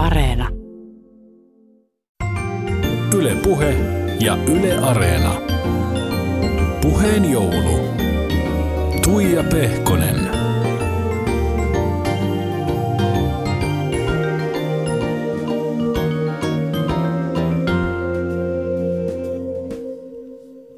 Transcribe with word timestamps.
Areena. 0.00 0.48
Yle 3.16 3.34
Puhe 3.34 3.74
ja 4.20 4.38
Yle 4.46 4.78
Areena. 4.78 5.32
Puheen 6.82 7.30
joulu. 7.30 7.78
Tuija 9.04 9.42
Pehkonen. 9.42 10.30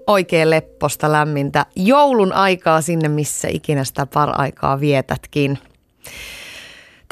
Oikein 0.06 0.50
lepposta 0.50 1.12
lämmintä 1.12 1.66
joulun 1.76 2.32
aikaa 2.32 2.80
sinne, 2.80 3.08
missä 3.08 3.48
ikinä 3.48 3.84
sitä 3.84 4.06
par-aikaa 4.06 4.80
vietätkin. 4.80 5.58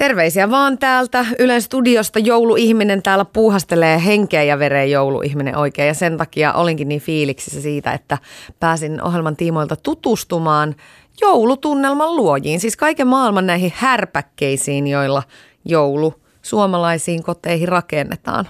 Terveisiä 0.01 0.51
vaan 0.51 0.79
täältä 0.79 1.27
Ylen 1.39 1.63
studiosta. 1.63 2.19
Jouluihminen 2.19 3.03
täällä 3.03 3.25
puuhastelee 3.25 4.05
henkeä 4.05 4.43
ja 4.43 4.59
vereen 4.59 4.91
jouluihminen 4.91 5.57
oikein. 5.57 5.89
Ja 5.89 5.95
sen 5.95 6.17
takia 6.17 6.53
olinkin 6.53 6.89
niin 6.89 7.01
fiiliksissä 7.01 7.61
siitä, 7.61 7.93
että 7.93 8.19
pääsin 8.61 9.03
ohjelman 9.03 9.37
tiimoilta 9.37 9.77
tutustumaan 9.77 10.75
joulutunnelman 11.21 12.17
luojiin. 12.17 12.61
Siis 12.61 12.77
kaiken 12.77 13.07
maailman 13.07 13.47
näihin 13.47 13.73
härpäkkeisiin, 13.75 14.87
joilla 14.87 15.23
joulu 15.65 16.15
suomalaisiin 16.43 17.23
koteihin 17.23 17.69
rakennetaan. 17.69 18.49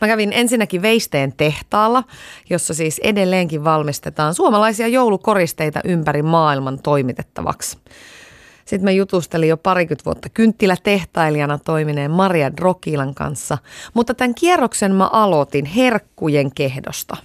Mä 0.00 0.08
kävin 0.08 0.32
ensinnäkin 0.32 0.82
Veisteen 0.82 1.32
tehtaalla, 1.36 2.04
jossa 2.50 2.74
siis 2.74 3.00
edelleenkin 3.04 3.64
valmistetaan 3.64 4.34
suomalaisia 4.34 4.88
joulukoristeita 4.88 5.80
ympäri 5.84 6.22
maailman 6.22 6.78
toimitettavaksi. 6.82 7.78
Sitten 8.64 8.84
mä 8.84 8.90
jutustelin 8.90 9.48
jo 9.48 9.56
parikymmentä 9.56 10.04
vuotta 10.04 10.28
kynttilätehtailijana 10.28 11.58
toimineen 11.58 12.10
Maria 12.10 12.56
Drokilan 12.56 13.14
kanssa, 13.14 13.58
mutta 13.94 14.14
tämän 14.14 14.34
kierroksen 14.34 14.94
mä 14.94 15.06
aloitin 15.06 15.64
herkkujen 15.64 16.54
kehdosta. 16.54 17.16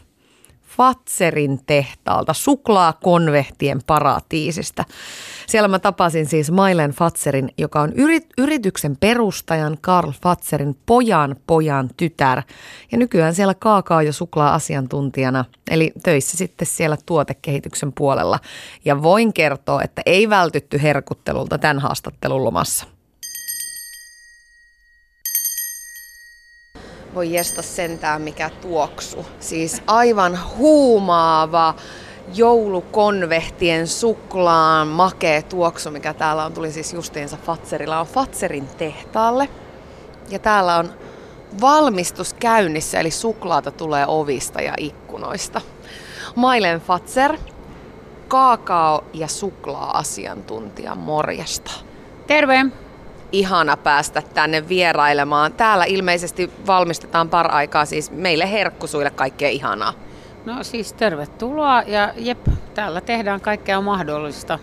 Fatserin 0.69 1.59
tehtaalta, 1.65 2.33
suklaakonvehtien 2.33 3.81
paratiisista. 3.87 4.83
Siellä 5.47 5.67
mä 5.67 5.79
tapasin 5.79 6.25
siis 6.25 6.51
Mailen 6.51 6.91
Fatserin, 6.91 7.49
joka 7.57 7.81
on 7.81 7.89
yrit- 7.89 8.33
yrityksen 8.37 8.97
perustajan 8.97 9.77
Karl 9.81 10.11
Fatserin 10.23 10.77
pojan 10.85 11.35
pojan 11.47 11.89
tytär. 11.97 12.41
Ja 12.91 12.97
nykyään 12.97 13.35
siellä 13.35 13.53
kaakaa 13.53 14.03
jo 14.03 14.13
suklaa-asiantuntijana, 14.13 15.45
eli 15.69 15.91
töissä 16.03 16.37
sitten 16.37 16.67
siellä 16.67 16.97
tuotekehityksen 17.05 17.93
puolella. 17.93 18.39
Ja 18.85 19.01
voin 19.01 19.33
kertoa, 19.33 19.83
että 19.83 20.01
ei 20.05 20.29
vältytty 20.29 20.81
herkuttelulta 20.81 21.57
tämän 21.57 21.79
haastattelun 21.79 22.43
lomassa. 22.43 22.98
Voi 27.15 27.33
jesta 27.33 27.61
sentään 27.61 28.21
mikä 28.21 28.49
tuoksu. 28.61 29.25
Siis 29.39 29.81
aivan 29.87 30.39
huumaava 30.57 31.75
joulukonvehtien 32.35 33.87
suklaan 33.87 34.87
makea 34.87 35.41
tuoksu, 35.41 35.91
mikä 35.91 36.13
täällä 36.13 36.45
on, 36.45 36.53
tuli 36.53 36.71
siis 36.71 36.93
justiinsa 36.93 37.37
Fatserilla, 37.45 37.99
on 37.99 38.07
Fatserin 38.07 38.67
tehtaalle. 38.77 39.49
Ja 40.29 40.39
täällä 40.39 40.75
on 40.77 40.93
valmistus 41.61 42.33
käynnissä, 42.33 42.99
eli 42.99 43.11
suklaata 43.11 43.71
tulee 43.71 44.05
ovista 44.07 44.61
ja 44.61 44.73
ikkunoista. 44.77 45.61
Mailen 46.35 46.81
Fatser, 46.81 47.37
kaakao- 48.27 49.03
ja 49.13 49.27
suklaa-asiantuntija, 49.27 50.95
morjesta. 50.95 51.71
Terve! 52.27 52.65
Ihana 53.31 53.77
päästä 53.77 54.21
tänne 54.33 54.69
vierailemaan. 54.69 55.53
Täällä 55.53 55.85
ilmeisesti 55.85 56.51
valmistetaan 56.67 57.29
par 57.29 57.55
aikaa 57.55 57.85
siis 57.85 58.11
meille 58.11 58.51
herkkusuille 58.51 59.09
kaikkea 59.09 59.49
ihanaa. 59.49 59.93
No 60.45 60.63
siis 60.63 60.93
tervetuloa 60.93 61.81
ja 61.81 62.13
jep, 62.17 62.47
täällä 62.73 63.01
tehdään 63.01 63.41
kaikkea 63.41 63.81
mahdollista. 63.81 64.59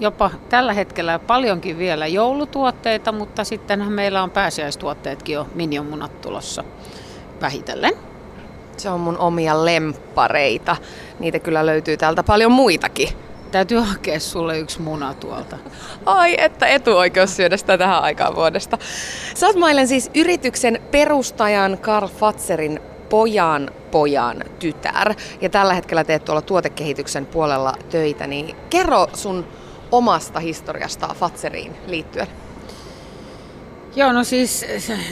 Jopa 0.00 0.30
tällä 0.48 0.72
hetkellä 0.72 1.18
paljonkin 1.18 1.78
vielä 1.78 2.06
joulutuotteita, 2.06 3.12
mutta 3.12 3.44
sittenhän 3.44 3.92
meillä 3.92 4.22
on 4.22 4.30
pääsiäistuotteetkin 4.30 5.34
jo 5.34 5.46
minionmunat 5.54 6.20
tulossa 6.20 6.64
vähitellen. 7.40 7.92
Se 8.76 8.90
on 8.90 9.00
mun 9.00 9.18
omia 9.18 9.64
lemppareita. 9.64 10.76
Niitä 11.18 11.38
kyllä 11.38 11.66
löytyy 11.66 11.96
täältä 11.96 12.22
paljon 12.22 12.52
muitakin. 12.52 13.08
Täytyy 13.50 13.78
hakea 13.78 14.20
sulle 14.20 14.58
yksi 14.58 14.80
muna 14.80 15.14
tuolta. 15.14 15.58
Ai, 16.06 16.34
että 16.38 16.66
etuoikeus 16.66 17.36
syödä 17.36 17.56
sitä 17.56 17.78
tähän 17.78 18.02
aikaan 18.02 18.34
vuodesta. 18.34 18.78
Sä 19.34 19.46
oot 19.46 19.56
Mailen 19.56 19.88
siis 19.88 20.10
yrityksen 20.14 20.82
perustajan 20.90 21.78
Karl 21.78 22.08
Fatserin 22.08 22.80
pojan 23.08 23.70
pojan 23.90 24.44
tytär. 24.58 25.14
Ja 25.40 25.48
tällä 25.48 25.74
hetkellä 25.74 26.04
teet 26.04 26.24
tuolla 26.24 26.42
tuotekehityksen 26.42 27.26
puolella 27.26 27.74
töitä, 27.90 28.26
niin 28.26 28.56
kerro 28.70 29.06
sun 29.14 29.46
omasta 29.92 30.40
historiasta 30.40 31.14
Fatseriin 31.14 31.76
liittyen. 31.86 32.26
Joo, 33.96 34.12
no 34.12 34.24
siis 34.24 34.66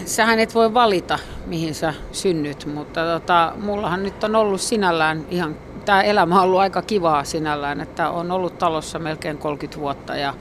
sähän 0.05 0.39
et 0.39 0.55
voi 0.55 0.75
valita, 0.75 1.19
mihin 1.47 1.75
sä 1.75 1.95
synnyt, 2.13 2.67
mutta 2.75 3.05
tota, 3.05 3.53
mullahan 3.57 4.03
nyt 4.03 4.25
on 4.25 4.37
ollut 4.37 4.61
sinällään 4.61 5.27
ihan, 5.31 5.57
tämä 5.87 6.03
elämä 6.03 6.37
on 6.37 6.43
ollut 6.43 6.61
aika 6.61 6.83
kivaa 6.83 7.25
sinällään, 7.25 7.81
että 7.81 8.11
on 8.11 8.31
ollut 8.31 8.59
talossa 8.59 8.99
melkein 8.99 9.39
30 9.39 9.81
vuotta 9.81 10.17
ja, 10.17 10.35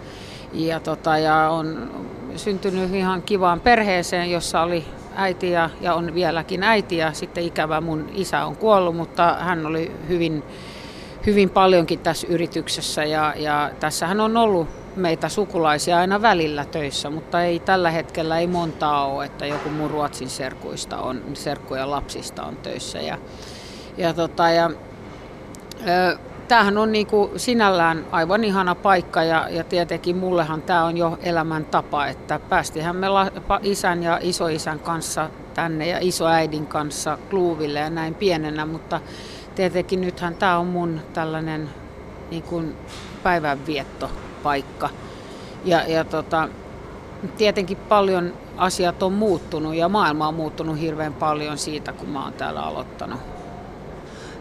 ja, 0.54 0.80
tota, 0.80 1.18
ja 1.18 1.50
on 1.50 1.92
syntynyt 2.36 2.94
ihan 2.94 3.22
kivaan 3.22 3.60
perheeseen, 3.60 4.32
jossa 4.32 4.62
oli 4.62 4.86
äiti 5.16 5.52
ja, 5.52 5.70
ja 5.82 5.94
on 5.94 6.14
vieläkin 6.14 6.64
äiti 6.64 6.98
ja 6.98 7.14
sitten 7.14 7.44
ikävä 7.44 7.82
mun 7.82 8.10
isä 8.14 8.46
on 8.46 8.56
kuollut, 8.56 8.96
mutta 8.96 9.36
hän 9.40 9.66
oli 9.66 9.92
hyvin, 10.10 10.44
hyvin 11.26 11.50
paljonkin 11.50 12.00
tässä 12.00 12.28
yrityksessä 12.28 13.04
ja, 13.04 13.34
ja 13.38 13.72
tässähän 13.80 14.20
on 14.20 14.38
ollut 14.38 14.68
meitä 14.96 15.30
sukulaisia 15.30 15.98
aina 15.98 16.22
välillä 16.22 16.66
töissä, 16.66 17.10
mutta 17.10 17.44
ei 17.44 17.60
tällä 17.60 17.92
hetkellä 17.92 18.40
ei 18.40 18.48
montaa 18.48 19.06
ole, 19.06 19.26
että 19.26 19.46
joku 19.46 19.70
mun 19.70 19.92
Ruotsin 19.92 20.30
serkuista 20.30 20.98
on, 20.98 21.22
serkkuja 21.34 21.92
lapsista 21.92 22.44
on 22.44 22.56
töissä 22.56 23.00
ja, 23.00 23.18
ja, 23.98 24.14
tota, 24.14 24.50
ja 24.50 24.72
tämähän 26.48 26.78
on 26.78 26.92
niin 26.92 27.08
kuin 27.08 27.40
sinällään 27.40 28.06
aivan 28.12 28.44
ihana 28.44 28.76
paikka 28.76 29.24
ja, 29.24 29.50
ja 29.50 29.64
tietenkin 29.64 30.18
mullehan 30.18 30.62
tämä 30.62 30.84
on 30.84 30.98
jo 30.98 31.18
elämäntapa, 31.24 32.08
että 32.08 32.40
päästihän 32.40 32.96
me 32.96 33.10
la, 33.10 33.32
isän 33.62 34.04
ja 34.04 34.20
isoisän 34.22 34.80
kanssa 34.80 35.30
tänne 35.54 35.88
ja 35.88 35.98
isoäidin 36.02 36.68
kanssa 36.68 37.18
Kluuville 37.30 37.80
ja 37.80 37.90
näin 37.90 38.16
pienenä, 38.16 38.66
mutta 38.66 39.02
tietenkin 39.56 40.02
nythän 40.02 40.36
tämä 40.36 40.58
on 40.58 40.68
mun 40.68 41.02
tällainen 41.14 41.70
niin 42.32 42.44
kuin 42.44 42.76
päivänviettopaikka. 43.24 44.90
Ja, 45.66 45.84
ja 45.88 46.04
tota, 46.04 46.50
tietenkin 47.38 47.78
paljon 47.78 48.34
asiat 48.58 49.04
on 49.04 49.14
muuttunut 49.14 49.76
ja 49.76 49.90
maailma 49.90 50.28
on 50.28 50.34
muuttunut 50.34 50.80
hirveän 50.80 51.14
paljon 51.14 51.58
siitä, 51.58 51.94
kun 51.94 52.10
mä 52.10 52.24
oon 52.24 52.34
täällä 52.34 52.62
aloittanut. 52.62 53.35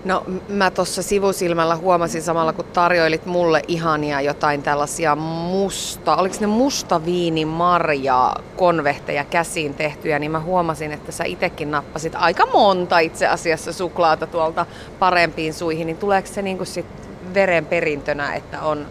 No 0.05 0.25
mä 0.49 0.71
tuossa 0.71 1.03
sivusilmällä 1.03 1.77
huomasin 1.77 2.23
samalla, 2.23 2.53
kun 2.53 2.65
tarjoilit 2.65 3.27
mulle 3.27 3.63
ihania 3.69 4.21
jotain 4.21 4.63
tällaisia 4.63 5.17
musta, 5.17 6.17
oliko 6.17 6.37
ne 6.41 6.47
musta 6.47 7.05
viini 7.05 7.45
marjaa 7.45 8.43
konvehteja 8.57 9.25
käsiin 9.25 9.75
tehtyjä, 9.75 10.19
niin 10.19 10.31
mä 10.31 10.41
huomasin, 10.41 10.93
että 10.93 11.13
sä 11.13 11.25
itekin 11.25 11.71
nappasit 11.71 12.13
aika 12.17 12.47
monta 12.47 12.99
itse 12.99 13.27
asiassa 13.27 13.73
suklaata 13.73 14.27
tuolta 14.27 14.67
parempiin 14.99 15.55
suihin, 15.55 15.87
niin 15.87 15.97
tuleeko 15.97 16.29
se 16.29 16.43
niinku 16.43 16.65
sit 16.65 16.87
verenperintönä, 17.35 18.35
että 18.35 18.63
on 18.63 18.87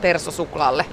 persosuklaalle? 0.00 0.84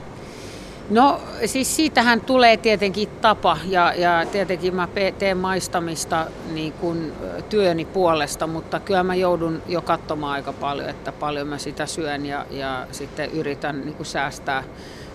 No 0.90 1.22
siis 1.46 1.76
siitähän 1.76 2.22
tulee 2.22 2.58
tietenkin 2.58 3.10
tapa 3.22 3.58
ja, 3.66 3.94
ja 3.94 4.26
tietenkin 4.32 4.76
mä 4.76 4.88
teen 5.20 5.38
maistamista 5.38 6.28
niin 6.54 6.74
kuin 6.74 7.14
työni 7.50 7.86
puolesta, 7.86 8.48
mutta 8.48 8.80
kyllä 8.80 9.04
mä 9.04 9.16
joudun 9.16 9.62
jo 9.68 9.82
katsomaan 9.82 10.34
aika 10.34 10.54
paljon, 10.54 10.90
että 10.90 11.12
paljon 11.12 11.48
mä 11.48 11.58
sitä 11.58 11.86
syön 11.86 12.26
ja, 12.26 12.46
ja 12.52 12.88
sitten 12.92 13.32
yritän 13.32 13.82
niin 13.82 13.96
kuin 13.96 14.08
säästää, 14.08 14.64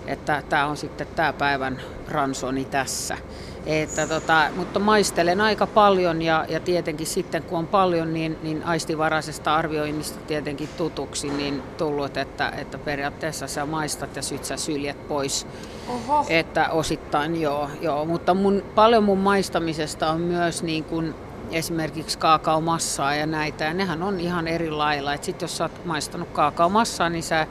että 0.07 0.43
tämä 0.49 0.65
on 0.65 0.77
sitten 0.77 1.07
tämä 1.15 1.33
päivän 1.33 1.81
ransoni 2.07 2.65
tässä. 2.65 3.17
Että 3.65 4.07
tota, 4.07 4.47
mutta 4.55 4.79
maistelen 4.79 5.41
aika 5.41 5.67
paljon 5.67 6.21
ja, 6.21 6.45
ja 6.49 6.59
tietenkin 6.59 7.07
sitten 7.07 7.43
kun 7.43 7.59
on 7.59 7.67
paljon, 7.67 8.13
niin, 8.13 8.37
niin 8.43 8.63
aistivaraisesta 8.63 9.55
arvioinnista 9.55 10.19
tietenkin 10.27 10.69
tutuksi 10.77 11.29
niin 11.29 11.63
tullut, 11.77 12.17
että, 12.17 12.49
että 12.49 12.77
periaatteessa 12.77 13.47
sä 13.47 13.65
maistat 13.65 14.15
ja 14.15 14.21
sit 14.21 14.45
sä 14.45 14.57
syljet 14.57 15.07
pois. 15.07 15.47
Oho. 15.87 16.25
Että 16.29 16.69
osittain 16.69 17.41
joo, 17.41 17.69
joo. 17.81 18.05
mutta 18.05 18.33
mun, 18.33 18.63
paljon 18.75 19.03
mun 19.03 19.17
maistamisesta 19.17 20.11
on 20.11 20.21
myös 20.21 20.63
niin 20.63 20.83
kuin 20.83 21.15
esimerkiksi 21.51 22.17
kaakaomassaa 22.17 23.15
ja 23.15 23.25
näitä, 23.25 23.63
ja 23.63 23.73
nehän 23.73 24.03
on 24.03 24.19
ihan 24.19 24.47
eri 24.47 24.71
lailla. 24.71 25.17
Sitten 25.21 25.43
jos 25.43 25.57
sä 25.57 25.63
oot 25.63 25.85
maistanut 25.85 26.29
kaakaomassaa, 26.33 27.09
niin 27.09 27.23
sä 27.23 27.47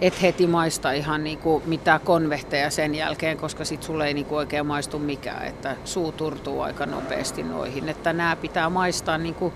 et 0.00 0.22
heti 0.22 0.46
maista 0.46 0.92
ihan 0.92 1.24
niin 1.24 1.38
kuin 1.38 1.62
mitään 1.66 2.00
konvehteja 2.00 2.70
sen 2.70 2.94
jälkeen, 2.94 3.36
koska 3.36 3.64
sit 3.64 3.82
sulle 3.82 4.06
ei 4.06 4.14
niin 4.14 4.26
kuin 4.26 4.38
oikein 4.38 4.66
maistu 4.66 4.98
mikään, 4.98 5.46
että 5.46 5.76
suu 5.84 6.12
turtuu 6.12 6.60
aika 6.60 6.86
nopeasti 6.86 7.42
noihin. 7.42 7.88
Että 7.88 8.12
nämä 8.12 8.36
pitää 8.36 8.70
maistaa 8.70 9.18
niin 9.18 9.34
kuin, 9.34 9.52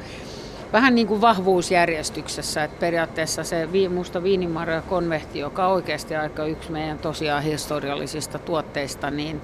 vähän 0.73 0.95
niin 0.95 1.07
kuin 1.07 1.21
vahvuusjärjestyksessä, 1.21 2.65
että 2.65 2.81
periaatteessa 2.81 3.45
se 3.45 3.69
musta 3.95 4.23
viinimarja 4.23 4.83
konvehti, 4.83 5.39
joka 5.39 5.67
on 5.67 5.73
oikeasti 5.73 6.17
aika 6.17 6.45
yksi 6.45 6.73
meidän 6.73 6.99
tosiaan 6.99 7.43
historiallisista 7.43 8.39
tuotteista, 8.39 9.11
niin 9.11 9.41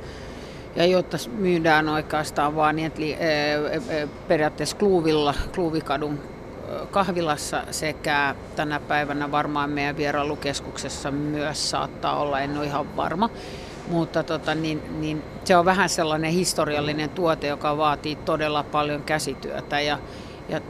ja 0.76 0.86
jotta 0.86 1.16
myydään 1.38 1.88
oikeastaan 1.88 2.56
vaan 2.56 2.76
niin, 2.76 2.86
että 2.86 3.02
periaatteessa 4.28 4.76
Kluuvilla, 4.76 5.34
Kluuvikadun 5.54 6.35
kahvilassa 6.90 7.62
sekä 7.70 8.34
tänä 8.56 8.80
päivänä 8.80 9.30
varmaan 9.30 9.70
meidän 9.70 9.96
vierailukeskuksessa 9.96 11.10
myös 11.10 11.70
saattaa 11.70 12.18
olla, 12.18 12.40
en 12.40 12.58
ole 12.58 12.66
ihan 12.66 12.96
varma. 12.96 13.30
Mutta 13.90 14.22
tota, 14.22 14.54
niin, 14.54 15.00
niin 15.00 15.22
se 15.44 15.56
on 15.56 15.64
vähän 15.64 15.88
sellainen 15.88 16.32
historiallinen 16.32 17.10
tuote, 17.10 17.46
joka 17.46 17.76
vaatii 17.76 18.16
todella 18.16 18.62
paljon 18.62 19.02
käsityötä. 19.02 19.80
Ja, 19.80 19.98
ja 20.48 20.60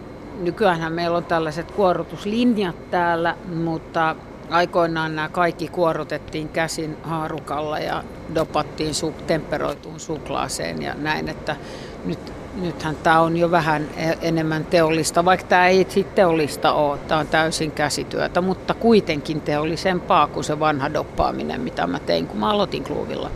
nykyään 0.40 0.92
meillä 0.92 1.16
on 1.16 1.24
tällaiset 1.24 1.70
kuorutuslinjat 1.70 2.90
täällä, 2.90 3.36
mutta 3.54 4.16
aikoinaan 4.50 5.16
nämä 5.16 5.28
kaikki 5.28 5.68
kuorutettiin 5.68 6.48
käsin 6.48 6.96
haarukalla 7.02 7.78
ja 7.78 8.04
dopattiin 8.34 8.92
su- 8.94 9.22
temperoituun 9.26 10.00
suklaaseen 10.00 10.82
ja 10.82 10.94
näin, 10.94 11.28
että 11.28 11.56
nyt 12.04 12.32
nythän 12.56 12.96
tämä 12.96 13.20
on 13.20 13.36
jo 13.36 13.50
vähän 13.50 13.88
e- 13.96 14.28
enemmän 14.28 14.64
teollista, 14.64 15.24
vaikka 15.24 15.46
tämä 15.46 15.68
ei 15.68 15.80
itse 15.80 16.02
teollista 16.02 16.72
ole, 16.72 16.98
tämä 16.98 17.20
on 17.20 17.26
täysin 17.26 17.70
käsityötä, 17.70 18.40
mutta 18.40 18.74
kuitenkin 18.74 19.40
teollisempaa 19.40 20.26
kuin 20.26 20.44
se 20.44 20.60
vanha 20.60 20.92
doppaaminen, 20.92 21.60
mitä 21.60 21.86
mä 21.86 21.98
tein, 21.98 22.26
kun 22.26 22.40
mä 22.40 22.50
aloitin 22.50 22.84
kluvilla. 22.84 23.30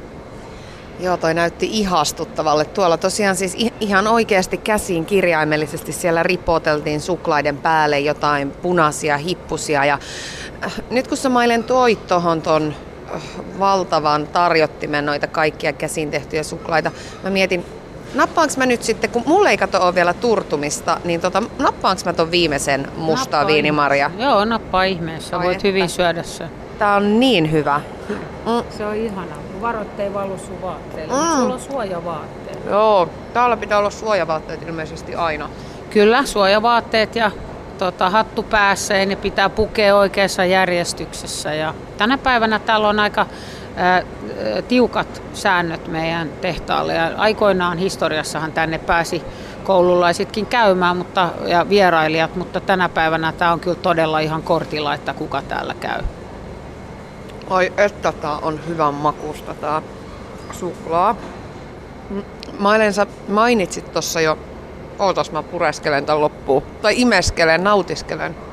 Joo, 1.00 1.16
toi 1.16 1.34
näytti 1.34 1.68
ihastuttavalle. 1.72 2.64
Tuolla 2.64 2.96
tosiaan 2.96 3.36
siis 3.36 3.56
ihan 3.80 4.06
oikeasti 4.06 4.56
käsiin 4.56 5.06
kirjaimellisesti 5.06 5.92
siellä 5.92 6.22
ripoteltiin 6.22 7.00
suklaiden 7.00 7.56
päälle 7.56 8.00
jotain 8.00 8.50
punaisia 8.50 9.16
hippusia. 9.16 9.84
Ja 9.84 9.98
äh, 10.64 10.74
nyt 10.90 11.08
kun 11.08 11.16
sä 11.16 11.28
mailen 11.28 11.64
toit 11.64 12.06
tuohon 12.06 12.42
ton 12.42 12.74
äh, 13.14 13.22
valtavan 13.58 14.26
tarjottimen 14.26 15.06
noita 15.06 15.26
kaikkia 15.26 15.72
käsin 15.72 16.10
tehtyjä 16.10 16.42
suklaita, 16.42 16.90
mä 17.24 17.30
mietin, 17.30 17.64
nappaanko 18.14 18.54
mä 18.56 18.66
nyt 18.66 18.82
sitten, 18.82 19.10
kun 19.10 19.22
mulle 19.26 19.50
ei 19.50 19.56
kato 19.56 19.82
ole 19.82 19.94
vielä 19.94 20.14
turtumista, 20.14 21.00
niin 21.04 21.20
tota, 21.20 21.42
nappaanko 21.58 22.02
mä 22.04 22.12
ton 22.12 22.30
viimeisen 22.30 22.88
mustaa 22.96 23.46
viinimarja? 23.46 24.10
Joo, 24.18 24.44
nappaa 24.44 24.84
ihmeessä. 24.84 25.36
Ai 25.36 25.44
Voit 25.44 25.56
että. 25.56 25.68
hyvin 25.68 25.88
syödä 25.88 26.22
se. 26.22 26.44
Tää 26.78 26.96
on 26.96 27.20
niin 27.20 27.52
hyvä. 27.52 27.80
Mm. 28.08 28.62
Se 28.70 28.86
on 28.86 28.96
ihana. 28.96 29.36
Varo, 29.60 29.80
ettei 29.80 30.14
valu 30.14 30.38
sun 30.38 30.62
vaatteille. 30.62 31.14
Mm. 31.14 31.40
Sulla 31.40 31.54
on 31.54 31.60
suojavaatteet. 31.60 32.58
Joo, 32.70 33.08
täällä 33.32 33.56
pitää 33.56 33.78
olla 33.78 33.90
suojavaatteet 33.90 34.62
ilmeisesti 34.62 35.14
aina. 35.14 35.48
Kyllä, 35.90 36.24
suojavaatteet 36.24 37.16
ja 37.16 37.30
tota, 37.78 38.10
hattu 38.10 38.42
päässä 38.42 38.96
ja 38.96 39.06
ne 39.06 39.16
pitää 39.16 39.48
pukea 39.48 39.96
oikeassa 39.96 40.44
järjestyksessä. 40.44 41.54
Ja 41.54 41.74
tänä 41.98 42.18
päivänä 42.18 42.58
täällä 42.58 42.88
on 42.88 43.00
aika 43.00 43.26
ää, 43.76 44.02
tiukat 44.68 45.22
säännöt 45.32 45.88
meidän 45.88 46.28
tehtaalle. 46.40 46.94
Ja 46.94 47.10
aikoinaan 47.16 47.78
historiassahan 47.78 48.52
tänne 48.52 48.78
pääsi 48.78 49.22
koululaisetkin 49.64 50.46
käymään 50.46 50.96
mutta, 50.96 51.28
ja 51.46 51.68
vierailijat, 51.68 52.36
mutta 52.36 52.60
tänä 52.60 52.88
päivänä 52.88 53.32
tämä 53.32 53.52
on 53.52 53.60
kyllä 53.60 53.76
todella 53.76 54.18
ihan 54.18 54.42
kortilla, 54.42 54.94
että 54.94 55.14
kuka 55.14 55.42
täällä 55.42 55.74
käy. 55.74 56.00
Ai 57.50 57.72
että 57.76 58.12
tää 58.12 58.36
on 58.36 58.60
hyvän 58.68 58.94
makusta 58.94 59.54
tää 59.54 59.82
suklaa. 60.52 61.16
Mailen, 62.58 62.92
sä 62.92 63.06
mainitsit 63.28 63.92
tuossa 63.92 64.20
jo, 64.20 64.38
ootas 64.98 65.32
mä 65.32 65.42
pureskelen 65.42 66.06
tän 66.06 66.20
loppuun, 66.20 66.62
tai 66.82 67.00
imeskelen, 67.00 67.64
nautiskelen. 67.64 68.49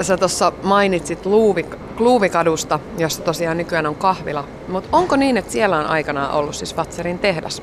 Sä 0.00 0.16
tuossa 0.16 0.52
mainitsit 0.62 1.26
Luuvik, 1.26 1.76
Luuvikadusta, 1.98 2.80
jossa 2.98 3.22
tosiaan 3.22 3.56
nykyään 3.56 3.86
on 3.86 3.94
kahvila. 3.94 4.44
Mutta 4.68 4.88
onko 4.92 5.16
niin, 5.16 5.36
että 5.36 5.52
siellä 5.52 5.78
on 5.78 5.86
aikanaan 5.86 6.32
ollut 6.32 6.54
siis 6.54 6.76
Vatserin 6.76 7.18
tehdas? 7.18 7.62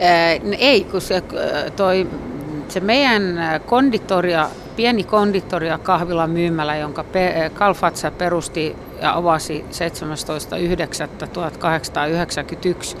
Ää, 0.00 0.30
ei, 0.58 0.84
kun 0.84 1.00
se, 1.00 1.22
toi, 1.76 2.06
se 2.68 2.80
meidän 2.80 3.22
konditoria 3.66 4.50
pieni 4.76 5.04
konditoria 5.04 5.78
kahvila 5.78 6.26
myymälä, 6.26 6.76
jonka 6.76 7.04
Kalfatsa 7.54 8.10
perusti 8.10 8.76
ja 9.02 9.16
avasi 9.16 9.64
17.9.1891, 12.92 12.96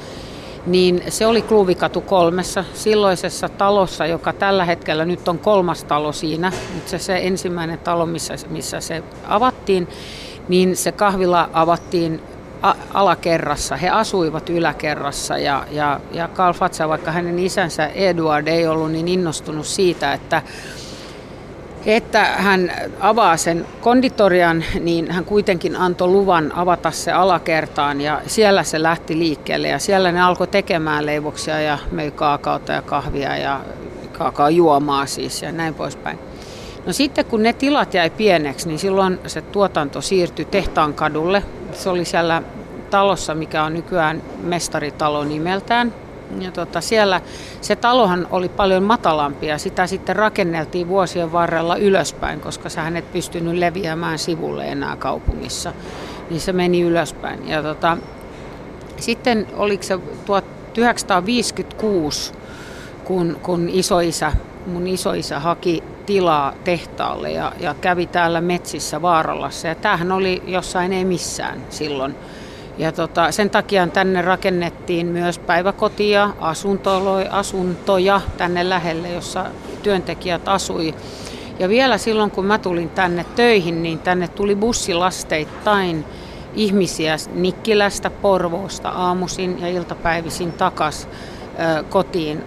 niin 0.66 1.02
se 1.08 1.26
oli 1.26 1.42
Kluuvikatu 1.42 2.00
kolmessa, 2.00 2.64
silloisessa 2.74 3.48
talossa, 3.48 4.06
joka 4.06 4.32
tällä 4.32 4.64
hetkellä 4.64 5.04
nyt 5.04 5.28
on 5.28 5.38
kolmas 5.38 5.84
talo 5.84 6.12
siinä, 6.12 6.52
se 6.86 6.98
se 6.98 7.18
ensimmäinen 7.22 7.78
talo, 7.78 8.06
missä, 8.06 8.34
missä 8.48 8.80
se 8.80 9.02
avattiin, 9.28 9.88
niin 10.48 10.76
se 10.76 10.92
kahvila 10.92 11.50
avattiin 11.52 12.22
alakerrassa. 12.94 13.76
He 13.76 13.88
asuivat 13.88 14.50
yläkerrassa 14.50 15.38
ja, 15.38 15.66
ja, 15.70 16.00
ja 16.12 16.28
Karl 16.28 16.52
Fatsa, 16.52 16.88
vaikka 16.88 17.12
hänen 17.12 17.38
isänsä 17.38 17.86
Eduard 17.86 18.46
ei 18.46 18.66
ollut 18.66 18.92
niin 18.92 19.08
innostunut 19.08 19.66
siitä, 19.66 20.12
että 20.12 20.42
että 21.86 22.24
hän 22.24 22.72
avaa 23.00 23.36
sen 23.36 23.66
konditorian, 23.80 24.64
niin 24.80 25.10
hän 25.10 25.24
kuitenkin 25.24 25.76
antoi 25.76 26.08
luvan 26.08 26.52
avata 26.54 26.90
se 26.90 27.12
alakertaan 27.12 28.00
ja 28.00 28.20
siellä 28.26 28.62
se 28.62 28.82
lähti 28.82 29.18
liikkeelle 29.18 29.68
ja 29.68 29.78
siellä 29.78 30.12
ne 30.12 30.22
alkoi 30.22 30.46
tekemään 30.46 31.06
leivoksia 31.06 31.60
ja 31.60 31.78
möi 31.92 32.10
kaakaota 32.10 32.72
ja 32.72 32.82
kahvia 32.82 33.36
ja 33.36 33.60
kaakao 34.12 34.48
juomaa 34.48 35.06
siis 35.06 35.42
ja 35.42 35.52
näin 35.52 35.74
poispäin. 35.74 36.18
No 36.86 36.92
sitten 36.92 37.24
kun 37.24 37.42
ne 37.42 37.52
tilat 37.52 37.94
jäi 37.94 38.10
pieneksi, 38.10 38.68
niin 38.68 38.78
silloin 38.78 39.18
se 39.26 39.42
tuotanto 39.42 40.00
siirtyi 40.00 40.44
Tehtaan 40.44 40.94
kadulle. 40.94 41.42
Se 41.72 41.90
oli 41.90 42.04
siellä 42.04 42.42
talossa, 42.90 43.34
mikä 43.34 43.64
on 43.64 43.74
nykyään 43.74 44.22
mestaritalo 44.42 45.24
nimeltään, 45.24 45.92
ja 46.40 46.50
tota, 46.50 46.80
siellä 46.80 47.20
se 47.60 47.76
talohan 47.76 48.26
oli 48.30 48.48
paljon 48.48 48.82
matalampi 48.82 49.46
ja 49.46 49.58
sitä 49.58 49.86
sitten 49.86 50.16
rakenneltiin 50.16 50.88
vuosien 50.88 51.32
varrella 51.32 51.76
ylöspäin, 51.76 52.40
koska 52.40 52.68
sä 52.68 52.92
et 52.94 53.12
pystynyt 53.12 53.54
leviämään 53.54 54.18
sivulle 54.18 54.64
enää 54.64 54.96
kaupungissa. 54.96 55.72
Niin 56.30 56.40
se 56.40 56.52
meni 56.52 56.80
ylöspäin. 56.80 57.48
Ja 57.48 57.62
tota, 57.62 57.98
sitten 58.96 59.46
oliko 59.56 59.82
se 59.82 59.98
1956, 60.24 62.32
kun, 63.04 63.38
kun 63.42 63.68
isoisä, 63.68 64.32
mun 64.66 64.86
isoisä 64.86 65.40
haki 65.40 65.82
tilaa 66.06 66.52
tehtaalle 66.64 67.30
ja, 67.30 67.52
ja 67.60 67.74
kävi 67.80 68.06
täällä 68.06 68.40
metsissä 68.40 69.02
Vaaralassa. 69.02 69.68
Ja 69.68 69.74
tämähän 69.74 70.12
oli 70.12 70.42
jossain 70.46 70.92
ei 70.92 71.04
missään 71.04 71.62
silloin 71.70 72.14
ja 72.78 72.92
tota, 72.92 73.32
sen 73.32 73.50
takia 73.50 73.86
tänne 73.86 74.22
rakennettiin 74.22 75.06
myös 75.06 75.38
päiväkotia, 75.38 76.30
asuntoja 77.30 78.20
tänne 78.36 78.68
lähelle, 78.68 79.08
jossa 79.08 79.46
työntekijät 79.82 80.48
asui. 80.48 80.94
Ja 81.58 81.68
vielä 81.68 81.98
silloin, 81.98 82.30
kun 82.30 82.46
mä 82.46 82.58
tulin 82.58 82.90
tänne 82.90 83.24
töihin, 83.36 83.82
niin 83.82 83.98
tänne 83.98 84.28
tuli 84.28 84.56
bussilasteittain 84.56 86.04
ihmisiä 86.54 87.16
Nikkilästä, 87.34 88.10
Porvoosta 88.10 88.88
aamuisin 88.88 89.60
ja 89.60 89.68
iltapäivisin 89.68 90.52
takas 90.52 91.08
kotiin 91.90 92.42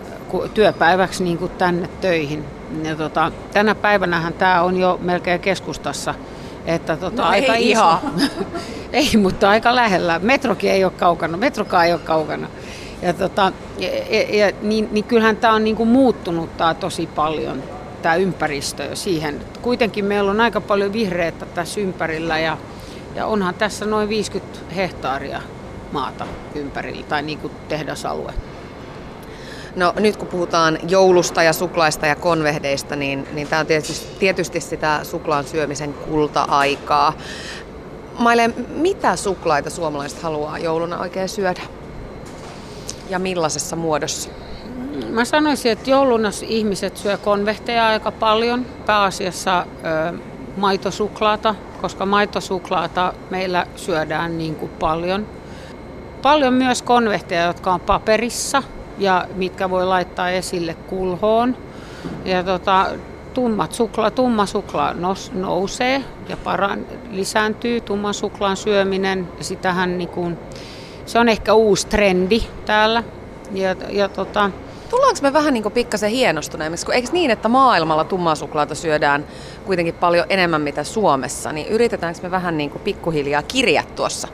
työpäiväksi 0.54 1.24
niin 1.24 1.38
kuin 1.38 1.52
tänne 1.52 1.90
töihin. 2.02 2.46
Ja 2.84 2.96
tota, 2.96 3.32
tänä 3.54 3.76
päivänähän 3.76 4.34
tämä 4.34 4.62
on 4.62 4.78
jo 4.78 5.00
melkein 5.02 5.40
keskustassa 5.40 6.16
että 6.70 6.98
tota, 6.98 7.22
no 7.22 7.28
aika 7.28 7.56
ei. 7.56 7.70
Ihan. 7.70 8.00
ei, 8.94 9.18
mutta 9.18 9.50
aika 9.50 9.76
lähellä. 9.76 10.20
Metrokin 10.20 10.72
ei 10.72 10.84
ole 10.84 10.92
kaukana, 10.92 11.38
metrokaan 11.38 11.86
ei 11.86 11.94
ole 11.94 12.02
kaukana. 12.04 12.48
Ja, 13.02 13.14
tota, 13.14 13.52
ja, 13.78 13.90
ja, 14.38 14.52
niin, 14.62 14.90
niin 14.92 15.04
kyllähän 15.04 15.38
tämä 15.38 15.54
on 15.54 15.64
niinku 15.64 15.86
muuttunut 15.86 16.58
tää 16.58 16.74
tosi 16.74 17.08
paljon, 17.08 17.64
tämä 18.02 18.16
ympäristö 18.16 18.96
siihen. 18.96 19.42
Kuitenkin 19.62 20.06
meillä 20.06 20.32
on 20.32 20.42
aika 20.42 20.62
paljon 20.62 20.94
vihreätä 20.94 21.46
tässä 21.46 21.80
ympärillä 21.80 22.40
ja, 22.40 22.58
ja 23.16 23.26
onhan 23.26 23.56
tässä 23.56 23.86
noin 23.86 24.10
50 24.10 24.60
hehtaaria 24.76 25.42
maata 25.92 26.28
ympärillä 26.56 27.04
tai 27.10 27.22
niin 27.22 27.40
kuin 27.40 27.54
tehdasalue. 27.70 28.34
No 29.80 29.94
nyt 30.00 30.18
kun 30.18 30.28
puhutaan 30.28 30.78
joulusta 30.88 31.44
ja 31.44 31.54
suklaista 31.54 32.06
ja 32.06 32.16
konvehdeista, 32.16 32.96
niin, 32.96 33.28
niin 33.34 33.48
tämä 33.48 33.60
on 33.60 33.66
tietysti, 33.66 34.20
tietysti 34.20 34.62
sitä 34.62 35.00
suklaan 35.04 35.44
syömisen 35.44 35.94
kulta-aikaa. 35.94 37.14
Maile, 38.20 38.48
mitä 38.76 39.16
suklaita 39.16 39.70
suomalaiset 39.70 40.22
haluaa 40.22 40.58
jouluna 40.58 41.00
oikein 41.00 41.30
syödä? 41.30 41.62
Ja 43.10 43.20
millaisessa 43.20 43.76
muodossa? 43.76 44.30
Mä 45.10 45.26
sanoisin, 45.26 45.72
että 45.72 45.90
jouluna 45.90 46.30
ihmiset 46.48 46.98
syö 46.98 47.18
konvehteja 47.18 47.88
aika 47.88 48.12
paljon. 48.12 48.66
Pääasiassa 48.86 49.66
ö, 50.12 50.18
maitosuklaata, 50.58 51.56
koska 51.82 52.06
maitosuklaata 52.06 53.14
meillä 53.30 53.68
syödään 53.76 54.38
niin 54.38 54.56
kuin 54.56 54.72
paljon. 54.80 55.28
Paljon 56.22 56.54
myös 56.54 56.82
konvehteja, 56.82 57.46
jotka 57.46 57.74
on 57.74 57.80
paperissa 57.80 58.64
ja 59.00 59.26
mitkä 59.36 59.70
voi 59.70 59.86
laittaa 59.86 60.30
esille 60.30 60.74
kulhoon. 60.74 61.58
Ja 62.26 62.44
tota, 62.44 62.88
tummat 63.34 63.74
sukla, 63.74 64.12
tumma 64.12 64.46
suklaa 64.46 64.94
nous, 64.94 65.32
nousee 65.34 66.04
ja 66.30 66.38
paran, 66.38 66.86
lisääntyy, 67.12 67.82
tumman 67.82 68.14
suklaan 68.14 68.58
syöminen. 68.58 69.28
Ja 69.38 69.44
sitähän 69.44 69.98
niin 69.98 70.10
kuin, 70.10 70.38
se 71.06 71.20
on 71.20 71.30
ehkä 71.30 71.54
uusi 71.54 71.88
trendi 71.88 72.44
täällä. 72.66 73.04
Ja, 73.52 73.76
ja 73.90 74.10
tota, 74.10 74.52
Tullaanko 74.90 75.20
me 75.22 75.34
vähän 75.34 75.54
niin 75.54 75.72
pikkasen 75.72 76.10
hienostuneemmiksi, 76.10 76.86
kun 76.86 76.96
eikö 76.96 77.10
niin, 77.12 77.32
että 77.32 77.50
maailmalla 77.50 78.04
tummaa 78.04 78.36
suklaata 78.36 78.76
syödään 78.76 79.26
kuitenkin 79.66 79.94
paljon 79.94 80.26
enemmän 80.30 80.62
mitä 80.62 80.84
Suomessa, 80.84 81.52
niin 81.52 81.68
yritetäänkö 81.68 82.20
me 82.24 82.32
vähän 82.32 82.58
niin 82.58 82.72
pikkuhiljaa 82.72 83.44
kirjaa 83.44 83.84
tuossa? 83.96 84.28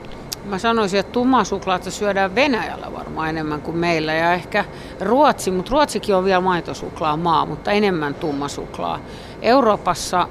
Mä 0.46 0.58
sanoisin, 0.58 1.00
että 1.00 1.12
tummansuklaata 1.12 1.90
syödään 1.90 2.34
Venäjällä 2.34 2.92
varmaan 2.92 3.28
enemmän 3.28 3.62
kuin 3.62 3.76
meillä 3.76 4.14
ja 4.14 4.34
ehkä 4.34 4.64
Ruotsi, 5.00 5.50
mutta 5.50 5.70
Ruotsikin 5.70 6.14
on 6.14 6.24
vielä 6.24 6.40
maitosuklaa 6.40 7.16
maa, 7.16 7.46
mutta 7.46 7.70
enemmän 7.70 8.14
tummasuklaa. 8.14 9.00
Euroopassa 9.42 10.28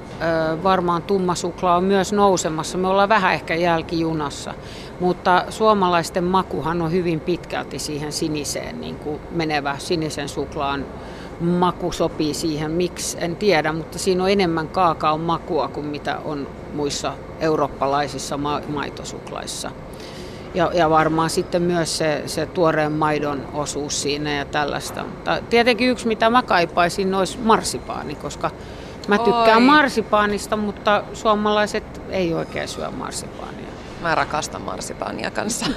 ö, 0.50 0.62
varmaan 0.62 1.02
tummasuklaa 1.02 1.76
on 1.76 1.84
myös 1.84 2.12
nousemassa. 2.12 2.78
Me 2.78 2.88
ollaan 2.88 3.08
vähän 3.08 3.34
ehkä 3.34 3.54
jälkijunassa, 3.54 4.54
mutta 5.00 5.44
suomalaisten 5.50 6.24
makuhan 6.24 6.82
on 6.82 6.92
hyvin 6.92 7.20
pitkälti 7.20 7.78
siihen 7.78 8.12
siniseen 8.12 8.80
niin 8.80 8.96
kuin 8.96 9.20
menevä 9.30 9.78
sinisen 9.78 10.28
suklaan 10.28 10.84
maku 11.40 11.92
sopii 11.92 12.34
siihen. 12.34 12.70
Miksi, 12.70 13.16
en 13.20 13.36
tiedä, 13.36 13.72
mutta 13.72 13.98
siinä 13.98 14.22
on 14.22 14.30
enemmän 14.30 14.68
kaakaon 14.68 15.20
makua 15.20 15.68
kuin 15.68 15.86
mitä 15.86 16.18
on 16.24 16.48
muissa 16.74 17.12
eurooppalaisissa 17.40 18.36
ma- 18.36 18.60
maitosuklaissa. 18.68 19.70
Ja, 20.56 20.70
ja 20.74 20.90
varmaan 20.90 21.30
sitten 21.30 21.62
myös 21.62 21.98
se, 21.98 22.22
se 22.26 22.46
tuoreen 22.46 22.92
maidon 22.92 23.48
osuus 23.52 24.02
siinä 24.02 24.34
ja 24.34 24.44
tällaista. 24.44 25.04
Mutta 25.04 25.38
tietenkin 25.50 25.88
yksi, 25.90 26.06
mitä 26.06 26.30
mä 26.30 26.42
kaipaisin, 26.42 27.14
olisi 27.14 27.38
marsipaani, 27.38 28.14
koska 28.14 28.50
mä 29.08 29.18
tykkään 29.18 29.56
Oi. 29.56 29.64
marsipaanista, 29.64 30.56
mutta 30.56 31.02
suomalaiset 31.12 32.02
ei 32.10 32.34
oikein 32.34 32.68
syö 32.68 32.90
marsipaania. 32.90 33.66
Mä 34.02 34.14
rakastan 34.14 34.62
marsipaania 34.62 35.30
kanssa. 35.30 35.66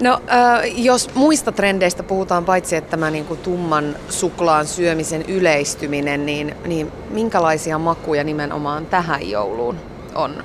No, 0.00 0.20
äh, 0.32 0.60
jos 0.76 1.14
muista 1.14 1.52
trendeistä 1.52 2.02
puhutaan, 2.02 2.44
paitsi 2.44 2.76
että 2.76 2.90
tämä 2.90 3.10
niin 3.10 3.24
kuin 3.24 3.40
tumman 3.40 3.96
suklaan 4.08 4.66
syömisen 4.66 5.22
yleistyminen, 5.22 6.26
niin, 6.26 6.56
niin 6.66 6.92
minkälaisia 7.10 7.78
makuja 7.78 8.24
nimenomaan 8.24 8.86
tähän 8.86 9.30
jouluun 9.30 9.78
on? 10.14 10.44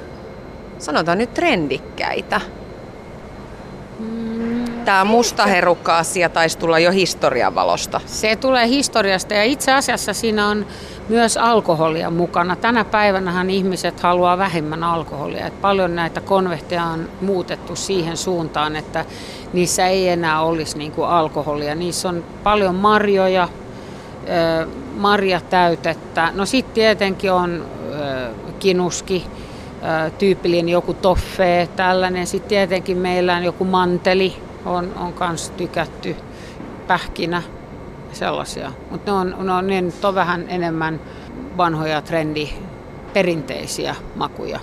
Sanotaan 0.80 1.18
nyt 1.18 1.34
trendikkäitä. 1.34 2.42
Tämä 4.86 5.04
musta 5.04 5.46
herukka-asia 5.46 6.30
taisi 6.30 6.58
tulla 6.58 6.80
jo 6.80 6.92
historian 6.92 7.56
valosta. 7.56 8.02
Se 8.06 8.36
tulee 8.36 8.68
historiasta 8.68 9.34
ja 9.34 9.44
itse 9.44 9.74
asiassa 9.74 10.14
siinä 10.14 10.48
on 10.48 10.66
myös 11.10 11.38
alkoholia 11.38 12.10
mukana. 12.10 12.56
Tänä 12.56 12.86
päivänähän 12.86 13.50
ihmiset 13.50 14.00
haluaa 14.00 14.38
vähemmän 14.38 14.84
alkoholia. 14.84 15.48
Et 15.48 15.62
paljon 15.62 15.96
näitä 15.96 16.22
konvehteja 16.22 16.84
on 16.84 17.10
muutettu 17.22 17.76
siihen 17.76 18.18
suuntaan, 18.18 18.76
että 18.76 19.06
niissä 19.54 19.88
ei 19.88 20.10
enää 20.10 20.42
olisi 20.42 20.78
niin 20.78 20.92
kuin 20.92 21.08
alkoholia. 21.08 21.76
Niissä 21.76 22.10
on 22.10 22.24
paljon 22.44 22.76
marjoja, 22.76 23.50
marjatäytettä. 24.98 26.32
No 26.34 26.46
sitten 26.46 26.74
tietenkin 26.74 27.32
on 27.32 27.66
kinuski, 28.60 29.26
tyypillinen 30.18 30.70
joku 30.70 30.94
toffee, 30.94 31.68
tällainen. 31.68 32.28
Sitten 32.28 32.50
tietenkin 32.50 32.98
meillä 32.98 33.36
on 33.36 33.44
joku 33.44 33.66
manteli, 33.66 34.49
on, 34.66 34.94
on 34.98 35.14
kans 35.14 35.50
tykätty, 35.50 36.16
pähkinä, 36.88 37.44
sellaisia. 38.14 38.72
Mutta 38.92 39.12
ne 39.12 39.18
on, 39.18 39.48
ne, 39.48 39.54
on, 39.54 39.68
ne 39.68 39.84
on 40.04 40.16
vähän 40.16 40.46
enemmän 40.50 41.02
vanhoja 41.58 42.02
trendi 42.02 42.50
perinteisiä 43.14 43.96
makuja. 44.16 44.60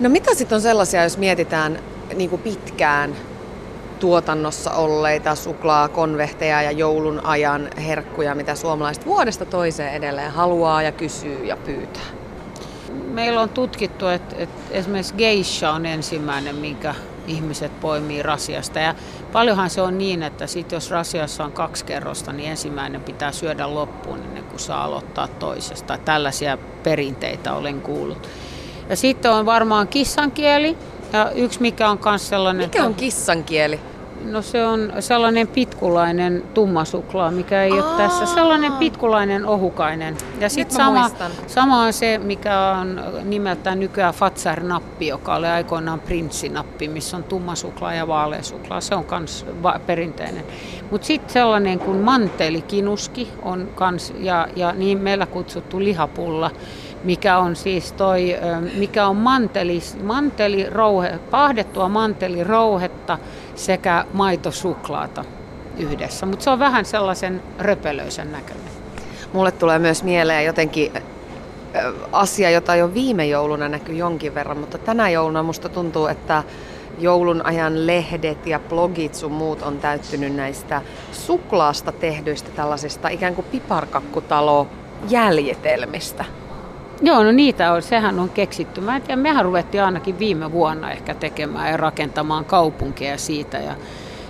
No 0.00 0.08
mitä 0.08 0.34
sitten 0.34 0.56
on 0.56 0.62
sellaisia, 0.62 1.04
jos 1.04 1.18
mietitään 1.18 1.78
niin 2.14 2.30
kuin 2.30 2.42
pitkään 2.42 3.16
tuotannossa 4.00 4.70
olleita 4.70 5.34
suklaakonvehteja 5.34 6.62
ja 6.62 6.70
joulun 6.70 7.20
ajan 7.24 7.70
herkkuja, 7.76 8.34
mitä 8.34 8.54
suomalaiset 8.54 9.06
vuodesta 9.06 9.44
toiseen 9.44 9.94
edelleen 9.94 10.32
haluaa 10.32 10.82
ja 10.82 10.92
kysyy 10.92 11.44
ja 11.44 11.56
pyytää? 11.56 12.02
Meillä 13.04 13.40
on 13.40 13.48
tutkittu, 13.48 14.06
että, 14.06 14.36
että 14.38 14.62
esimerkiksi 14.70 15.14
geisha 15.14 15.70
on 15.70 15.86
ensimmäinen, 15.86 16.56
minkä 16.56 16.94
ihmiset 17.26 17.80
poimii 17.80 18.22
rasiasta. 18.22 18.78
Ja 18.78 18.94
paljonhan 19.32 19.70
se 19.70 19.80
on 19.82 19.98
niin, 19.98 20.22
että 20.22 20.46
sit 20.46 20.72
jos 20.72 20.90
rasiassa 20.90 21.44
on 21.44 21.52
kaksi 21.52 21.84
kerrosta, 21.84 22.32
niin 22.32 22.50
ensimmäinen 22.50 23.00
pitää 23.00 23.32
syödä 23.32 23.74
loppuun 23.74 24.18
ennen 24.18 24.44
kuin 24.44 24.60
saa 24.60 24.84
aloittaa 24.84 25.28
toisesta. 25.28 25.98
Tällaisia 25.98 26.58
perinteitä 26.82 27.52
olen 27.52 27.80
kuullut. 27.80 28.28
Ja 28.88 28.96
sitten 28.96 29.30
on 29.30 29.46
varmaan 29.46 29.88
kissankieli. 29.88 30.76
Ja 31.12 31.30
yksi 31.30 31.60
mikä 31.60 31.90
on 31.90 31.98
myös 32.04 32.28
sellainen... 32.28 32.66
Mikä 32.66 32.84
on 32.84 32.94
kissankieli? 32.94 33.80
No 34.24 34.42
se 34.42 34.66
on 34.66 34.92
sellainen 35.00 35.48
pitkulainen 35.48 36.42
suklaa, 36.84 37.30
mikä 37.30 37.62
ei 37.62 37.80
Aa. 37.80 37.86
ole 37.86 37.96
tässä. 37.96 38.26
Sellainen 38.26 38.72
pitkulainen 38.72 39.46
ohukainen. 39.46 40.16
Ja 40.40 40.48
sitten 40.48 40.76
sama, 40.76 41.10
sama 41.46 41.82
on 41.82 41.92
se, 41.92 42.18
mikä 42.18 42.60
on 42.80 43.00
nimeltään 43.24 43.80
nykyään 43.80 44.14
Fatsar-nappi, 44.14 45.06
joka 45.06 45.34
oli 45.34 45.46
aikoinaan 45.46 46.00
prinssinappi, 46.00 46.88
missä 46.88 47.16
on 47.16 47.24
suklaa 47.54 47.94
ja 47.94 48.06
suklaa. 48.44 48.80
Se 48.80 48.94
on 48.94 49.04
myös 49.18 49.46
perinteinen. 49.86 50.44
Mutta 50.90 51.06
sitten 51.06 51.32
sellainen 51.32 51.78
kuin 51.78 51.98
mantelikinuski 51.98 53.28
on 53.42 53.68
kans, 53.74 54.12
ja, 54.18 54.48
ja 54.56 54.72
niin 54.72 54.98
meillä 54.98 55.26
kutsuttu 55.26 55.80
lihapulla, 55.80 56.50
mikä 57.04 57.38
on 57.38 57.56
siis 57.56 57.92
toi, 57.92 58.36
mikä 58.76 59.06
on 59.06 59.16
manteli, 59.16 59.82
mantelirouhe, 60.02 61.18
pahdettua 61.30 61.88
mantelirouhetta 61.88 63.18
sekä 63.56 64.04
maitosuklaata 64.12 65.24
yhdessä. 65.78 66.26
Mutta 66.26 66.44
se 66.44 66.50
on 66.50 66.58
vähän 66.58 66.84
sellaisen 66.84 67.42
röpelöisen 67.58 68.32
näköinen. 68.32 68.66
Mulle 69.32 69.52
tulee 69.52 69.78
myös 69.78 70.02
mieleen 70.02 70.44
jotenkin 70.44 70.92
asia, 72.12 72.50
jota 72.50 72.76
jo 72.76 72.94
viime 72.94 73.26
jouluna 73.26 73.68
näkyi 73.68 73.98
jonkin 73.98 74.34
verran, 74.34 74.58
mutta 74.58 74.78
tänä 74.78 75.08
jouluna 75.08 75.42
musta 75.42 75.68
tuntuu, 75.68 76.06
että 76.06 76.42
joulun 76.98 77.46
ajan 77.46 77.86
lehdet 77.86 78.46
ja 78.46 78.58
blogit 78.58 79.14
sun 79.14 79.32
muut 79.32 79.62
on 79.62 79.78
täyttynyt 79.78 80.34
näistä 80.34 80.82
suklaasta 81.12 81.92
tehdyistä 81.92 82.50
tällaisista 82.50 83.08
ikään 83.08 83.34
kuin 83.34 83.46
piparkakkutalo 83.50 84.66
jäljetelmistä. 85.08 86.24
Joo, 87.02 87.24
no 87.24 87.32
niitä 87.32 87.72
on, 87.72 87.82
sehän 87.82 88.18
on 88.18 88.30
keksitty. 88.30 88.80
Mä 88.80 88.96
en 88.96 89.02
tiedä, 89.02 89.22
mehän 89.22 89.44
ruvettiin 89.44 89.82
ainakin 89.82 90.18
viime 90.18 90.52
vuonna 90.52 90.90
ehkä 90.90 91.14
tekemään 91.14 91.70
ja 91.70 91.76
rakentamaan 91.76 92.44
kaupunkeja 92.44 93.18
siitä. 93.18 93.58
Ja, 93.58 93.74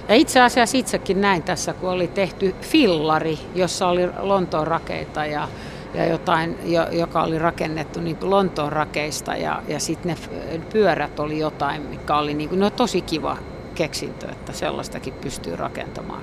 ja 0.09 0.15
itse 0.15 0.41
asiassa 0.41 0.79
itsekin 0.79 1.21
näin 1.21 1.43
tässä, 1.43 1.73
kun 1.73 1.91
oli 1.91 2.09
tehty 2.09 2.55
fillari, 2.61 3.39
jossa 3.55 3.89
oli 3.89 4.09
Lontoon 4.19 4.67
rakeita 4.67 5.27
ja, 5.27 5.49
ja 5.95 6.07
jotain, 6.07 6.59
joka 6.93 7.23
oli 7.23 7.39
rakennettu 7.39 8.01
niin 8.01 8.17
kuin 8.17 8.31
Lontoon 8.31 8.73
rakeista 8.73 9.37
ja, 9.37 9.63
ja 9.69 9.81
sitten 9.81 10.17
ne 10.17 10.61
pyörät 10.73 11.21
oli 11.21 11.39
jotain, 11.39 11.83
mikä 11.83 12.17
oli 12.17 12.35
niin 12.35 12.49
kuin, 12.49 12.61
no, 12.61 12.71
tosi 12.71 13.01
kiva 13.01 13.37
keksintö, 13.75 14.29
että 14.33 14.53
sellaistakin 14.53 15.15
pystyy 15.15 15.57
rakentamaan 15.57 16.23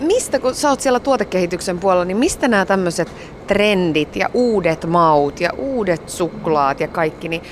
mistä, 0.00 0.38
kun 0.38 0.54
sä 0.54 0.68
oot 0.68 0.80
siellä 0.80 1.00
tuotekehityksen 1.00 1.78
puolella, 1.78 2.04
niin 2.04 2.16
mistä 2.16 2.48
nämä 2.48 2.66
tämmöiset 2.66 3.08
trendit 3.46 4.16
ja 4.16 4.28
uudet 4.34 4.86
maut 4.86 5.40
ja 5.40 5.50
uudet 5.56 6.08
suklaat 6.08 6.80
ja 6.80 6.88
kaikki, 6.88 7.28
niin 7.28 7.42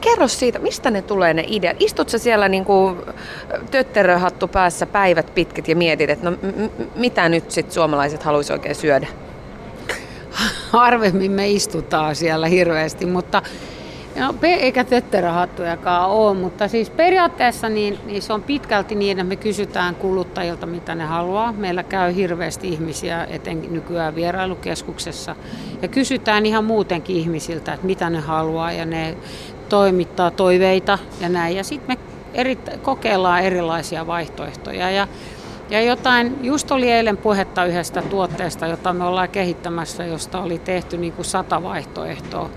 kerro 0.00 0.28
siitä, 0.28 0.58
mistä 0.58 0.90
ne 0.90 1.02
tulee 1.02 1.34
ne 1.34 1.44
ideat? 1.46 1.76
Istut 1.80 2.08
sä 2.08 2.18
siellä 2.18 2.48
niin 2.48 2.64
kuin 2.64 2.96
tötteröhattu 3.70 4.48
päässä 4.48 4.86
päivät 4.86 5.34
pitkät 5.34 5.68
ja 5.68 5.76
mietit, 5.76 6.10
että 6.10 6.30
no 6.30 6.36
m- 6.42 7.00
mitä 7.00 7.28
nyt 7.28 7.50
sitten 7.50 7.74
suomalaiset 7.74 8.22
haluaisi 8.22 8.52
oikein 8.52 8.74
syödä? 8.74 9.06
Harvemmin 10.70 11.32
me 11.32 11.48
istutaan 11.50 12.16
siellä 12.16 12.46
hirveästi, 12.46 13.06
mutta 13.06 13.42
No, 14.18 14.34
eikä 14.42 14.84
tötteröhattujakaan 14.84 16.10
ole, 16.10 16.36
mutta 16.36 16.68
siis 16.68 16.90
periaatteessa 16.90 17.68
niin, 17.68 17.98
niin 18.06 18.22
se 18.22 18.32
on 18.32 18.42
pitkälti 18.42 18.94
niin, 18.94 19.18
että 19.18 19.28
me 19.28 19.36
kysytään 19.36 19.94
kuluttajilta, 19.94 20.66
mitä 20.66 20.94
ne 20.94 21.04
haluaa. 21.04 21.52
Meillä 21.52 21.82
käy 21.82 22.14
hirveästi 22.14 22.68
ihmisiä, 22.68 23.24
etenkin 23.24 23.72
nykyään 23.72 24.14
vierailukeskuksessa, 24.14 25.36
ja 25.82 25.88
kysytään 25.88 26.46
ihan 26.46 26.64
muutenkin 26.64 27.16
ihmisiltä, 27.16 27.74
että 27.74 27.86
mitä 27.86 28.10
ne 28.10 28.20
haluaa, 28.20 28.72
ja 28.72 28.84
ne 28.84 29.16
toimittaa 29.68 30.30
toiveita 30.30 30.98
ja 31.20 31.28
näin. 31.28 31.56
Ja 31.56 31.64
sitten 31.64 31.96
me 31.96 32.02
eri, 32.34 32.58
kokeillaan 32.82 33.42
erilaisia 33.42 34.06
vaihtoehtoja. 34.06 34.90
Ja 34.90 35.08
Ja 35.70 35.80
jotain, 35.80 36.38
just 36.42 36.70
oli 36.70 36.90
eilen 36.90 37.16
puhetta 37.16 37.64
yhdestä 37.64 38.02
tuotteesta, 38.02 38.66
jota 38.66 38.92
me 38.92 39.04
ollaan 39.04 39.28
kehittämässä, 39.28 40.04
josta 40.04 40.40
oli 40.40 40.58
tehty 40.58 40.96
niin 40.96 41.12
kuin 41.12 41.26
sata 41.26 41.62
vaihtoehtoa. 41.62 42.50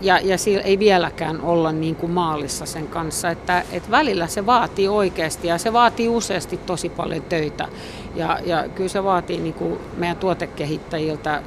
Ja, 0.00 0.18
ja 0.18 0.36
ei 0.64 0.78
vieläkään 0.78 1.40
olla 1.40 1.72
niin 1.72 1.96
kuin 1.96 2.12
maalissa 2.12 2.66
sen 2.66 2.88
kanssa, 2.88 3.30
että, 3.30 3.64
että 3.72 3.90
välillä 3.90 4.26
se 4.26 4.46
vaatii 4.46 4.88
oikeasti 4.88 5.48
ja 5.48 5.58
se 5.58 5.72
vaatii 5.72 6.08
useasti 6.08 6.56
tosi 6.56 6.88
paljon 6.88 7.22
töitä. 7.22 7.68
Ja, 8.14 8.38
ja 8.46 8.64
kyllä 8.74 8.88
se 8.88 9.04
vaatii 9.04 9.40
niin 9.40 9.54
kuin 9.54 9.78
meidän 9.96 10.16
tuotekehittäjiltä 10.16 11.42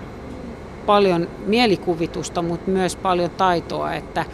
paljon 0.86 1.27
mielikuvitusta, 1.46 2.41
mutta 2.41 2.72
myös 2.72 2.96
paljon 2.96 3.29
taitoa, 3.29 3.93
että, 3.93 4.25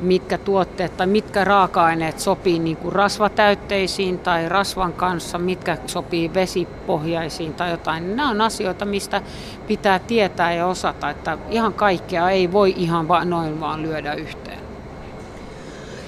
mitkä 0.00 0.38
tuotteet 0.38 0.96
tai 0.96 1.06
mitkä 1.06 1.44
raaka-aineet 1.44 2.20
sopii 2.20 2.58
niin 2.58 2.76
kuin 2.76 2.92
rasvatäytteisiin 2.92 4.18
tai 4.18 4.48
rasvan 4.48 4.92
kanssa, 4.92 5.38
mitkä 5.38 5.78
sopii 5.86 6.34
vesipohjaisiin 6.34 7.54
tai 7.54 7.70
jotain. 7.70 8.16
Nämä 8.16 8.30
on 8.30 8.40
asioita, 8.40 8.84
mistä 8.84 9.22
pitää 9.66 9.98
tietää 9.98 10.52
ja 10.52 10.66
osata, 10.66 11.10
että 11.10 11.38
ihan 11.50 11.74
kaikkea 11.74 12.30
ei 12.30 12.52
voi 12.52 12.74
ihan 12.76 13.08
vaan 13.08 13.30
noin 13.30 13.60
vaan 13.60 13.82
lyödä 13.82 14.14
yhteen. 14.14 14.58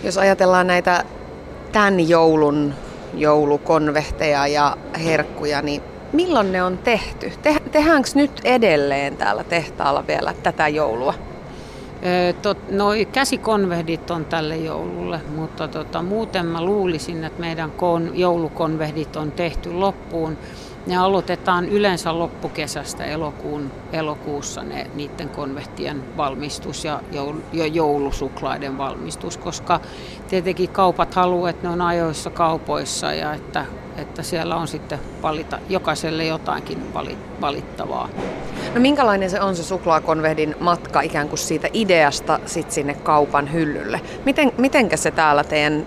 Jos 0.04 0.18
ajatellaan 0.18 0.66
näitä 0.66 1.04
tämän 1.72 2.08
joulun 2.08 2.74
joulukonvehteja 3.14 4.46
ja 4.46 4.76
herkkuja, 5.04 5.62
niin 5.62 5.82
milloin 6.12 6.52
ne 6.52 6.62
on 6.62 6.78
tehty? 6.78 7.32
Te, 7.42 7.56
tehdäänkö 7.72 8.08
nyt 8.14 8.40
edelleen 8.44 9.16
täällä 9.16 9.44
tehtaalla 9.44 10.06
vielä 10.06 10.34
tätä 10.42 10.68
joulua? 10.68 11.14
No 12.70 12.88
käsikonvehdit 13.12 14.10
on 14.10 14.24
tälle 14.24 14.56
joululle, 14.56 15.20
mutta 15.36 15.68
tota, 15.68 16.02
muuten 16.02 16.46
mä 16.46 16.64
luulisin, 16.64 17.24
että 17.24 17.40
meidän 17.40 17.70
kon, 17.70 18.10
joulukonvehdit 18.14 19.16
on 19.16 19.32
tehty 19.32 19.72
loppuun. 19.72 20.38
Ne 20.86 20.96
aloitetaan 20.96 21.68
yleensä 21.68 22.18
loppukesästä 22.18 23.04
elokuun, 23.04 23.70
elokuussa 23.92 24.62
ne, 24.62 24.86
niiden 24.94 25.28
konvehtien 25.28 26.04
valmistus 26.16 26.84
ja, 26.84 27.00
joul, 27.12 27.36
ja 27.52 27.66
joulusuklaiden 27.66 28.78
valmistus, 28.78 29.36
koska 29.36 29.80
tietenkin 30.28 30.68
kaupat 30.68 31.14
haluavat, 31.14 31.50
että 31.50 31.66
ne 31.66 31.72
on 31.72 31.80
ajoissa 31.80 32.30
kaupoissa 32.30 33.12
ja 33.12 33.34
että 33.34 33.66
että 33.98 34.22
siellä 34.22 34.56
on 34.56 34.68
sitten 34.68 34.98
valita 35.22 35.58
jokaiselle 35.68 36.24
jotakin 36.24 36.94
valittavaa. 37.40 38.08
No 38.74 38.80
minkälainen 38.80 39.30
se 39.30 39.40
on 39.40 39.56
se 39.56 39.62
suklaakonvehdin 39.62 40.56
matka 40.60 41.00
ikään 41.00 41.28
kuin 41.28 41.38
siitä 41.38 41.68
ideasta 41.72 42.40
sit 42.46 42.70
sinne 42.70 42.94
kaupan 42.94 43.52
hyllylle? 43.52 44.00
Miten, 44.24 44.52
mitenkä 44.58 44.96
se 44.96 45.10
täällä 45.10 45.44
teidän 45.44 45.86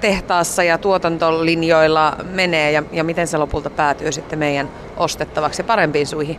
tehtaassa 0.00 0.62
ja 0.62 0.78
tuotantolinjoilla 0.78 2.16
menee 2.32 2.72
ja, 2.72 2.82
ja 2.92 3.04
miten 3.04 3.26
se 3.26 3.38
lopulta 3.38 3.70
päätyy 3.70 4.12
sitten 4.12 4.38
meidän 4.38 4.70
ostettavaksi 4.96 5.60
ja 5.60 5.64
parempiin 5.64 6.06
suihin? 6.06 6.38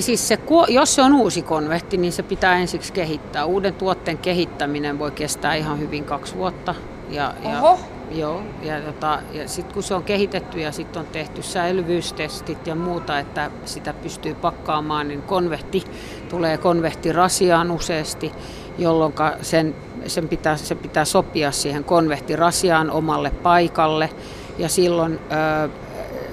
Siis 0.00 0.28
se, 0.28 0.38
jos 0.68 0.94
se 0.94 1.02
on 1.02 1.14
uusi 1.14 1.42
konvehti, 1.42 1.96
niin 1.96 2.12
se 2.12 2.22
pitää 2.22 2.58
ensiksi 2.58 2.92
kehittää. 2.92 3.44
Uuden 3.44 3.74
tuotteen 3.74 4.18
kehittäminen 4.18 4.98
voi 4.98 5.10
kestää 5.10 5.54
ihan 5.54 5.78
hyvin 5.78 6.04
kaksi 6.04 6.34
vuotta. 6.36 6.74
Ja, 7.10 7.34
Oho. 7.44 7.78
Joo, 8.10 8.42
ja, 8.62 8.80
tota, 8.80 9.18
ja 9.32 9.48
sitten 9.48 9.74
kun 9.74 9.82
se 9.82 9.94
on 9.94 10.02
kehitetty 10.02 10.60
ja 10.60 10.72
sitten 10.72 11.00
on 11.00 11.06
tehty 11.06 11.42
säilyvyystestit 11.42 12.66
ja 12.66 12.74
muuta, 12.74 13.18
että 13.18 13.50
sitä 13.64 13.92
pystyy 13.92 14.34
pakkaamaan, 14.34 15.08
niin 15.08 15.22
konvehti 15.22 15.84
tulee 16.28 16.58
konvehtirasiaan 16.58 17.70
useasti, 17.70 18.32
jolloin 18.78 19.12
sen, 19.42 19.74
sen 20.06 20.28
pitää, 20.28 20.56
se 20.56 20.74
pitää 20.74 21.04
sopia 21.04 21.52
siihen 21.52 21.84
konvehtirasiaan 21.84 22.90
omalle 22.90 23.30
paikalle. 23.30 24.10
Ja 24.58 24.68
silloin 24.68 25.18
ö, 25.64 25.68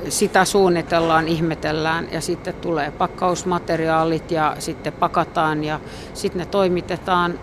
sitä 0.10 0.46
suunnitellaan, 0.46 1.28
ihmetellään 1.28 2.08
ja 2.12 2.22
sitten 2.22 2.54
tulee 2.54 2.92
pakkausmateriaalit 2.92 4.32
ja 4.32 4.56
sitten 4.60 4.94
pakataan 4.94 5.64
ja 5.64 5.80
sitten 6.14 6.40
ne 6.40 6.46
toimitetaan 6.46 7.40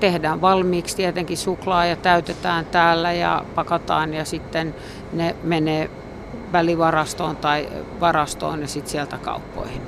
tehdään 0.00 0.40
valmiiksi 0.40 0.96
tietenkin 0.96 1.36
suklaa 1.36 1.86
ja 1.86 1.96
täytetään 1.96 2.66
täällä 2.66 3.12
ja 3.12 3.44
pakataan 3.54 4.14
ja 4.14 4.24
sitten 4.24 4.74
ne 5.12 5.36
menee 5.42 5.90
välivarastoon 6.52 7.36
tai 7.36 7.68
varastoon 8.00 8.60
ja 8.60 8.68
sitten 8.68 8.90
sieltä 8.90 9.18
kauppoihin. 9.18 9.82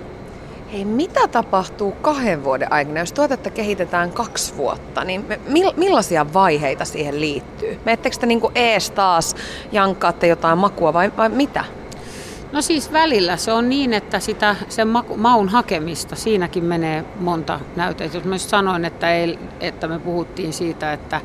Hei, 0.72 0.84
mitä 0.84 1.28
tapahtuu 1.28 1.92
kahden 1.92 2.44
vuoden 2.44 2.72
aikana, 2.72 3.00
jos 3.00 3.12
tuotetta 3.12 3.50
kehitetään 3.50 4.12
kaksi 4.12 4.56
vuotta, 4.56 5.04
niin 5.04 5.24
me, 5.28 5.40
millaisia 5.76 6.32
vaiheita 6.32 6.84
siihen 6.84 7.20
liittyy? 7.20 7.80
Meettekö 7.84 8.16
te 8.20 8.26
niin 8.26 8.40
ees 8.54 8.90
taas 8.90 9.36
jankkaatte 9.72 10.26
jotain 10.26 10.58
makua 10.58 10.92
vai, 10.92 11.12
vai 11.16 11.28
mitä? 11.28 11.64
No 12.52 12.62
siis 12.62 12.92
välillä 12.92 13.36
se 13.36 13.52
on 13.52 13.68
niin, 13.68 13.92
että 13.92 14.20
sitä, 14.20 14.56
sen 14.68 14.88
maun 15.16 15.48
hakemista, 15.48 16.16
siinäkin 16.16 16.64
menee 16.64 17.04
monta 17.20 17.60
näytettä. 17.76 18.16
Jos 18.16 18.24
mä 18.24 18.38
sanoin, 18.38 18.84
että, 18.84 19.14
ei, 19.14 19.38
että 19.60 19.88
me 19.88 19.98
puhuttiin 19.98 20.52
siitä, 20.52 20.92
että 20.92 21.20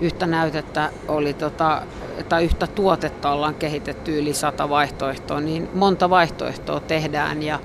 yhtä 0.00 0.26
näytettä 0.26 0.90
oli 1.08 1.34
tota, 1.34 1.82
tai 2.28 2.44
yhtä 2.44 2.66
tuotetta 2.66 3.30
ollaan 3.30 3.54
kehitetty 3.54 4.18
yli 4.18 4.34
sata 4.34 4.68
vaihtoehtoa, 4.68 5.40
niin 5.40 5.68
monta 5.74 6.10
vaihtoehtoa 6.10 6.80
tehdään 6.80 7.42
ja, 7.42 7.60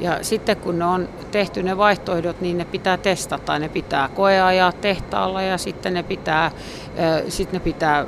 ja 0.00 0.18
sitten 0.22 0.56
kun 0.56 0.78
ne 0.78 0.84
on 0.84 1.08
tehty 1.30 1.62
ne 1.62 1.76
vaihtoehdot, 1.76 2.40
niin 2.40 2.58
ne 2.58 2.64
pitää 2.64 2.96
testata, 2.96 3.58
ne 3.58 3.68
pitää 3.68 4.08
koeajaa 4.08 4.72
tehtaalla 4.72 5.42
ja 5.42 5.58
sitten 5.58 5.94
ne 5.94 6.02
pitää, 6.02 6.50
sitten 7.28 7.58
ne 7.58 7.64
pitää 7.64 8.06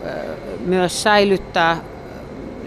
myös 0.61 1.03
säilyttää 1.03 1.91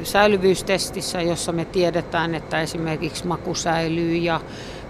säilyvyystestissä, 0.03 1.21
jossa 1.21 1.51
me 1.51 1.65
tiedetään, 1.65 2.35
että 2.35 2.61
esimerkiksi 2.61 3.27
maku 3.27 3.55
säilyy 3.55 4.15
ja 4.15 4.41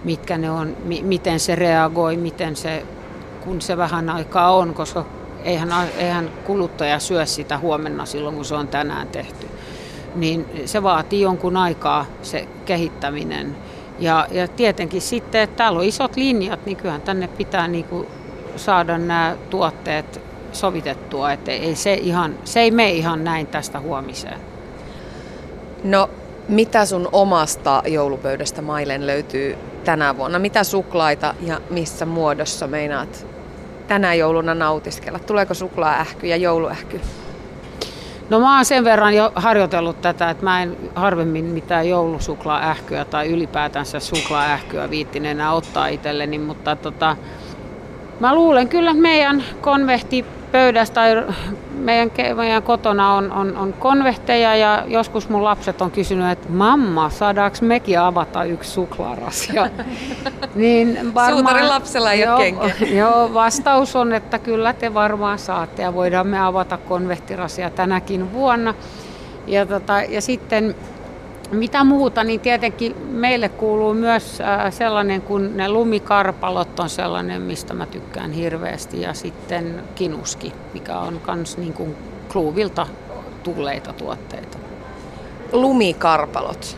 mitkä 0.03 0.37
ne 0.37 0.51
on, 0.51 0.77
miten 1.01 1.39
se 1.39 1.55
reagoi, 1.55 2.17
miten 2.17 2.55
se, 2.55 2.85
kun 3.43 3.61
se 3.61 3.77
vähän 3.77 4.09
aikaa 4.09 4.55
on, 4.55 4.73
koska 4.73 5.05
eihän, 5.43 5.69
eihän 5.97 6.29
kuluttaja 6.45 6.99
syö 6.99 7.25
sitä 7.25 7.57
huomenna 7.57 8.05
silloin, 8.05 8.35
kun 8.35 8.45
se 8.45 8.55
on 8.55 8.67
tänään 8.67 9.07
tehty. 9.07 9.47
Niin 10.15 10.45
se 10.65 10.83
vaatii 10.83 11.21
jonkun 11.21 11.57
aikaa 11.57 12.05
se 12.21 12.47
kehittäminen. 12.65 13.57
Ja, 13.99 14.27
ja 14.31 14.47
tietenkin 14.47 15.01
sitten, 15.01 15.41
että 15.41 15.55
täällä 15.55 15.79
on 15.79 15.85
isot 15.85 16.15
linjat, 16.15 16.65
niin 16.65 16.77
kyllähän 16.77 17.01
tänne 17.01 17.27
pitää 17.27 17.67
niin 17.67 17.85
kuin 17.85 18.07
saada 18.55 18.97
nämä 18.97 19.35
tuotteet 19.49 20.21
sovitettua, 20.51 21.31
että 21.31 21.51
ei 21.51 21.75
se, 21.75 21.93
ihan, 21.93 22.35
se 22.43 22.59
ei 22.59 22.71
mene 22.71 22.91
ihan 22.91 23.23
näin 23.23 23.47
tästä 23.47 23.79
huomiseen. 23.79 24.54
No, 25.85 26.09
mitä 26.47 26.85
sun 26.85 27.09
omasta 27.11 27.83
joulupöydästä 27.87 28.61
Mailen 28.61 29.07
löytyy 29.07 29.57
tänä 29.83 30.17
vuonna? 30.17 30.39
Mitä 30.39 30.63
suklaita 30.63 31.35
ja 31.41 31.61
missä 31.69 32.05
muodossa 32.05 32.67
meinaat 32.67 33.27
tänä 33.87 34.13
jouluna 34.13 34.53
nautiskella? 34.53 35.19
Tuleeko 35.19 35.53
suklaaähky 35.53 36.27
ja 36.27 36.37
jouluähky? 36.37 37.01
No 38.29 38.39
mä 38.39 38.55
oon 38.55 38.65
sen 38.65 38.83
verran 38.83 39.13
jo 39.13 39.31
harjoitellut 39.35 40.01
tätä, 40.01 40.29
että 40.29 40.43
mä 40.43 40.63
en 40.63 40.77
harvemmin 40.95 41.45
mitään 41.45 41.89
joulusuklaaähkyä 41.89 43.05
tai 43.05 43.27
ylipäätänsä 43.27 43.99
suklaaähkyä 43.99 44.89
viittin 44.89 45.25
enää 45.25 45.53
ottaa 45.53 45.87
itselleni, 45.87 46.39
mutta 46.39 46.75
tota, 46.75 47.17
mä 48.19 48.35
luulen 48.35 48.69
kyllä, 48.69 48.91
että 48.91 49.01
meidän 49.01 49.43
konvehti 49.61 50.25
pöydässä 50.51 50.93
tai 50.93 51.23
meidän, 51.71 52.11
meidän 52.35 52.63
kotona 52.63 53.13
on, 53.13 53.31
on, 53.31 53.57
on 53.57 53.73
konvehteja 53.73 54.55
ja 54.55 54.83
joskus 54.87 55.29
mun 55.29 55.43
lapset 55.43 55.81
on 55.81 55.91
kysynyt, 55.91 56.31
että 56.31 56.49
mamma, 56.49 57.09
saadaanko 57.09 57.57
mekin 57.61 57.99
avata 57.99 58.43
yksi 58.43 58.71
suklaarasia? 58.71 59.69
niin 60.55 61.13
varmaan, 61.13 61.37
Suutarin 61.37 61.69
lapsella 61.69 62.11
ei 62.11 62.21
joo, 62.21 62.35
ole 62.35 62.73
Joo, 62.99 63.33
vastaus 63.33 63.95
on, 63.95 64.13
että 64.13 64.39
kyllä 64.39 64.73
te 64.73 64.93
varmaan 64.93 65.39
saatte 65.39 65.81
ja 65.81 65.93
voidaan 65.93 66.27
me 66.27 66.39
avata 66.39 66.77
konvehtirasia 66.77 67.69
tänäkin 67.69 68.33
vuonna. 68.33 68.73
Ja, 69.47 69.65
tota, 69.65 70.01
ja 70.01 70.21
sitten 70.21 70.75
mitä 71.51 71.83
muuta, 71.83 72.23
niin 72.23 72.39
tietenkin 72.39 72.95
meille 73.09 73.49
kuuluu 73.49 73.93
myös 73.93 74.41
äh, 74.41 74.73
sellainen, 74.73 75.21
kun 75.21 75.57
ne 75.57 75.69
lumikarpalot 75.69 76.79
on 76.79 76.89
sellainen, 76.89 77.41
mistä 77.41 77.73
mä 77.73 77.85
tykkään 77.85 78.31
hirveästi. 78.31 79.01
Ja 79.01 79.13
sitten 79.13 79.83
kinuski, 79.95 80.53
mikä 80.73 80.99
on 80.99 81.21
myös 81.35 81.57
niin 81.57 81.73
kuin 81.73 81.95
kluuvilta 82.31 82.87
tulleita 83.43 83.93
tuotteita. 83.93 84.57
Lumikarpalot, 85.51 86.77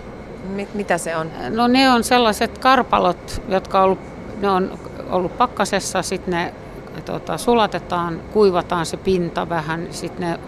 mitä 0.74 0.98
se 0.98 1.16
on? 1.16 1.32
No 1.50 1.68
ne 1.68 1.90
on 1.90 2.04
sellaiset 2.04 2.58
karpalot, 2.58 3.42
jotka 3.48 3.80
on 3.80 3.84
ollut, 3.84 4.00
ne 4.42 4.50
on 4.50 4.80
ollut 5.10 5.38
pakkasessa, 5.38 6.02
sitten 6.02 6.32
ne 6.34 6.54
tota, 7.06 7.38
sulatetaan, 7.38 8.22
kuivataan 8.34 8.86
se 8.86 8.98
pinta 8.98 9.50
vähän, 9.50 9.88
sitten 9.92 10.30
ne 10.30 10.40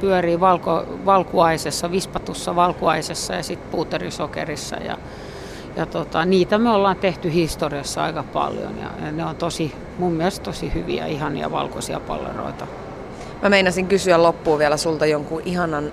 pyörii 0.00 0.40
valko, 0.40 0.86
valkuaisessa, 1.06 1.90
vispatussa 1.90 2.56
valkuaisessa 2.56 3.34
ja 3.34 3.42
sitten 3.42 3.70
puuterisokerissa. 3.70 4.76
Ja, 4.76 4.98
ja 5.76 5.86
tota, 5.86 6.24
niitä 6.24 6.58
me 6.58 6.70
ollaan 6.70 6.96
tehty 6.96 7.32
historiassa 7.32 8.04
aika 8.04 8.22
paljon 8.22 8.78
ja, 8.78 9.06
ja 9.06 9.12
ne 9.12 9.24
on 9.24 9.36
tosi, 9.36 9.74
mun 9.98 10.12
mielestä 10.12 10.44
tosi 10.44 10.74
hyviä, 10.74 11.06
ihania 11.06 11.50
valkoisia 11.50 12.00
palleroita. 12.00 12.66
Mä 13.42 13.48
meinasin 13.48 13.86
kysyä 13.86 14.22
loppuun 14.22 14.58
vielä 14.58 14.76
sulta 14.76 15.06
jonkun 15.06 15.42
ihanan 15.44 15.92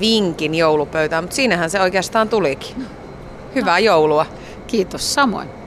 vinkin 0.00 0.54
joulupöytään, 0.54 1.24
mutta 1.24 1.36
siinähän 1.36 1.70
se 1.70 1.80
oikeastaan 1.80 2.28
tulikin. 2.28 2.86
Hyvää 3.54 3.78
no. 3.78 3.84
joulua. 3.84 4.26
Kiitos 4.66 5.14
samoin. 5.14 5.59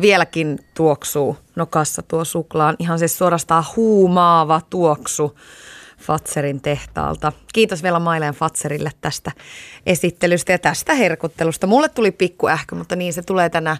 Vieläkin 0.00 0.58
tuoksuu 0.74 1.36
nokassa 1.56 2.02
tuo 2.02 2.24
suklaan. 2.24 2.76
Ihan 2.78 2.98
siis 2.98 3.18
suorastaan 3.18 3.64
huumaava 3.76 4.60
tuoksu 4.70 5.38
Fatserin 5.98 6.60
tehtaalta. 6.60 7.32
Kiitos 7.52 7.82
vielä 7.82 7.98
Maileen 7.98 8.34
Fatserille 8.34 8.90
tästä 9.00 9.32
esittelystä 9.86 10.52
ja 10.52 10.58
tästä 10.58 10.94
herkuttelusta. 10.94 11.66
Mulle 11.66 11.88
tuli 11.88 12.10
pikku 12.10 12.48
ähkö, 12.48 12.74
mutta 12.74 12.96
niin 12.96 13.12
se 13.12 13.22
tulee 13.22 13.50
tänä 13.50 13.76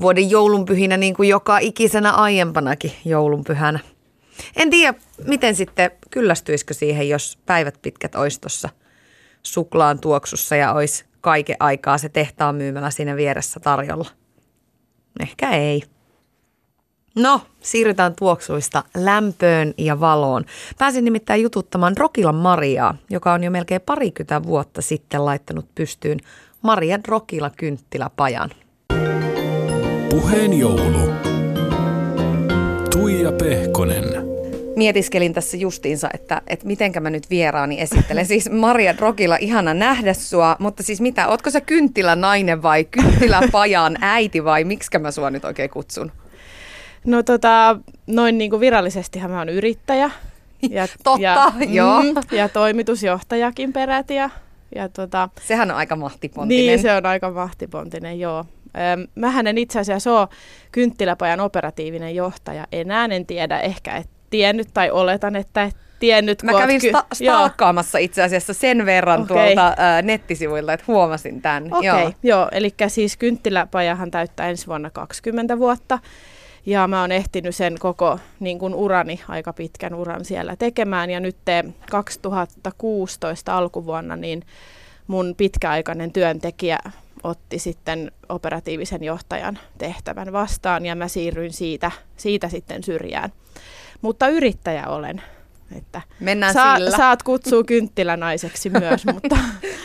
vuoden 0.00 0.30
joulunpyhinä 0.30 0.96
niin 0.96 1.14
kuin 1.14 1.28
joka 1.28 1.58
ikisenä 1.58 2.10
aiempanakin 2.12 2.92
joulunpyhänä. 3.04 3.78
En 4.56 4.70
tiedä, 4.70 4.94
miten 5.24 5.54
sitten 5.54 5.90
kyllästyisikö 6.10 6.74
siihen, 6.74 7.08
jos 7.08 7.38
päivät 7.46 7.78
pitkät 7.82 8.14
olisi 8.14 8.40
tuossa 8.40 8.68
suklaan 9.42 10.00
tuoksussa 10.00 10.56
ja 10.56 10.72
olisi 10.72 11.04
kaiken 11.20 11.56
aikaa 11.60 11.98
se 11.98 12.08
tehtaan 12.08 12.54
myymällä 12.54 12.90
siinä 12.90 13.16
vieressä 13.16 13.60
tarjolla. 13.60 14.08
Ehkä 15.20 15.50
ei. 15.50 15.82
No, 17.16 17.40
siirrytään 17.60 18.14
tuoksuista 18.14 18.84
lämpöön 18.96 19.74
ja 19.78 20.00
valoon. 20.00 20.44
Pääsin 20.78 21.04
nimittäin 21.04 21.42
jututtamaan 21.42 21.96
Rokilan 21.96 22.34
Mariaa, 22.34 22.94
joka 23.10 23.32
on 23.32 23.44
jo 23.44 23.50
melkein 23.50 23.80
parikymmentä 23.80 24.42
vuotta 24.42 24.82
sitten 24.82 25.24
laittanut 25.24 25.74
pystyyn 25.74 26.18
Maria 26.62 26.98
Rokila 27.08 27.50
kynttiläpajan. 27.50 28.50
Puheen 30.10 30.58
joulu. 30.58 31.12
Tuija 32.92 33.32
Pehkonen. 33.32 34.29
Mietiskelin 34.80 35.34
tässä 35.34 35.56
justiinsa, 35.56 36.08
että, 36.14 36.42
että 36.46 36.66
mitenkä 36.66 37.00
mä 37.00 37.10
nyt 37.10 37.30
vieraani 37.30 37.80
esittelen. 37.80 38.26
Siis 38.26 38.50
Maria 38.50 38.94
Rokila, 38.98 39.36
ihana 39.36 39.74
nähdä 39.74 40.14
sua, 40.14 40.56
mutta 40.58 40.82
siis 40.82 41.00
mitä, 41.00 41.28
ootko 41.28 41.50
sä 41.50 41.60
kynttilänainen 41.60 42.62
vai 42.62 42.84
kynttiläpajan 42.84 43.96
äiti 44.16 44.44
vai 44.44 44.64
miksi 44.64 44.98
mä 44.98 45.10
sua 45.10 45.30
nyt 45.30 45.44
oikein 45.44 45.70
kutsun? 45.70 46.12
No 47.06 47.22
tota, 47.22 47.78
noin 48.06 48.38
niin 48.38 48.50
kuin 48.50 48.60
virallisestihan 48.60 49.30
mä 49.30 49.38
oon 49.38 49.48
yrittäjä. 49.48 50.10
Ja, 50.70 50.88
Totta, 51.04 51.22
ja, 51.22 51.52
joo. 51.68 52.02
Mm, 52.02 52.14
ja 52.32 52.48
toimitusjohtajakin 52.48 53.72
peräti. 53.72 54.14
Ja, 54.14 54.30
ja 54.74 54.88
tota, 54.88 55.28
Sehän 55.46 55.70
on 55.70 55.76
aika 55.76 55.96
mahtipontinen. 55.96 56.66
Niin, 56.66 56.82
se 56.82 56.92
on 56.92 57.06
aika 57.06 57.30
mahtipontinen, 57.30 58.20
joo. 58.20 58.44
Mähän 59.14 59.46
en 59.46 59.58
itse 59.58 59.78
asiassa 59.78 60.20
ole 60.20 60.28
kynttiläpajan 60.72 61.40
operatiivinen 61.40 62.14
johtaja 62.14 62.66
enää, 62.72 63.04
en 63.04 63.26
tiedä, 63.26 63.60
ehkä 63.60 63.96
et 63.96 64.19
tiennyt 64.30 64.68
tai 64.74 64.90
oletan, 64.90 65.36
että 65.36 65.62
et 65.62 65.76
tiennyt. 66.00 66.42
Mä 66.42 66.52
kävin 66.52 66.80
sta- 66.80 67.06
stalkkaamassa 67.12 67.98
itse 67.98 68.22
asiassa 68.22 68.54
sen 68.54 68.86
verran 68.86 69.22
okay. 69.22 69.36
tuolta 69.36 69.68
äh, 69.68 70.02
nettisivuilta, 70.02 70.72
että 70.72 70.84
huomasin 70.88 71.42
tämän. 71.42 71.64
Okei, 71.72 71.90
okay, 71.90 72.02
joo. 72.02 72.12
joo, 72.22 72.48
eli 72.52 72.74
siis 72.88 73.16
kynttiläpajahan 73.16 74.10
täyttää 74.10 74.48
ensi 74.48 74.66
vuonna 74.66 74.90
20 74.90 75.58
vuotta. 75.58 75.98
Ja 76.66 76.88
mä 76.88 77.00
oon 77.00 77.12
ehtinyt 77.12 77.56
sen 77.56 77.76
koko 77.78 78.18
niin 78.40 78.58
kuin 78.58 78.74
urani, 78.74 79.20
aika 79.28 79.52
pitkän 79.52 79.94
uran 79.94 80.24
siellä 80.24 80.56
tekemään. 80.56 81.10
Ja 81.10 81.20
nyt 81.20 81.36
2016 81.90 83.58
alkuvuonna 83.58 84.16
niin 84.16 84.42
mun 85.06 85.34
pitkäaikainen 85.36 86.12
työntekijä 86.12 86.78
otti 87.22 87.58
sitten 87.58 88.12
operatiivisen 88.28 89.04
johtajan 89.04 89.58
tehtävän 89.78 90.32
vastaan 90.32 90.86
ja 90.86 90.94
mä 90.94 91.08
siirryin 91.08 91.52
siitä, 91.52 91.90
siitä 92.16 92.48
sitten 92.48 92.84
syrjään. 92.84 93.32
Mutta 94.02 94.28
yrittäjä 94.28 94.86
olen. 94.86 95.22
Että 95.76 96.02
Mennään 96.20 96.52
saa, 96.52 96.76
sillä. 96.76 96.96
Saat 96.96 97.22
kutsua 97.22 97.64
kynttilänaiseksi 97.64 98.70
myös, 98.70 99.06
mutta... 99.12 99.38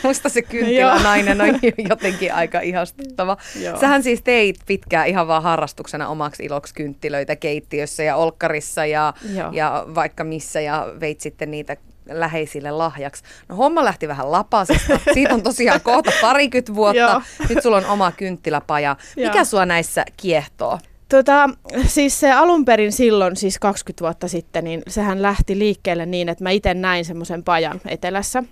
Musta 0.04 0.30
se 0.30 0.42
kynttilänainen 0.42 1.42
on 1.42 1.48
jotenkin 1.90 2.34
aika 2.34 2.60
ihastuttava. 2.60 3.38
Joo. 3.60 3.80
Sähän 3.80 4.04
siis 4.04 4.22
teit 4.22 4.56
pitkään 4.66 5.08
ihan 5.08 5.28
vaan 5.28 5.44
harrastuksena 5.44 6.08
omaksi 6.08 6.46
iloksi 6.46 6.74
kynttilöitä 6.74 7.36
keittiössä 7.36 8.04
ja 8.04 8.16
olkkarissa 8.16 8.86
ja, 8.86 9.14
ja 9.52 9.86
vaikka 9.96 10.24
missä 10.24 10.62
ja 10.62 10.88
veit 11.00 11.22
sitten 11.22 11.52
niitä 11.52 11.78
läheisille 12.10 12.72
lahjaksi. 12.72 13.24
No 13.50 13.56
homma 13.56 13.86
lähti 13.86 14.08
vähän 14.08 14.32
lapasesta. 14.32 15.00
Siitä 15.14 15.34
on 15.34 15.44
tosiaan 15.44 15.82
kohta 15.82 16.12
parikymmentä 16.22 16.76
vuotta. 16.76 17.22
Nyt 17.50 17.64
sulla 17.64 17.78
on 17.78 17.86
oma 17.86 18.12
kynttiläpaja. 18.12 18.96
Mikä 19.16 19.44
sua 19.44 19.66
näissä 19.66 20.06
kiehtoo? 20.18 20.80
Tota, 21.10 21.50
siis 21.88 22.20
se 22.20 22.32
alun 22.32 22.66
perin 22.66 22.92
silloin, 22.92 23.36
siis 23.36 23.60
20 23.60 24.02
vuotta 24.02 24.28
sitten, 24.28 24.64
niin 24.64 24.82
sehän 24.88 25.22
lähti 25.22 25.60
liikkeelle 25.60 26.06
niin, 26.06 26.30
että 26.30 26.44
mä 26.44 26.50
itse 26.50 26.74
näin 26.74 27.06
semmoisen 27.06 27.44
pajan 27.44 27.82
etelässä, 27.86 28.44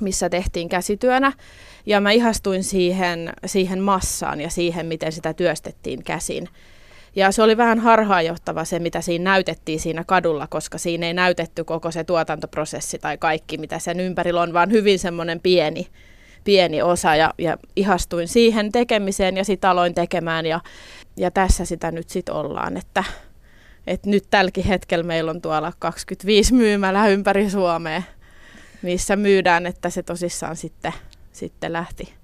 missä 0.00 0.28
tehtiin 0.28 0.68
käsityönä. 0.68 1.32
Ja 1.86 2.00
mä 2.00 2.10
ihastuin 2.10 2.64
siihen, 2.64 3.32
siihen 3.46 3.80
massaan 3.80 4.40
ja 4.40 4.50
siihen, 4.50 4.86
miten 4.86 5.12
sitä 5.12 5.34
työstettiin 5.34 6.04
käsin. 6.04 6.48
Ja 7.16 7.32
se 7.32 7.42
oli 7.42 7.56
vähän 7.56 7.78
harhaanjohtava 7.78 8.64
se, 8.64 8.78
mitä 8.78 9.00
siinä 9.00 9.30
näytettiin 9.30 9.80
siinä 9.80 10.04
kadulla, 10.04 10.46
koska 10.46 10.78
siinä 10.78 11.06
ei 11.06 11.14
näytetty 11.14 11.64
koko 11.64 11.90
se 11.90 12.04
tuotantoprosessi 12.04 12.98
tai 12.98 13.18
kaikki, 13.18 13.58
mitä 13.58 13.78
sen 13.78 14.00
ympärillä 14.00 14.40
on, 14.40 14.52
vaan 14.52 14.70
hyvin 14.70 14.98
semmoinen 14.98 15.40
pieni, 15.40 15.86
pieni 16.44 16.82
osa 16.82 17.16
ja, 17.16 17.34
ja 17.38 17.58
ihastuin 17.76 18.28
siihen 18.28 18.72
tekemiseen 18.72 19.36
ja 19.36 19.44
sitten 19.44 19.70
aloin 19.70 19.94
tekemään 19.94 20.46
ja, 20.46 20.60
ja 21.16 21.30
tässä 21.30 21.64
sitä 21.64 21.90
nyt 21.90 22.10
sitten 22.10 22.34
ollaan, 22.34 22.76
että, 22.76 23.04
että 23.86 24.10
nyt 24.10 24.24
tälläkin 24.30 24.64
hetkellä 24.64 25.02
meillä 25.02 25.30
on 25.30 25.42
tuolla 25.42 25.72
25 25.78 26.54
myymälä 26.54 27.08
ympäri 27.08 27.50
Suomea, 27.50 28.02
missä 28.82 29.16
myydään, 29.16 29.66
että 29.66 29.90
se 29.90 30.02
tosissaan 30.02 30.56
sitten, 30.56 30.92
sitten 31.32 31.72
lähti 31.72 32.14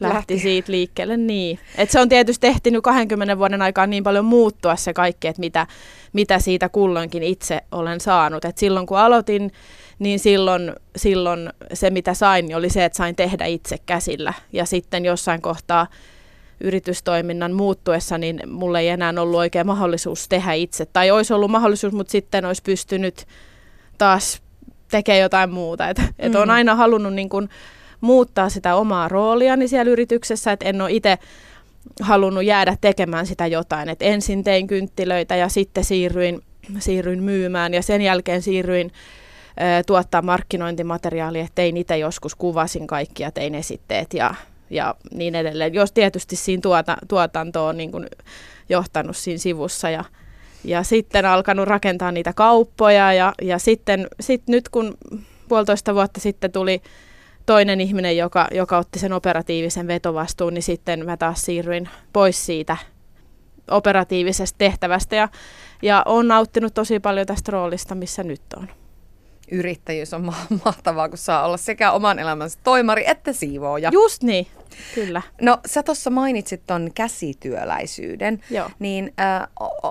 lähti, 0.00 0.14
lähti 0.14 0.38
siitä 0.38 0.72
liikkeelle. 0.72 1.16
Niin. 1.16 1.58
Et 1.78 1.90
se 1.90 2.00
on 2.00 2.08
tietysti 2.08 2.40
tehty 2.40 2.80
20 2.82 3.38
vuoden 3.38 3.62
aikaa 3.62 3.86
niin 3.86 4.04
paljon 4.04 4.24
muuttua 4.24 4.76
se 4.76 4.92
kaikki, 4.92 5.28
että 5.28 5.40
mitä, 5.40 5.66
mitä 6.12 6.38
siitä 6.38 6.68
kulloinkin 6.68 7.22
itse 7.22 7.60
olen 7.72 8.00
saanut. 8.00 8.44
Et 8.44 8.58
silloin 8.58 8.86
kun 8.86 8.98
aloitin, 8.98 9.52
niin 9.98 10.18
silloin, 10.18 10.72
silloin 10.96 11.50
se 11.72 11.90
mitä 11.90 12.14
sain 12.14 12.46
niin 12.46 12.56
oli 12.56 12.70
se, 12.70 12.84
että 12.84 12.96
sain 12.96 13.16
tehdä 13.16 13.44
itse 13.44 13.78
käsillä. 13.86 14.34
Ja 14.52 14.64
sitten 14.64 15.04
jossain 15.04 15.42
kohtaa 15.42 15.86
yritystoiminnan 16.60 17.52
muuttuessa, 17.52 18.18
niin 18.18 18.40
mulla 18.46 18.80
ei 18.80 18.88
enää 18.88 19.14
ollut 19.20 19.38
oikein 19.38 19.66
mahdollisuus 19.66 20.28
tehdä 20.28 20.52
itse. 20.52 20.86
Tai 20.86 21.10
olisi 21.10 21.32
ollut 21.32 21.50
mahdollisuus, 21.50 21.92
mutta 21.92 22.10
sitten 22.10 22.44
olisi 22.44 22.62
pystynyt 22.62 23.26
taas 23.98 24.42
tekemään 24.90 25.20
jotain 25.20 25.50
muuta. 25.50 25.88
Et, 25.88 26.02
et 26.18 26.32
mm. 26.32 26.40
on 26.40 26.50
aina 26.50 26.74
halunnut 26.74 27.14
niin 27.14 27.28
kun, 27.28 27.48
muuttaa 28.00 28.48
sitä 28.48 28.74
omaa 28.74 29.08
rooliani 29.08 29.68
siellä 29.68 29.92
yrityksessä, 29.92 30.52
että 30.52 30.68
en 30.68 30.82
ole 30.82 30.92
itse 30.92 31.18
halunnut 32.00 32.44
jäädä 32.44 32.76
tekemään 32.80 33.26
sitä 33.26 33.46
jotain. 33.46 33.88
Et 33.88 34.02
ensin 34.02 34.44
tein 34.44 34.66
kynttilöitä 34.66 35.36
ja 35.36 35.48
sitten 35.48 35.84
siirryin, 35.84 36.42
siirryin 36.78 37.22
myymään 37.22 37.74
ja 37.74 37.82
sen 37.82 38.02
jälkeen 38.02 38.42
siirryin 38.42 38.92
ö, 39.50 39.82
tuottaa 39.86 40.22
markkinointimateriaalia. 40.22 41.46
Tein 41.54 41.76
itse 41.76 41.98
joskus, 41.98 42.34
kuvasin 42.34 42.86
kaikkia, 42.86 43.30
tein 43.30 43.54
esitteet 43.54 44.14
ja, 44.14 44.34
ja 44.70 44.94
niin 45.14 45.34
edelleen. 45.34 45.74
Jos 45.74 45.92
tietysti 45.92 46.36
siinä 46.36 46.60
tuota, 46.60 46.96
tuotanto 47.08 47.66
on 47.66 47.76
niin 47.76 47.92
kuin 47.92 48.06
johtanut 48.68 49.16
siinä 49.16 49.38
sivussa 49.38 49.90
ja, 49.90 50.04
ja 50.64 50.82
sitten 50.82 51.26
alkanut 51.26 51.68
rakentaa 51.68 52.12
niitä 52.12 52.32
kauppoja 52.32 53.12
ja, 53.12 53.32
ja 53.42 53.58
sitten 53.58 54.08
sit 54.20 54.42
nyt 54.46 54.68
kun 54.68 54.96
puolitoista 55.48 55.94
vuotta 55.94 56.20
sitten 56.20 56.52
tuli 56.52 56.82
toinen 57.46 57.80
ihminen, 57.80 58.16
joka, 58.16 58.48
joka 58.50 58.78
otti 58.78 58.98
sen 58.98 59.12
operatiivisen 59.12 59.86
vetovastuun, 59.86 60.54
niin 60.54 60.62
sitten 60.62 61.04
mä 61.06 61.16
taas 61.16 61.42
siirryin 61.42 61.88
pois 62.12 62.46
siitä 62.46 62.76
operatiivisesta 63.70 64.58
tehtävästä 64.58 65.16
ja, 65.16 65.28
ja 65.82 66.02
olen 66.06 66.28
nauttinut 66.28 66.74
tosi 66.74 67.00
paljon 67.00 67.26
tästä 67.26 67.52
roolista, 67.52 67.94
missä 67.94 68.22
nyt 68.22 68.42
on 68.56 68.68
yrittäjyys 69.50 70.14
on 70.14 70.24
ma- 70.30 70.46
mahtavaa, 70.64 71.08
kun 71.08 71.18
saa 71.18 71.44
olla 71.44 71.56
sekä 71.56 71.92
oman 71.92 72.18
elämänsä 72.18 72.58
toimari 72.64 73.04
että 73.06 73.32
siivooja. 73.32 73.90
Just 73.92 74.22
niin, 74.22 74.46
kyllä. 74.94 75.22
No 75.40 75.58
sä 75.66 75.82
tuossa 75.82 76.10
mainitsit 76.10 76.62
ton 76.66 76.90
käsityöläisyyden, 76.94 78.40
Joo. 78.50 78.70
niin 78.78 79.12
äh, 79.20 79.48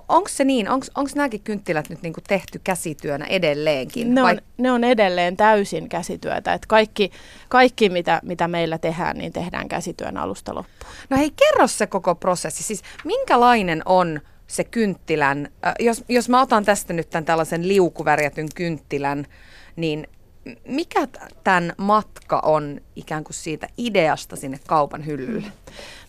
onko 0.09 0.29
se 0.29 0.43
niin, 0.43 0.69
onko 0.69 1.09
nämäkin 1.15 1.41
kynttilät 1.41 1.89
nyt 1.89 2.01
niinku 2.01 2.21
tehty 2.27 2.59
käsityönä 2.63 3.25
edelleenkin? 3.25 4.15
Ne 4.15 4.21
on, 4.21 4.27
vai? 4.27 4.37
ne 4.57 4.71
on 4.71 4.83
edelleen 4.83 5.37
täysin 5.37 5.89
käsityötä, 5.89 6.53
että 6.53 6.67
kaikki, 6.67 7.11
kaikki 7.49 7.89
mitä, 7.89 8.19
mitä 8.23 8.47
meillä 8.47 8.77
tehdään, 8.77 9.17
niin 9.17 9.33
tehdään 9.33 9.69
käsityön 9.69 10.17
alusta 10.17 10.55
loppuun. 10.55 10.93
No 11.09 11.17
hei, 11.17 11.31
kerro 11.31 11.67
se 11.67 11.87
koko 11.87 12.15
prosessi, 12.15 12.63
siis 12.63 12.81
minkälainen 13.05 13.81
on 13.85 14.21
se 14.49 14.63
kynttilän, 14.63 15.49
jos, 15.79 16.03
jos 16.09 16.29
mä 16.29 16.41
otan 16.41 16.65
tästä 16.65 16.93
nyt 16.93 17.09
tämän 17.09 17.25
tällaisen 17.25 17.67
liukuvärjätyn 17.67 18.47
kynttilän, 18.55 19.25
niin 19.75 20.07
mikä 20.67 21.07
tämän 21.43 21.73
matka 21.77 22.39
on 22.43 22.81
ikään 22.95 23.23
kuin 23.23 23.33
siitä 23.33 23.67
ideasta 23.77 24.35
sinne 24.35 24.59
kaupan 24.67 25.05
hyllylle? 25.05 25.47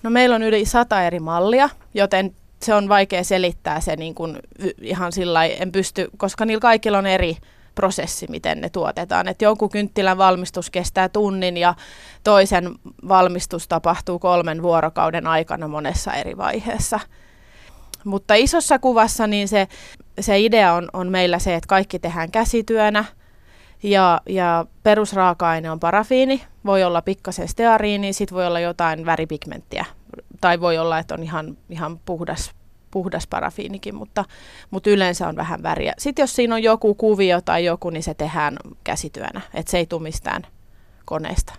No 0.03 0.11
meillä 0.11 0.37
on 0.37 0.43
yli 0.43 0.65
sata 0.65 1.03
eri 1.03 1.21
mallia, 1.21 1.69
joten 1.95 2.35
se 2.63 2.75
on 2.75 2.89
vaikea 2.89 3.25
selittää 3.25 3.81
se 3.81 3.97
niin 3.97 4.15
kuin 4.15 4.39
ihan 4.83 5.13
sillä 5.13 5.45
en 5.45 5.73
pysty, 5.73 6.11
koska 6.17 6.45
niillä 6.45 6.61
kaikilla 6.61 6.99
on 6.99 7.07
eri 7.07 7.37
prosessi, 7.75 8.27
miten 8.29 8.61
ne 8.61 8.69
tuotetaan. 8.69 9.29
Et 9.29 9.43
jonkun 9.43 9.71
kynttilän 9.71 10.19
valmistus 10.19 10.71
kestää 10.71 11.09
tunnin 11.09 11.57
ja 11.57 11.75
toisen 12.25 12.75
valmistus 13.09 13.69
tapahtuu 13.69 14.19
kolmen 14.19 14.63
vuorokauden 14.63 15.27
aikana 15.27 15.69
monessa 15.69 16.13
eri 16.13 16.37
vaiheessa. 16.37 17.01
Mutta 18.05 18.35
isossa 18.35 18.79
kuvassa 18.79 19.27
niin 19.27 19.49
se, 19.49 19.69
se 20.21 20.41
idea 20.41 20.73
on, 20.73 20.89
on 20.93 21.09
meillä 21.09 21.39
se, 21.39 21.55
että 21.55 21.69
kaikki 21.69 21.99
tehdään 21.99 22.31
käsityönä 22.31 23.05
ja, 23.83 24.21
ja 24.29 24.67
perusraaka-aine 24.83 25.71
on 25.71 25.81
parafiini, 25.81 26.43
voi 26.65 26.85
olla 26.85 27.03
pikkasen 27.03 27.49
steariini, 27.49 28.13
sitten 28.13 28.37
voi 28.37 28.47
olla 28.47 28.61
jotain 28.61 29.07
väripigmenttiä 29.07 29.85
tai 30.41 30.61
voi 30.61 30.79
olla, 30.79 30.99
että 30.99 31.15
on 31.15 31.23
ihan, 31.23 31.57
ihan 31.71 31.99
puhdas 31.99 32.51
puhdas 32.91 33.27
parafiinikin, 33.27 33.95
mutta, 33.95 34.25
mutta 34.71 34.91
yleensä 34.91 35.29
on 35.29 35.37
vähän 35.37 35.63
väriä. 35.63 35.93
Sitten 35.99 36.23
jos 36.23 36.37
siinä 36.37 36.55
on 36.55 36.63
joku 36.63 36.95
kuvio 36.95 37.41
tai 37.41 37.65
joku, 37.65 37.91
niin 37.91 38.03
se 38.03 38.15
tehdään 38.15 38.57
käsityönä, 38.85 39.41
että 39.55 39.71
se 39.71 39.79
ei 39.79 39.87
tule 39.87 40.03
mistään 40.03 40.47
koneesta. 41.05 41.55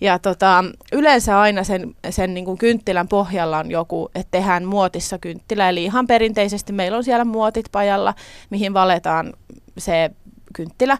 Ja 0.00 0.18
tota, 0.18 0.64
yleensä 0.92 1.40
aina 1.40 1.64
sen, 1.64 1.94
sen 2.10 2.34
niin 2.34 2.44
kuin 2.44 2.58
kynttilän 2.58 3.08
pohjalla 3.08 3.58
on 3.58 3.70
joku, 3.70 4.10
että 4.14 4.30
tehdään 4.30 4.64
muotissa 4.64 5.18
kynttilä. 5.18 5.68
Eli 5.68 5.84
ihan 5.84 6.06
perinteisesti 6.06 6.72
meillä 6.72 6.96
on 6.96 7.04
siellä 7.04 7.24
muotit 7.24 7.66
pajalla, 7.72 8.14
mihin 8.50 8.74
valetaan 8.74 9.32
se 9.78 10.10
kynttilä. 10.54 10.98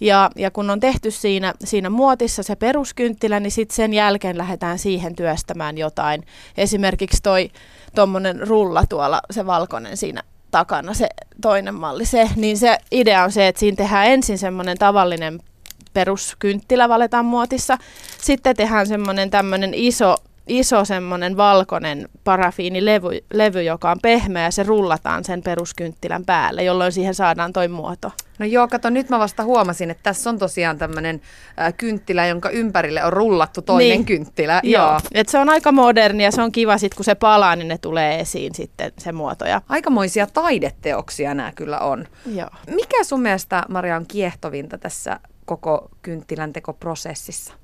Ja, 0.00 0.30
ja 0.36 0.50
kun 0.50 0.70
on 0.70 0.80
tehty 0.80 1.10
siinä, 1.10 1.54
siinä 1.64 1.90
muotissa 1.90 2.42
se 2.42 2.56
peruskynttilä, 2.56 3.40
niin 3.40 3.50
sitten 3.50 3.76
sen 3.76 3.94
jälkeen 3.94 4.38
lähdetään 4.38 4.78
siihen 4.78 5.16
työstämään 5.16 5.78
jotain. 5.78 6.22
Esimerkiksi 6.56 7.22
toi 7.22 7.50
tuommoinen 7.94 8.48
rulla 8.48 8.84
tuolla, 8.88 9.20
se 9.30 9.46
valkoinen 9.46 9.96
siinä 9.96 10.22
takana, 10.50 10.94
se 10.94 11.08
toinen 11.42 11.74
malli, 11.74 12.04
se, 12.04 12.30
niin 12.36 12.58
se 12.58 12.78
idea 12.92 13.24
on 13.24 13.32
se, 13.32 13.48
että 13.48 13.60
siinä 13.60 13.76
tehdään 13.76 14.06
ensin 14.06 14.38
semmoinen 14.38 14.78
tavallinen 14.78 15.40
peruskynttilä 15.92 16.88
valetaan 16.88 17.24
muotissa, 17.24 17.78
sitten 18.20 18.56
tehdään 18.56 18.86
semmoinen 18.86 19.30
tämmöinen 19.30 19.74
iso 19.74 20.16
iso 20.48 20.84
semmoinen 20.84 21.36
valkoinen 21.36 22.08
parafiinilevy, 22.24 23.18
levy, 23.32 23.62
joka 23.62 23.90
on 23.90 23.98
pehmeä 24.02 24.42
ja 24.42 24.50
se 24.50 24.62
rullataan 24.62 25.24
sen 25.24 25.42
peruskynttilän 25.42 26.24
päälle, 26.24 26.64
jolloin 26.64 26.92
siihen 26.92 27.14
saadaan 27.14 27.52
toi 27.52 27.68
muoto. 27.68 28.12
No 28.38 28.46
joo, 28.46 28.68
kato, 28.68 28.90
nyt 28.90 29.08
mä 29.08 29.18
vasta 29.18 29.44
huomasin, 29.44 29.90
että 29.90 30.02
tässä 30.02 30.30
on 30.30 30.38
tosiaan 30.38 30.78
tämmöinen 30.78 31.20
äh, 31.60 31.74
kynttilä, 31.76 32.26
jonka 32.26 32.50
ympärille 32.50 33.04
on 33.04 33.12
rullattu 33.12 33.62
toinen 33.62 33.88
niin. 33.88 34.04
kynttilä. 34.04 34.60
Joo, 34.62 34.90
joo. 34.90 35.00
Et 35.12 35.28
se 35.28 35.38
on 35.38 35.48
aika 35.48 35.72
moderni 35.72 36.24
ja 36.24 36.30
se 36.30 36.42
on 36.42 36.52
kiva 36.52 36.78
sitten, 36.78 36.96
kun 36.96 37.04
se 37.04 37.14
palaa, 37.14 37.56
niin 37.56 37.68
ne 37.68 37.78
tulee 37.78 38.20
esiin 38.20 38.54
sitten 38.54 38.92
se 38.98 39.12
muoto. 39.12 39.44
Ja... 39.44 39.62
Aikamoisia 39.68 40.26
taideteoksia 40.26 41.34
nämä 41.34 41.52
kyllä 41.52 41.78
on. 41.78 42.06
Joo. 42.34 42.50
Mikä 42.74 43.04
sun 43.04 43.20
mielestä, 43.20 43.62
Maria, 43.68 43.96
on 43.96 44.06
kiehtovinta 44.06 44.78
tässä 44.78 45.20
koko 45.44 45.88
kynttilän 46.02 46.52
tekoprosessissa? 46.52 47.54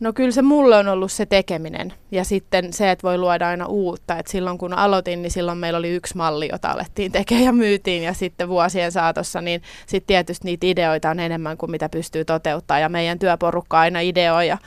No 0.00 0.12
kyllä 0.12 0.30
se 0.30 0.42
mulle 0.42 0.76
on 0.76 0.88
ollut 0.88 1.12
se 1.12 1.26
tekeminen 1.26 1.92
ja 2.10 2.24
sitten 2.24 2.72
se, 2.72 2.90
että 2.90 3.08
voi 3.08 3.18
luoda 3.18 3.48
aina 3.48 3.66
uutta. 3.66 4.18
Et 4.18 4.26
silloin 4.26 4.58
kun 4.58 4.72
aloitin, 4.72 5.22
niin 5.22 5.30
silloin 5.30 5.58
meillä 5.58 5.78
oli 5.78 5.90
yksi 5.90 6.16
malli, 6.16 6.48
jota 6.52 6.70
alettiin 6.70 7.12
tekemään 7.12 7.44
ja 7.44 7.52
myytiin 7.52 8.02
ja 8.02 8.14
sitten 8.14 8.48
vuosien 8.48 8.92
saatossa, 8.92 9.40
niin 9.40 9.62
sitten 9.86 10.06
tietysti 10.06 10.44
niitä 10.44 10.66
ideoita 10.66 11.10
on 11.10 11.20
enemmän 11.20 11.56
kuin 11.56 11.70
mitä 11.70 11.88
pystyy 11.88 12.24
toteuttaa 12.24 12.78
ja 12.78 12.88
meidän 12.88 13.18
työporukka 13.18 13.80
aina 13.80 14.00
ideoi 14.00 14.48
ja 14.48 14.58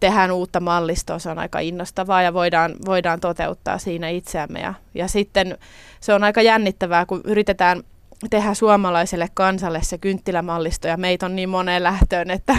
tehdään 0.00 0.30
uutta 0.30 0.60
mallistoa, 0.60 1.18
se 1.18 1.30
on 1.30 1.38
aika 1.38 1.58
innostavaa 1.58 2.22
ja 2.22 2.34
voidaan, 2.34 2.74
voidaan 2.86 3.20
toteuttaa 3.20 3.78
siinä 3.78 4.08
itseämme. 4.08 4.60
Ja, 4.60 4.74
ja 4.94 5.08
sitten 5.08 5.58
se 6.00 6.14
on 6.14 6.24
aika 6.24 6.42
jännittävää, 6.42 7.06
kun 7.06 7.20
yritetään 7.24 7.82
tehdä 8.30 8.54
suomalaiselle 8.54 9.28
kansalle 9.34 9.82
se 9.82 9.98
kynttilämallisto 9.98 10.88
ja 10.88 10.96
meitä 10.96 11.26
on 11.26 11.36
niin 11.36 11.48
moneen 11.48 11.82
lähtöön, 11.82 12.30
että, 12.30 12.56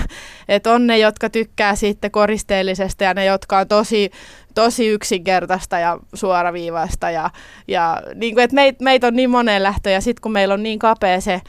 että 0.47 0.71
on 0.71 0.88
ne, 0.88 0.97
jotka 0.97 1.30
tykkää 1.30 1.75
sitten 1.75 2.12
koristeellisesta 2.12 3.04
ja 3.04 3.13
ne, 3.13 3.25
jotka 3.25 3.58
on 3.58 3.67
tosi, 3.67 4.12
tosi 4.56 4.88
yksinkertaista 4.88 5.80
ja 5.80 5.99
suoraviivaista 6.13 7.10
ja, 7.10 7.30
ja 7.67 8.01
niin 8.15 8.34
kuin, 8.34 8.43
että 8.43 8.56
meitä 8.56 8.84
meit 8.84 9.04
on 9.04 9.15
niin 9.15 9.30
moneen 9.30 9.63
lähtöön 9.63 9.93
ja 9.93 10.01
sitten 10.01 10.21
kun 10.21 10.32
meillä 10.32 10.54
on 10.54 10.63
niin 10.63 10.80
kapea 10.80 11.21
se, 11.21 11.41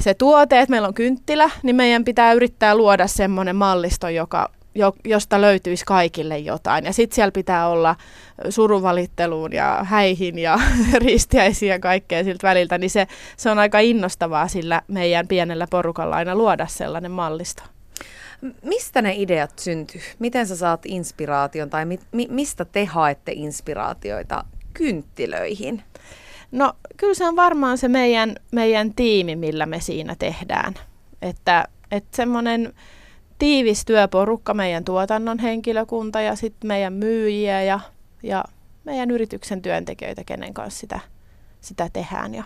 se 0.00 0.14
tuote, 0.14 0.60
että 0.60 0.70
meillä 0.70 0.88
on 0.88 0.94
kynttilä, 0.94 1.50
niin 1.62 1.76
meidän 1.76 2.04
pitää 2.04 2.32
yrittää 2.32 2.74
luoda 2.74 3.06
semmoinen 3.06 3.56
mallisto, 3.56 4.08
joka 4.08 4.50
jo, 4.74 4.92
josta 5.04 5.40
löytyisi 5.40 5.84
kaikille 5.84 6.38
jotain. 6.38 6.84
Ja 6.84 6.92
sitten 6.92 7.14
siellä 7.14 7.32
pitää 7.32 7.68
olla 7.68 7.96
suruvalitteluun 8.48 9.52
ja 9.52 9.80
häihin 9.84 10.38
ja 10.38 10.58
ristiäisiin 11.06 11.70
ja 11.70 11.78
kaikkea 11.78 12.24
siltä 12.24 12.48
väliltä, 12.48 12.78
niin 12.78 12.90
se, 12.90 13.06
se 13.36 13.50
on 13.50 13.58
aika 13.58 13.78
innostavaa 13.78 14.48
sillä 14.48 14.82
meidän 14.88 15.28
pienellä 15.28 15.66
porukalla 15.70 16.16
aina 16.16 16.34
luoda 16.34 16.66
sellainen 16.66 17.10
mallisto. 17.10 17.62
Mistä 18.62 19.02
ne 19.02 19.14
ideat 19.16 19.58
syntyy? 19.58 20.00
Miten 20.18 20.46
sä 20.46 20.56
saat 20.56 20.86
inspiraation 20.86 21.70
tai 21.70 21.84
mi, 21.84 21.98
mi, 22.12 22.26
mistä 22.30 22.64
te 22.64 22.84
haette 22.84 23.32
inspiraatioita 23.32 24.44
kynttilöihin? 24.74 25.82
No 26.52 26.72
kyllä 26.96 27.14
se 27.14 27.28
on 27.28 27.36
varmaan 27.36 27.78
se 27.78 27.88
meidän, 27.88 28.36
meidän 28.52 28.94
tiimi, 28.94 29.36
millä 29.36 29.66
me 29.66 29.80
siinä 29.80 30.16
tehdään. 30.18 30.74
Että, 31.22 31.68
että 31.90 32.16
semmoinen 32.16 32.74
tiivis 33.38 33.84
työporukka, 33.84 34.54
meidän 34.54 34.84
tuotannon 34.84 35.38
henkilökunta 35.38 36.20
ja 36.20 36.36
sitten 36.36 36.68
meidän 36.68 36.92
myyjiä 36.92 37.62
ja, 37.62 37.80
ja 38.22 38.44
meidän 38.84 39.10
yrityksen 39.10 39.62
työntekijöitä, 39.62 40.24
kenen 40.24 40.54
kanssa 40.54 40.80
sitä, 40.80 41.00
sitä 41.60 41.90
tehdään. 41.92 42.34
Ja 42.34 42.44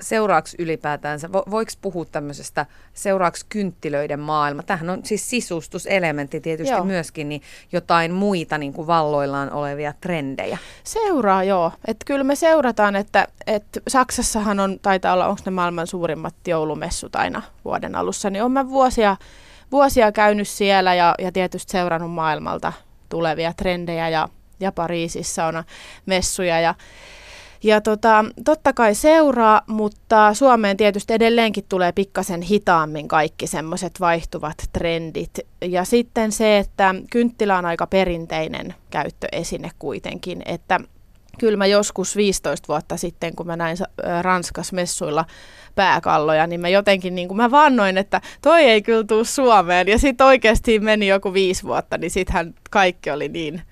seuraaks 0.00 0.54
ylipäätänsä, 0.58 1.32
vo, 1.32 1.42
voiko 1.50 1.72
puhua 1.82 2.04
tämmöisestä 2.04 2.66
seuraaks 2.94 3.44
kynttilöiden 3.48 4.20
maailma? 4.20 4.62
Tähän 4.62 4.90
on 4.90 5.00
siis 5.04 5.30
sisustuselementti 5.30 6.40
tietysti 6.40 6.74
joo. 6.74 6.84
myöskin, 6.84 7.28
niin 7.28 7.42
jotain 7.72 8.12
muita 8.12 8.58
niin 8.58 8.72
kuin 8.72 8.86
valloillaan 8.86 9.52
olevia 9.52 9.94
trendejä. 10.00 10.58
Seuraa 10.84 11.44
joo, 11.44 11.72
että 11.86 12.04
kyllä 12.04 12.24
me 12.24 12.34
seurataan, 12.34 12.96
että, 12.96 13.28
että 13.46 13.80
Saksassahan 13.88 14.60
on, 14.60 14.78
taitaa 14.82 15.12
olla, 15.12 15.26
onko 15.26 15.40
ne 15.44 15.50
maailman 15.50 15.86
suurimmat 15.86 16.34
joulumessut 16.46 17.16
aina 17.16 17.42
vuoden 17.64 17.94
alussa, 17.94 18.30
niin 18.30 18.42
on 18.42 18.52
mä 18.52 18.68
vuosia 18.68 19.16
vuosia 19.74 20.12
käynyt 20.12 20.48
siellä 20.48 20.94
ja, 20.94 21.14
ja 21.18 21.32
tietysti 21.32 21.72
seurannut 21.72 22.10
maailmalta 22.10 22.72
tulevia 23.08 23.52
trendejä 23.52 24.08
ja, 24.08 24.28
ja 24.60 24.72
Pariisissa 24.72 25.46
on 25.46 25.64
messuja 26.06 26.60
ja 26.60 26.74
ja 27.62 27.80
tota, 27.80 28.24
totta 28.44 28.72
kai 28.72 28.94
seuraa, 28.94 29.62
mutta 29.66 30.34
Suomeen 30.34 30.76
tietysti 30.76 31.12
edelleenkin 31.12 31.64
tulee 31.68 31.92
pikkasen 31.92 32.42
hitaammin 32.42 33.08
kaikki 33.08 33.46
semmoiset 33.46 34.00
vaihtuvat 34.00 34.54
trendit. 34.72 35.38
Ja 35.62 35.84
sitten 35.84 36.32
se, 36.32 36.58
että 36.58 36.94
kynttilä 37.10 37.58
on 37.58 37.66
aika 37.66 37.86
perinteinen 37.86 38.74
käyttöesine 38.90 39.70
kuitenkin, 39.78 40.42
että 40.46 40.80
kyllä 41.38 41.56
mä 41.56 41.66
joskus 41.66 42.16
15 42.16 42.68
vuotta 42.68 42.96
sitten, 42.96 43.36
kun 43.36 43.46
mä 43.46 43.56
näin 43.56 43.76
Ranskas 44.22 44.72
messuilla 44.72 45.24
pääkalloja, 45.74 46.46
niin 46.46 46.60
mä 46.60 46.68
jotenkin 46.68 47.14
niin 47.14 47.28
kuin 47.28 47.36
mä 47.36 47.50
vannoin, 47.50 47.98
että 47.98 48.20
toi 48.42 48.62
ei 48.62 48.82
kyllä 48.82 49.04
tuu 49.04 49.24
Suomeen. 49.24 49.88
Ja 49.88 49.98
sitten 49.98 50.26
oikeasti 50.26 50.78
meni 50.78 51.06
joku 51.06 51.32
viisi 51.32 51.62
vuotta, 51.62 51.98
niin 51.98 52.10
sittenhän 52.10 52.54
kaikki 52.70 53.10
oli 53.10 53.28
niin 53.28 53.62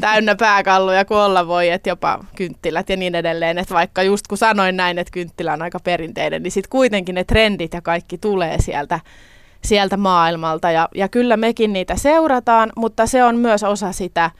täynnä 0.00 0.34
pääkalloja 0.34 1.04
kuin 1.04 1.18
olla 1.18 1.46
voi, 1.46 1.70
että 1.70 1.88
jopa 1.88 2.24
kynttilät 2.36 2.88
ja 2.88 2.96
niin 2.96 3.14
edelleen. 3.14 3.58
Että 3.58 3.74
vaikka 3.74 4.02
just 4.02 4.26
kun 4.26 4.38
sanoin 4.38 4.76
näin, 4.76 4.98
että 4.98 5.12
kynttilä 5.12 5.52
on 5.52 5.62
aika 5.62 5.80
perinteinen, 5.80 6.42
niin 6.42 6.52
sitten 6.52 6.70
kuitenkin 6.70 7.14
ne 7.14 7.24
trendit 7.24 7.72
ja 7.72 7.82
kaikki 7.82 8.18
tulee 8.18 8.62
sieltä 8.62 9.00
sieltä 9.64 9.96
maailmalta. 9.96 10.70
Ja, 10.70 10.88
ja 10.94 11.08
kyllä 11.08 11.36
mekin 11.36 11.72
niitä 11.72 11.96
seurataan, 11.96 12.72
mutta 12.76 13.06
se 13.06 13.24
on 13.24 13.36
myös 13.36 13.62
osa 13.62 13.92
sitä, 13.92 14.30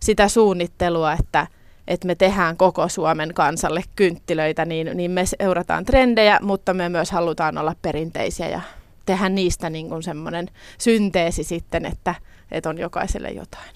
sitä 0.00 0.28
suunnittelua, 0.28 1.12
että– 1.12 1.46
että 1.88 2.06
me 2.06 2.14
tehdään 2.14 2.56
koko 2.56 2.88
Suomen 2.88 3.34
kansalle 3.34 3.82
kynttilöitä, 3.96 4.64
niin, 4.64 4.90
niin 4.94 5.10
me 5.10 5.26
seurataan 5.26 5.84
trendejä, 5.84 6.38
mutta 6.42 6.74
me 6.74 6.88
myös 6.88 7.10
halutaan 7.10 7.58
olla 7.58 7.76
perinteisiä 7.82 8.48
ja 8.48 8.60
tehdä 9.06 9.28
niistä 9.28 9.70
niin 9.70 9.88
kuin 9.88 10.02
semmoinen 10.02 10.48
synteesi 10.78 11.44
sitten, 11.44 11.86
että, 11.86 12.14
että 12.50 12.68
on 12.68 12.78
jokaiselle 12.78 13.30
jotain. 13.30 13.70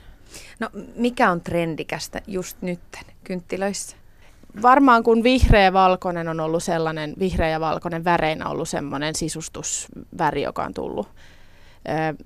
No 0.60 0.68
mikä 0.96 1.30
on 1.30 1.40
trendikästä 1.40 2.20
just 2.26 2.56
nyt 2.62 2.80
kynttilöissä? 3.24 3.96
Varmaan 4.62 5.02
kun 5.02 5.22
vihreä 5.22 5.72
valkoinen 5.72 6.28
on 6.28 6.40
ollut 6.40 6.62
sellainen, 6.62 7.14
vihreä 7.18 7.48
ja 7.48 7.60
valkoinen 7.60 8.04
väreinä 8.04 8.48
ollut 8.48 8.68
semmoinen 8.68 9.14
sisustusväri, 9.14 10.42
joka 10.42 10.64
on 10.64 10.74
tullut 10.74 11.08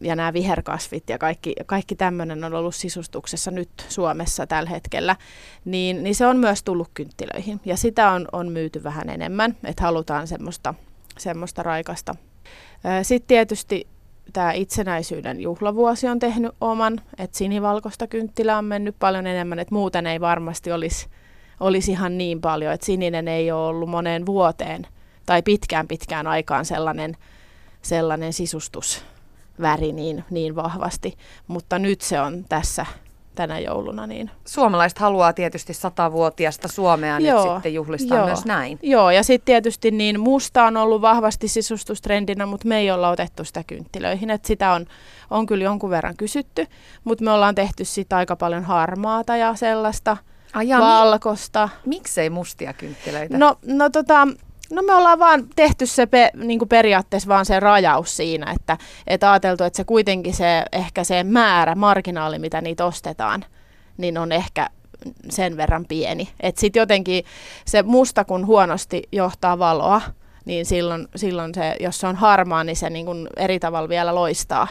ja 0.00 0.16
nämä 0.16 0.32
viherkasvit 0.32 1.08
ja 1.08 1.18
kaikki, 1.18 1.54
kaikki 1.66 1.96
tämmöinen 1.96 2.44
on 2.44 2.54
ollut 2.54 2.74
sisustuksessa 2.74 3.50
nyt 3.50 3.70
Suomessa 3.88 4.46
tällä 4.46 4.70
hetkellä, 4.70 5.16
niin, 5.64 6.02
niin 6.02 6.14
se 6.14 6.26
on 6.26 6.36
myös 6.36 6.62
tullut 6.62 6.90
kynttilöihin. 6.94 7.60
Ja 7.64 7.76
sitä 7.76 8.10
on, 8.10 8.28
on 8.32 8.52
myyty 8.52 8.84
vähän 8.84 9.08
enemmän, 9.08 9.56
että 9.64 9.82
halutaan 9.82 10.26
semmoista, 10.26 10.74
semmoista 11.18 11.62
raikasta. 11.62 12.14
Sitten 13.02 13.28
tietysti 13.28 13.86
tämä 14.32 14.52
itsenäisyyden 14.52 15.40
juhlavuosi 15.40 16.08
on 16.08 16.18
tehnyt 16.18 16.52
oman, 16.60 17.00
että 17.18 17.38
sinivalkoista 17.38 18.06
kynttilää 18.06 18.58
on 18.58 18.64
mennyt 18.64 18.96
paljon 18.98 19.26
enemmän, 19.26 19.58
että 19.58 19.74
muuten 19.74 20.06
ei 20.06 20.20
varmasti 20.20 20.72
olisi 20.72 21.08
olisi 21.60 21.90
ihan 21.90 22.18
niin 22.18 22.40
paljon, 22.40 22.72
että 22.72 22.86
sininen 22.86 23.28
ei 23.28 23.50
ole 23.50 23.66
ollut 23.66 23.88
moneen 23.88 24.26
vuoteen 24.26 24.86
tai 25.26 25.42
pitkään 25.42 25.88
pitkään 25.88 26.26
aikaan 26.26 26.64
sellainen, 26.64 27.16
sellainen 27.82 28.32
sisustusväri 29.56 29.92
niin, 29.92 30.24
niin 30.30 30.56
vahvasti, 30.56 31.16
mutta 31.46 31.78
nyt 31.78 32.00
se 32.00 32.20
on 32.20 32.44
tässä 32.48 32.86
tänä 33.34 33.58
jouluna. 33.58 34.06
Niin. 34.06 34.30
Suomalaiset 34.44 34.98
haluaa 34.98 35.32
tietysti 35.32 35.74
satavuotiasta 35.74 36.68
Suomea 36.68 37.18
Joo. 37.18 37.44
nyt 37.44 37.52
sitten 37.54 37.74
juhlistaa 37.74 38.18
Joo. 38.18 38.26
myös 38.26 38.44
näin. 38.44 38.78
Joo, 38.82 39.10
ja 39.10 39.22
sitten 39.22 39.46
tietysti 39.46 39.90
niin 39.90 40.20
musta 40.20 40.64
on 40.64 40.76
ollut 40.76 41.02
vahvasti 41.02 41.48
sisustustrendinä, 41.48 42.46
mutta 42.46 42.68
me 42.68 42.78
ei 42.78 42.90
olla 42.90 43.10
otettu 43.10 43.44
sitä 43.44 43.64
kynttilöihin. 43.66 44.30
Et 44.30 44.44
sitä 44.44 44.72
on, 44.72 44.86
on 45.30 45.46
kyllä 45.46 45.64
jonkun 45.64 45.90
verran 45.90 46.16
kysytty, 46.16 46.66
mutta 47.04 47.24
me 47.24 47.30
ollaan 47.30 47.54
tehty 47.54 47.84
sitä 47.84 48.16
aika 48.16 48.36
paljon 48.36 48.64
harmaata 48.64 49.36
ja 49.36 49.54
sellaista 49.54 50.16
Ai 50.54 50.68
ja 50.68 50.78
valkosta. 50.78 51.68
Mi- 51.84 51.96
miksei 51.96 52.30
mustia 52.30 52.72
kynttilöitä? 52.72 53.38
No, 53.38 53.58
no 53.66 53.90
tota, 53.90 54.28
No 54.70 54.82
me 54.82 54.94
ollaan 54.94 55.18
vaan 55.18 55.44
tehty 55.56 55.86
se 55.86 56.06
pe, 56.06 56.30
niin 56.34 56.58
kuin 56.58 56.68
periaatteessa 56.68 57.28
vaan 57.28 57.46
se 57.46 57.60
rajaus 57.60 58.16
siinä, 58.16 58.54
että 58.60 58.78
et 59.06 59.24
ajateltu, 59.24 59.64
että 59.64 59.76
se 59.76 59.84
kuitenkin 59.84 60.34
se 60.34 60.64
ehkä 60.72 61.04
se 61.04 61.24
määrä, 61.24 61.74
marginaali, 61.74 62.38
mitä 62.38 62.60
niitä 62.60 62.84
ostetaan, 62.84 63.44
niin 63.96 64.18
on 64.18 64.32
ehkä 64.32 64.70
sen 65.28 65.56
verran 65.56 65.84
pieni. 65.88 66.28
Että 66.40 66.60
sitten 66.60 66.80
jotenkin 66.80 67.24
se 67.64 67.82
musta, 67.82 68.24
kun 68.24 68.46
huonosti 68.46 69.02
johtaa 69.12 69.58
valoa, 69.58 70.02
niin 70.44 70.66
silloin, 70.66 71.08
silloin 71.16 71.54
se, 71.54 71.76
jos 71.80 72.00
se 72.00 72.06
on 72.06 72.16
harmaa, 72.16 72.64
niin 72.64 72.76
se 72.76 72.90
niin 72.90 73.06
kuin 73.06 73.28
eri 73.36 73.58
tavalla 73.58 73.88
vielä 73.88 74.14
loistaa 74.14 74.68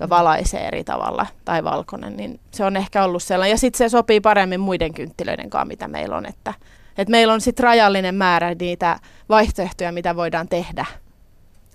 ja 0.00 0.08
valaisee 0.08 0.68
eri 0.68 0.84
tavalla, 0.84 1.26
tai 1.44 1.64
valkoinen, 1.64 2.16
niin 2.16 2.40
se 2.50 2.64
on 2.64 2.76
ehkä 2.76 3.04
ollut 3.04 3.22
sellainen. 3.22 3.50
Ja 3.54 3.58
sitten 3.58 3.78
se 3.78 3.88
sopii 3.88 4.20
paremmin 4.20 4.60
muiden 4.60 4.94
kynttilöiden 4.94 5.50
kanssa, 5.50 5.64
mitä 5.64 5.88
meillä 5.88 6.16
on, 6.16 6.26
että 6.26 6.54
et 7.00 7.08
meillä 7.08 7.34
on 7.34 7.40
sitten 7.40 7.64
rajallinen 7.64 8.14
määrä 8.14 8.54
niitä 8.54 9.00
vaihtoehtoja, 9.28 9.92
mitä 9.92 10.16
voidaan 10.16 10.48
tehdä. 10.48 10.86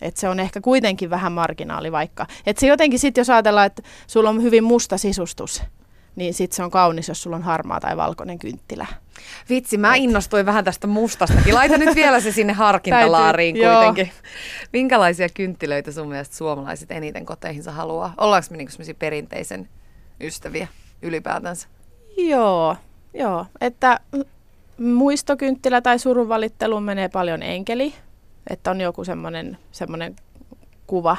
Et 0.02 0.18
se 0.18 0.30
on 0.30 0.40
ehkä 0.40 0.62
kuitenkin 0.62 1.10
vähän 1.10 1.32
marginaali 1.32 1.92
vaikka. 1.92 2.26
Et 2.46 2.58
se 2.58 2.68
jotenkin 2.68 3.00
sitten, 3.00 3.22
jos 3.22 3.30
ajatellaan, 3.30 3.68
että 3.68 3.82
sulla 4.08 4.30
on 4.30 4.44
hyvin 4.44 4.64
musta 4.64 4.98
sisustus, 4.98 5.64
niin 6.16 6.34
sitten 6.34 6.56
se 6.56 6.64
on 6.64 6.72
kaunis, 6.72 7.08
jos 7.08 7.24
sulla 7.24 7.36
on 7.36 7.44
harmaa 7.44 7.80
tai 7.80 7.98
valkoinen 7.98 8.40
kynttilä. 8.40 8.86
Vitsi, 9.50 9.78
mä 9.78 9.96
innostuin 9.96 10.46
vähän 10.46 10.64
tästä 10.64 10.88
mustastakin. 10.88 11.56
Laita 11.56 11.78
nyt 11.78 11.96
vielä 11.96 12.20
se 12.20 12.32
sinne 12.32 12.54
harkintalaariin 12.54 13.56
Täytyy, 13.56 13.74
kuitenkin. 13.76 14.06
Joo. 14.06 14.32
Minkälaisia 14.74 15.30
kynttilöitä 15.30 15.92
sun 15.92 16.08
mielestä 16.08 16.36
suomalaiset 16.36 16.92
eniten 16.92 17.26
koteihinsa 17.26 17.72
haluaa? 17.72 18.14
Ollaanko 18.18 18.48
me 18.52 18.58
niinku 18.58 18.74
perinteisen 19.00 19.70
ystäviä 20.22 20.68
ylipäätänsä? 21.02 21.68
Joo, 22.18 22.76
joo. 23.14 23.46
Että 23.62 24.00
muistokynttilä 24.80 25.82
tai 25.82 26.00
surunvalitteluun 26.00 26.84
menee 26.84 27.10
paljon 27.10 27.44
enkeli, 27.44 27.94
että 28.50 28.72
on 28.72 28.82
joku 28.82 29.04
semmoinen 29.04 29.58
semmoinen 29.72 30.16
kuva. 30.88 31.18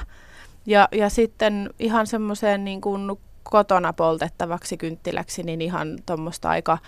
Ja, 0.67 0.89
ja 0.93 1.09
sitten 1.09 1.71
ihan 1.79 2.07
semmoiseen 2.07 2.65
niin 2.65 2.81
kuin 2.81 3.11
kotona 3.43 3.93
poltettavaksi 3.93 4.77
kynttiläksi, 4.77 5.43
niin 5.43 5.63
ihan 5.63 5.99
tuommoista 6.07 6.49
aika, 6.49 6.79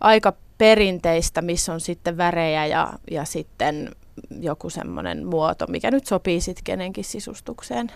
aika 0.00 0.32
perinteistä, 0.58 1.42
missä 1.42 1.72
on 1.72 1.80
sitten 1.80 2.16
värejä 2.16 2.66
ja, 2.66 2.92
ja 3.10 3.24
sitten 3.24 3.90
joku 4.40 4.70
semmoinen 4.70 5.26
muoto, 5.26 5.66
mikä 5.66 5.90
nyt 5.90 6.06
sopii 6.06 6.40
sitten 6.40 6.64
kenenkin 6.64 7.04
sisustukseen. 7.04 7.92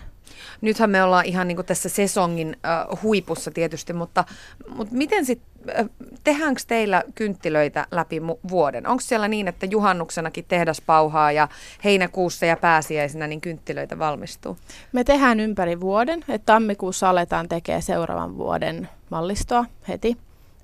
Nythän 0.61 0.89
me 0.89 1.03
ollaan 1.03 1.25
ihan 1.25 1.47
niin 1.47 1.65
tässä 1.65 1.89
sesongin 1.89 2.57
äh, 2.65 3.01
huipussa 3.03 3.51
tietysti, 3.51 3.93
mutta, 3.93 4.23
mutta 4.69 4.95
miten 4.95 5.25
sitten, 5.25 5.79
äh, 5.79 5.89
tehdäänkö 6.23 6.61
teillä 6.67 7.03
kynttilöitä 7.15 7.87
läpi 7.91 8.19
mu- 8.19 8.49
vuoden? 8.49 8.87
Onko 8.87 9.01
siellä 9.01 9.27
niin, 9.27 9.47
että 9.47 9.65
juhannuksenakin 9.65 10.45
tehdas 10.47 10.81
pauhaa 10.81 11.31
ja 11.31 11.47
heinäkuussa 11.83 12.45
ja 12.45 12.57
pääsiäisenä 12.57 13.27
niin 13.27 13.41
kynttilöitä 13.41 13.99
valmistuu? 13.99 14.57
Me 14.91 15.03
tehdään 15.03 15.39
ympäri 15.39 15.79
vuoden, 15.79 16.19
että 16.19 16.45
tammikuussa 16.45 17.09
aletaan 17.09 17.49
tekemään 17.49 17.81
seuraavan 17.81 18.37
vuoden 18.37 18.89
mallistoa 19.09 19.65
heti. 19.87 20.17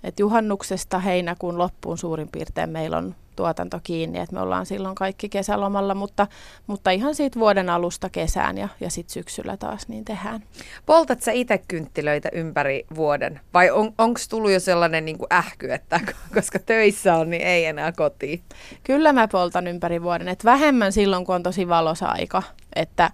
Et 0.03 0.19
juhannuksesta 0.19 0.99
heinäkuun 0.99 1.57
loppuun 1.57 1.97
suurin 1.97 2.29
piirtein 2.31 2.69
meillä 2.69 2.97
on 2.97 3.15
tuotanto 3.35 3.79
kiinni, 3.83 4.19
että 4.19 4.35
me 4.35 4.41
ollaan 4.41 4.65
silloin 4.65 4.95
kaikki 4.95 5.29
kesälomalla, 5.29 5.95
mutta, 5.95 6.27
mutta 6.67 6.91
ihan 6.91 7.15
siitä 7.15 7.39
vuoden 7.39 7.69
alusta 7.69 8.09
kesään 8.09 8.57
ja, 8.57 8.69
ja 8.79 8.89
sitten 8.89 9.13
syksyllä 9.13 9.57
taas 9.57 9.87
niin 9.87 10.05
tehdään. 10.05 10.43
Poltat 10.85 11.21
sä 11.21 11.31
itse 11.31 11.61
kynttilöitä 11.67 12.29
ympäri 12.33 12.85
vuoden 12.95 13.39
vai 13.53 13.71
on, 13.71 13.93
onko 13.97 14.19
tullut 14.29 14.51
jo 14.51 14.59
sellainen 14.59 15.05
niin 15.05 15.17
kuin 15.17 15.33
ähky, 15.33 15.73
että 15.73 15.99
koska 16.35 16.59
töissä 16.59 17.15
on, 17.15 17.29
niin 17.29 17.41
ei 17.41 17.65
enää 17.65 17.91
kotiin? 17.91 18.41
Kyllä 18.83 19.13
mä 19.13 19.27
poltan 19.27 19.67
ympäri 19.67 20.03
vuoden, 20.03 20.27
että 20.27 20.45
vähemmän 20.45 20.91
silloin, 20.91 21.25
kun 21.25 21.35
on 21.35 21.43
tosi 21.43 21.67
valosa 21.67 22.07
aika, 22.07 22.43
että 22.75 23.11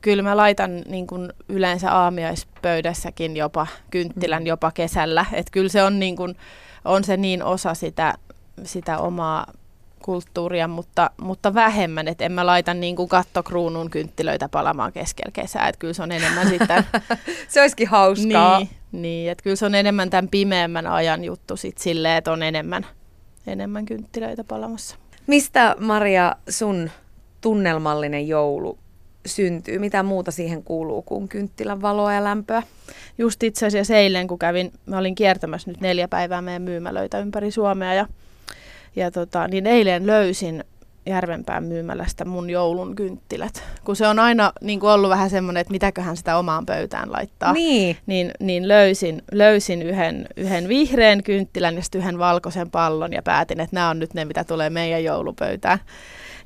kyllä 0.00 0.22
mä 0.22 0.36
laitan 0.36 0.82
niin 0.88 1.06
kuin 1.06 1.32
yleensä 1.48 1.92
aamiaispöydässäkin 1.92 3.36
jopa 3.36 3.66
kynttilän 3.90 4.42
mm. 4.42 4.46
jopa 4.46 4.70
kesällä, 4.70 5.26
että 5.32 5.50
kyllä 5.52 5.68
se 5.68 5.82
on, 5.82 5.98
niin 5.98 6.16
kuin, 6.16 6.36
on 6.84 7.04
se 7.04 7.16
niin 7.16 7.42
osa 7.42 7.74
sitä, 7.74 8.14
sitä 8.64 8.98
omaa 8.98 9.46
kulttuuria, 10.02 10.68
mutta, 10.68 11.10
mutta 11.20 11.54
vähemmän, 11.54 12.08
että 12.08 12.24
en 12.24 12.32
mä 12.32 12.46
laita 12.46 12.74
niin 12.74 12.96
kuin 12.96 13.08
kattokruunun 13.08 13.90
kynttilöitä 13.90 14.48
palamaan 14.48 14.92
keskellä 14.92 15.30
kesää, 15.32 15.68
että 15.68 15.78
kyllä 15.78 15.94
se 15.94 16.02
on 16.02 16.12
enemmän 16.12 16.48
sitten... 16.48 16.84
se 17.48 17.60
olisikin 17.60 17.88
hauskaa. 17.88 18.58
Niin, 18.58 18.68
niin, 18.92 19.30
että 19.30 19.44
kyllä 19.44 19.56
se 19.56 19.66
on 19.66 19.74
enemmän 19.74 20.10
tämän 20.10 20.28
pimeämmän 20.28 20.86
ajan 20.86 21.24
juttu 21.24 21.56
sitten 21.56 21.82
silleen, 21.82 22.16
että 22.16 22.32
on 22.32 22.42
enemmän, 22.42 22.86
enemmän 23.46 23.86
kynttilöitä 23.86 24.44
palamassa. 24.44 24.96
Mistä 25.26 25.76
Maria 25.78 26.36
sun 26.48 26.90
tunnelmallinen 27.40 28.28
joulu 28.28 28.78
syntyy? 29.26 29.78
Mitä 29.78 30.02
muuta 30.02 30.30
siihen 30.30 30.62
kuuluu 30.64 31.02
kuin 31.02 31.28
kynttilän 31.28 31.82
valoa 31.82 32.12
ja 32.12 32.24
lämpöä? 32.24 32.62
Just 33.18 33.42
itse 33.42 33.66
asiassa 33.66 33.96
eilen, 33.96 34.26
kun 34.26 34.38
kävin, 34.38 34.72
mä 34.86 34.98
olin 34.98 35.14
kiertämässä 35.14 35.70
nyt 35.70 35.80
neljä 35.80 36.08
päivää 36.08 36.42
meidän 36.42 36.62
myymälöitä 36.62 37.18
ympäri 37.18 37.50
Suomea 37.50 37.94
ja 37.94 38.06
ja 38.96 39.10
tota, 39.10 39.48
niin 39.48 39.66
eilen 39.66 40.06
löysin 40.06 40.64
Järvenpään 41.06 41.64
myymälästä 41.64 42.24
mun 42.24 42.50
joulun 42.50 42.96
kynttilät. 42.96 43.62
Kun 43.84 43.96
se 43.96 44.06
on 44.06 44.18
aina 44.18 44.52
niin 44.60 44.80
kuin 44.80 44.90
ollut 44.90 45.10
vähän 45.10 45.30
semmoinen, 45.30 45.60
että 45.60 45.70
mitäköhän 45.70 46.16
sitä 46.16 46.36
omaan 46.36 46.66
pöytään 46.66 47.12
laittaa. 47.12 47.52
Niin. 47.52 47.96
Niin, 48.06 48.30
niin 48.40 48.68
löysin, 48.68 49.22
löysin 49.32 49.82
yhden, 49.82 50.26
yhden 50.36 50.68
vihreän 50.68 51.22
kynttilän 51.22 51.76
ja 51.76 51.82
sitten 51.82 52.00
yhden 52.00 52.18
valkoisen 52.18 52.70
pallon 52.70 53.12
ja 53.12 53.22
päätin, 53.22 53.60
että 53.60 53.76
nämä 53.76 53.90
on 53.90 53.98
nyt 53.98 54.14
ne, 54.14 54.24
mitä 54.24 54.44
tulee 54.44 54.70
meidän 54.70 55.04
joulupöytään. 55.04 55.78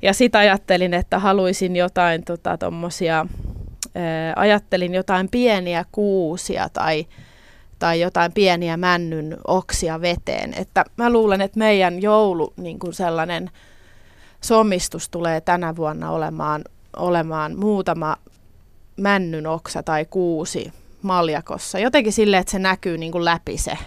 Ja 0.05 0.13
sitten 0.13 0.41
ajattelin, 0.41 0.93
että 0.93 1.19
haluaisin 1.19 1.75
jotain 1.75 2.23
tota, 2.23 2.57
tommosia, 2.57 3.25
ää, 3.95 4.33
ajattelin 4.35 4.93
jotain 4.93 5.29
pieniä 5.29 5.85
kuusia 5.91 6.69
tai 6.73 7.05
tai 7.79 8.01
jotain 8.01 8.31
pieniä 8.33 8.77
männyn 8.77 9.37
oksia 9.47 10.01
veteen. 10.01 10.53
Että 10.53 10.85
mä 10.97 11.09
luulen, 11.09 11.41
että 11.41 11.59
meidän 11.59 12.01
joulu 12.01 12.53
niin 12.57 12.79
kuin 12.79 12.93
sellainen 12.93 13.51
somistus 14.41 15.09
tulee 15.09 15.41
tänä 15.41 15.75
vuonna 15.75 16.11
olemaan, 16.11 16.61
olemaan 16.97 17.59
muutama 17.59 18.17
männyn 18.97 19.47
oksa 19.47 19.83
tai 19.83 20.05
kuusi 20.05 20.73
maljakossa. 21.01 21.79
Jotenkin 21.79 22.13
silleen, 22.13 22.41
että 22.41 22.51
se 22.51 22.59
näkyy 22.59 22.97
niin 22.97 23.11
kuin 23.11 23.25
läpi 23.25 23.57
se 23.57 23.77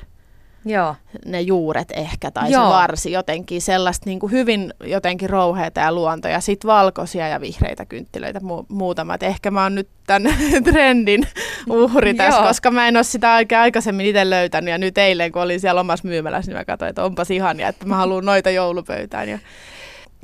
Joo. 0.65 0.95
ne 1.27 1.41
juuret 1.41 1.93
ehkä 1.97 2.31
tai 2.31 2.53
Joo. 2.53 2.65
se 2.65 2.69
varsi 2.69 3.13
jotenkin 3.13 3.63
sellaista 3.63 4.11
niin 4.11 4.19
kuin 4.19 4.33
hyvin 4.33 4.75
jotenkin 4.85 5.31
rouheita 5.31 5.81
ja 5.81 5.93
luontoja. 5.93 6.35
ja 6.35 6.41
sitten 6.41 6.69
valkoisia 6.69 7.29
ja 7.29 7.41
vihreitä 7.41 7.85
kynttilöitä 7.85 8.39
mu- 8.39 8.67
muutamat. 8.69 9.23
Ehkä 9.23 9.51
mä 9.51 9.63
oon 9.63 9.75
nyt 9.75 9.89
tämän 10.07 10.35
trendin 10.71 11.27
uhri 11.71 12.15
tässä, 12.15 12.43
koska 12.43 12.71
mä 12.71 12.89
en 12.89 12.97
ole 12.97 13.05
sitä 13.05 13.35
oikein 13.35 13.61
aikaisemmin 13.61 14.07
itse 14.07 14.31
löytänyt 14.31 14.73
ja 14.73 14.79
nyt 14.79 14.99
eilen 14.99 15.33
kun 15.33 15.43
olin 15.43 15.61
siellä 15.61 15.81
omassa 15.81 16.09
myymälässä, 16.09 16.51
niin 16.51 16.59
mä 16.59 16.65
katsoin, 16.65 16.89
että 16.89 17.05
onpas 17.05 17.31
ihania, 17.31 17.69
että 17.69 17.87
mä 17.87 17.97
haluan 17.97 18.25
noita 18.25 18.51
joulupöytään. 18.51 19.29
Ja... 19.29 19.39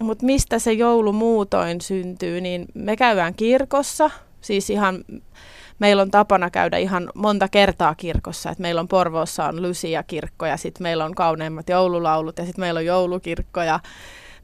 Mutta 0.00 0.26
mistä 0.26 0.58
se 0.58 0.72
joulu 0.72 1.12
muutoin 1.12 1.80
syntyy, 1.80 2.40
niin 2.40 2.64
me 2.74 2.96
käydään 2.96 3.34
kirkossa, 3.34 4.10
siis 4.40 4.70
ihan 4.70 5.04
meillä 5.78 6.02
on 6.02 6.10
tapana 6.10 6.50
käydä 6.50 6.78
ihan 6.78 7.10
monta 7.14 7.48
kertaa 7.48 7.94
kirkossa. 7.94 8.50
Et 8.50 8.58
meillä 8.58 8.80
on 8.80 8.88
Porvoossa 8.88 9.44
on 9.44 9.62
Lucia-kirkko 9.62 10.46
ja 10.46 10.56
sitten 10.56 10.82
meillä 10.82 11.04
on 11.04 11.14
kauneimmat 11.14 11.68
joululaulut 11.68 12.38
ja 12.38 12.44
sitten 12.44 12.62
meillä 12.62 12.78
on 12.78 12.86
joulukirkko 12.86 13.62
ja 13.62 13.80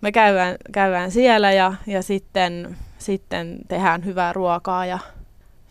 me 0.01 0.13
käydään, 0.13 0.57
käydään 0.73 1.11
siellä 1.11 1.53
ja, 1.53 1.75
ja 1.87 2.03
sitten, 2.03 2.77
sitten 2.99 3.59
tehdään 3.69 4.05
hyvää 4.05 4.33
ruokaa 4.33 4.87
ja, 4.87 4.99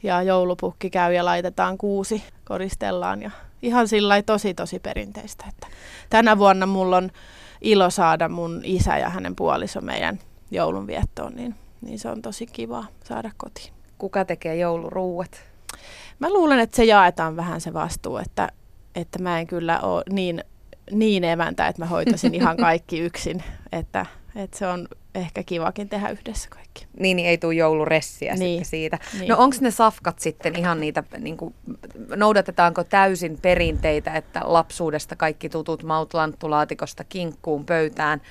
ja 0.03 0.23
joulupukki 0.23 0.89
käy 0.89 1.13
ja 1.13 1.25
laitetaan 1.25 1.77
kuusi, 1.77 2.23
koristellaan 2.45 3.21
ja 3.21 3.31
ihan 3.61 3.87
sillä 3.87 4.21
tosi 4.21 4.53
tosi 4.53 4.79
perinteistä. 4.79 5.45
Että 5.49 5.67
tänä 6.09 6.37
vuonna 6.37 6.65
mulla 6.65 6.97
on 6.97 7.11
ilo 7.61 7.89
saada 7.89 8.29
mun 8.29 8.61
isä 8.63 8.97
ja 8.97 9.09
hänen 9.09 9.35
puoliso 9.35 9.81
meidän 9.81 10.19
joulunviettoon, 10.51 11.35
niin, 11.35 11.55
niin 11.81 11.99
se 11.99 12.09
on 12.09 12.21
tosi 12.21 12.45
kiva 12.45 12.85
saada 13.03 13.31
kotiin. 13.37 13.73
Kuka 13.97 14.25
tekee 14.25 14.55
jouluruuat? 14.55 15.48
Mä 16.19 16.29
luulen, 16.29 16.59
että 16.59 16.75
se 16.75 16.83
jaetaan 16.83 17.35
vähän 17.35 17.61
se 17.61 17.73
vastuu, 17.73 18.17
että, 18.17 18.49
että 18.95 19.19
mä 19.19 19.39
en 19.39 19.47
kyllä 19.47 19.79
ole 19.79 20.03
niin 20.09 20.43
niin 20.91 21.23
emäntä, 21.23 21.67
että 21.67 21.81
mä 21.81 21.85
hoitasin 21.85 22.35
ihan 22.35 22.57
kaikki 22.67 22.99
yksin, 22.99 23.43
että, 23.71 24.05
että 24.35 24.57
se 24.57 24.67
on 24.67 24.87
ehkä 25.15 25.43
kivakin 25.43 25.89
tehdä 25.89 26.09
yhdessä 26.09 26.49
kaikki. 26.49 26.87
Niin, 26.99 27.17
niin 27.17 27.29
ei 27.29 27.37
tule 27.37 27.53
jouluressiä 27.53 28.35
niin. 28.35 28.59
sitten 28.59 28.65
siitä. 28.65 28.99
Niin. 29.19 29.29
No 29.29 29.35
onko 29.37 29.55
ne 29.61 29.71
safkat 29.71 30.19
sitten 30.19 30.55
ihan 30.55 30.79
niitä, 30.79 31.03
niin 31.17 31.37
kuin, 31.37 31.55
noudatetaanko 32.15 32.83
täysin 32.83 33.37
perinteitä, 33.41 34.13
että 34.13 34.41
lapsuudesta 34.43 35.15
kaikki 35.15 35.49
tutut 35.49 35.83
maut 35.83 36.13
lanttulaatikosta 36.13 37.03
kinkkuun 37.03 37.65
pöytään, 37.65 38.21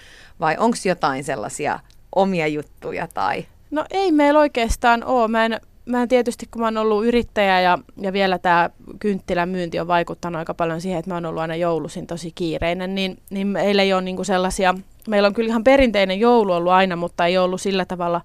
vai 0.40 0.56
onko 0.58 0.76
jotain 0.84 1.24
sellaisia 1.24 1.80
omia 2.14 2.46
juttuja 2.46 3.08
tai... 3.14 3.46
No 3.70 3.84
ei 3.90 4.12
meillä 4.12 4.40
oikeastaan 4.40 5.04
ole. 5.04 5.28
Mä 5.28 5.44
en, 5.44 5.60
mä 5.88 6.06
tietysti, 6.06 6.46
kun 6.50 6.62
mä 6.62 6.66
oon 6.66 6.76
ollut 6.76 7.06
yrittäjä 7.06 7.60
ja, 7.60 7.78
ja 8.00 8.12
vielä 8.12 8.38
tämä 8.38 8.70
kynttilän 8.98 9.48
myynti 9.48 9.80
on 9.80 9.88
vaikuttanut 9.88 10.38
aika 10.38 10.54
paljon 10.54 10.80
siihen, 10.80 10.98
että 10.98 11.10
mä 11.10 11.14
oon 11.14 11.26
ollut 11.26 11.40
aina 11.40 11.56
joulusin 11.56 12.06
tosi 12.06 12.32
kiireinen, 12.34 12.94
niin, 12.94 13.18
niin 13.30 13.46
meillä 13.46 13.82
ei 13.82 13.92
ole 13.92 14.02
niinku 14.02 14.24
sellaisia, 14.24 14.74
meillä 15.08 15.26
on 15.26 15.34
kyllä 15.34 15.48
ihan 15.48 15.64
perinteinen 15.64 16.20
joulu 16.20 16.52
ollut 16.52 16.72
aina, 16.72 16.96
mutta 16.96 17.26
ei 17.26 17.38
ollut 17.38 17.60
sillä 17.60 17.84
tavalla 17.84 18.20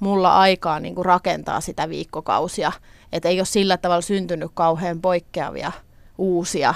mulla 0.00 0.38
aikaa 0.38 0.80
niinku 0.80 1.02
rakentaa 1.02 1.60
sitä 1.60 1.88
viikkokausia. 1.88 2.72
Että 3.12 3.28
ei 3.28 3.40
ole 3.40 3.44
sillä 3.44 3.76
tavalla 3.76 4.00
syntynyt 4.00 4.50
kauhean 4.54 5.00
poikkeavia 5.00 5.72
uusia 6.18 6.74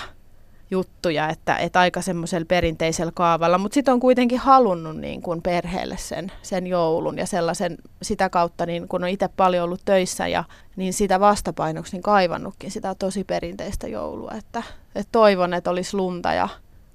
juttuja, 0.71 1.29
että, 1.29 1.57
että 1.57 1.81
aika 1.81 2.03
semmoisella 2.03 2.47
perinteisellä 2.49 3.13
kaavalla, 3.15 3.59
mutta 3.59 3.75
sitten 3.75 3.95
on 3.95 4.01
kuitenkin 4.01 4.39
halunnut 4.39 4.97
niin 4.97 5.23
kuin 5.23 5.43
perheelle 5.43 5.97
sen, 5.97 6.33
sen 6.43 6.67
joulun 6.67 7.19
ja 7.19 7.27
sellaisen 7.27 7.77
sitä 8.03 8.31
kautta, 8.31 8.67
niin 8.67 8.89
kun 8.89 9.05
on 9.05 9.11
itse 9.11 9.29
paljon 9.37 9.65
ollut 9.65 9.81
töissä 9.85 10.29
ja 10.29 10.45
niin 10.77 10.93
sitä 10.93 11.21
vastapainoksi 11.21 11.93
niin 11.93 12.03
kaivannutkin 12.03 12.71
sitä 12.71 12.95
tosi 12.95 13.25
perinteistä 13.25 13.89
joulua, 13.89 14.33
että, 14.39 14.63
että 14.95 15.13
toivon, 15.13 15.55
että 15.55 15.71
olisi 15.71 15.97
lunta 15.97 16.33
ja 16.33 16.49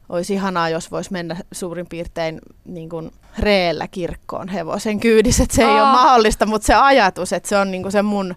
olisi 0.10 0.34
ihanaa, 0.34 0.70
jos 0.70 0.92
voisi 0.92 1.12
mennä 1.12 1.38
suurin 1.52 1.88
piirtein 1.90 2.40
niin 2.66 2.90
kuin 2.90 3.12
reellä 3.40 3.88
kirkkoon 3.88 4.48
hevosen 4.48 5.00
kyydissä, 5.00 5.44
että 5.44 5.56
se 5.56 5.62
ei 5.62 5.68
Aa. 5.68 5.84
ole 5.84 5.92
mahdollista, 5.92 6.46
mutta 6.46 6.66
se 6.66 6.74
ajatus, 6.74 7.34
että 7.34 7.50
se 7.50 7.58
on 7.58 7.72
niin 7.72 7.82
kuin 7.82 7.92
se 7.92 8.02
mun, 8.02 8.36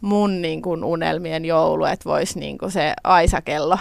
mun 0.00 0.42
niin 0.42 0.62
kuin 0.62 0.84
unelmien 0.84 1.44
joulu, 1.44 1.84
että 1.84 2.08
voisi 2.08 2.38
niin 2.38 2.58
kuin 2.58 2.70
se 2.70 2.94
aisakello 3.04 3.78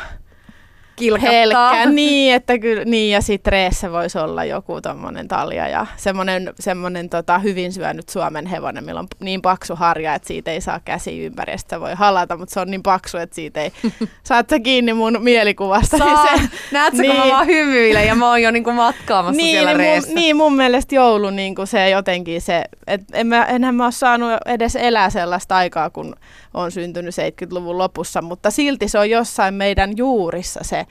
Helkkä, 1.22 1.86
niin, 1.90 2.34
että 2.34 2.58
kyllä, 2.58 2.86
niin, 2.86 3.12
ja 3.12 3.22
sitten 3.22 3.52
reessä 3.52 3.92
voisi 3.92 4.18
olla 4.18 4.46
joku 4.46 4.82
tommonen 4.82 5.28
talja 5.28 5.68
ja 5.68 5.88
semmoinen, 5.98 6.54
semmonen, 6.60 7.10
tota, 7.10 7.40
hyvin 7.40 7.74
syönyt 7.74 8.10
Suomen 8.10 8.46
hevonen, 8.46 8.84
millä 8.84 9.00
on 9.00 9.08
niin 9.20 9.42
paksu 9.42 9.76
harja, 9.76 10.16
että 10.16 10.28
siitä 10.28 10.52
ei 10.52 10.62
saa 10.62 10.80
käsi 10.86 11.26
ympäri, 11.26 11.58
sitä 11.58 11.80
voi 11.80 11.94
halata, 11.94 12.38
mutta 12.38 12.54
se 12.54 12.60
on 12.60 12.72
niin 12.72 12.84
paksu, 12.84 13.18
että 13.18 13.36
siitä 13.36 13.62
ei, 13.62 13.72
saat 14.24 14.50
sä 14.50 14.60
kiinni 14.60 14.94
mun 14.94 15.18
mielikuvasta. 15.20 15.98
Saa, 15.98 16.36
niin 16.36 16.42
se, 16.50 16.58
näetkö, 16.72 17.02
niin, 17.02 17.16
kun 17.16 17.22
mä 17.22 17.30
vaan 17.34 17.48
hymyilen 17.48 18.08
ja 18.08 18.16
mä 18.16 18.30
oon 18.30 18.42
jo 18.42 18.52
niinku 18.52 18.72
matkaamassa 18.72 19.38
niin, 19.38 19.52
siellä 19.52 19.70
niin, 19.70 19.78
reessä. 19.78 20.10
Mun, 20.10 20.16
niin, 20.16 20.36
mun 20.36 20.56
mielestä 20.56 20.96
joulu 20.96 21.30
niin 21.30 21.56
kuin 21.56 21.68
se 21.68 21.90
jotenkin 21.90 22.42
se, 22.42 22.64
et 22.88 23.02
en 23.14 23.28
mä, 23.28 23.46
enhän 23.46 23.76
mä 23.76 23.84
ole 23.84 23.92
saanut 23.92 24.32
edes 24.46 24.76
elää 24.76 25.10
sellaista 25.10 25.56
aikaa, 25.56 25.90
kun 25.90 26.16
on 26.54 26.72
syntynyt 26.72 27.16
70-luvun 27.16 27.78
lopussa, 27.78 28.22
mutta 28.22 28.52
silti 28.52 28.88
se 28.88 29.00
on 29.00 29.10
jossain 29.10 29.54
meidän 29.54 29.98
juurissa 29.98 30.60
se 30.64 30.86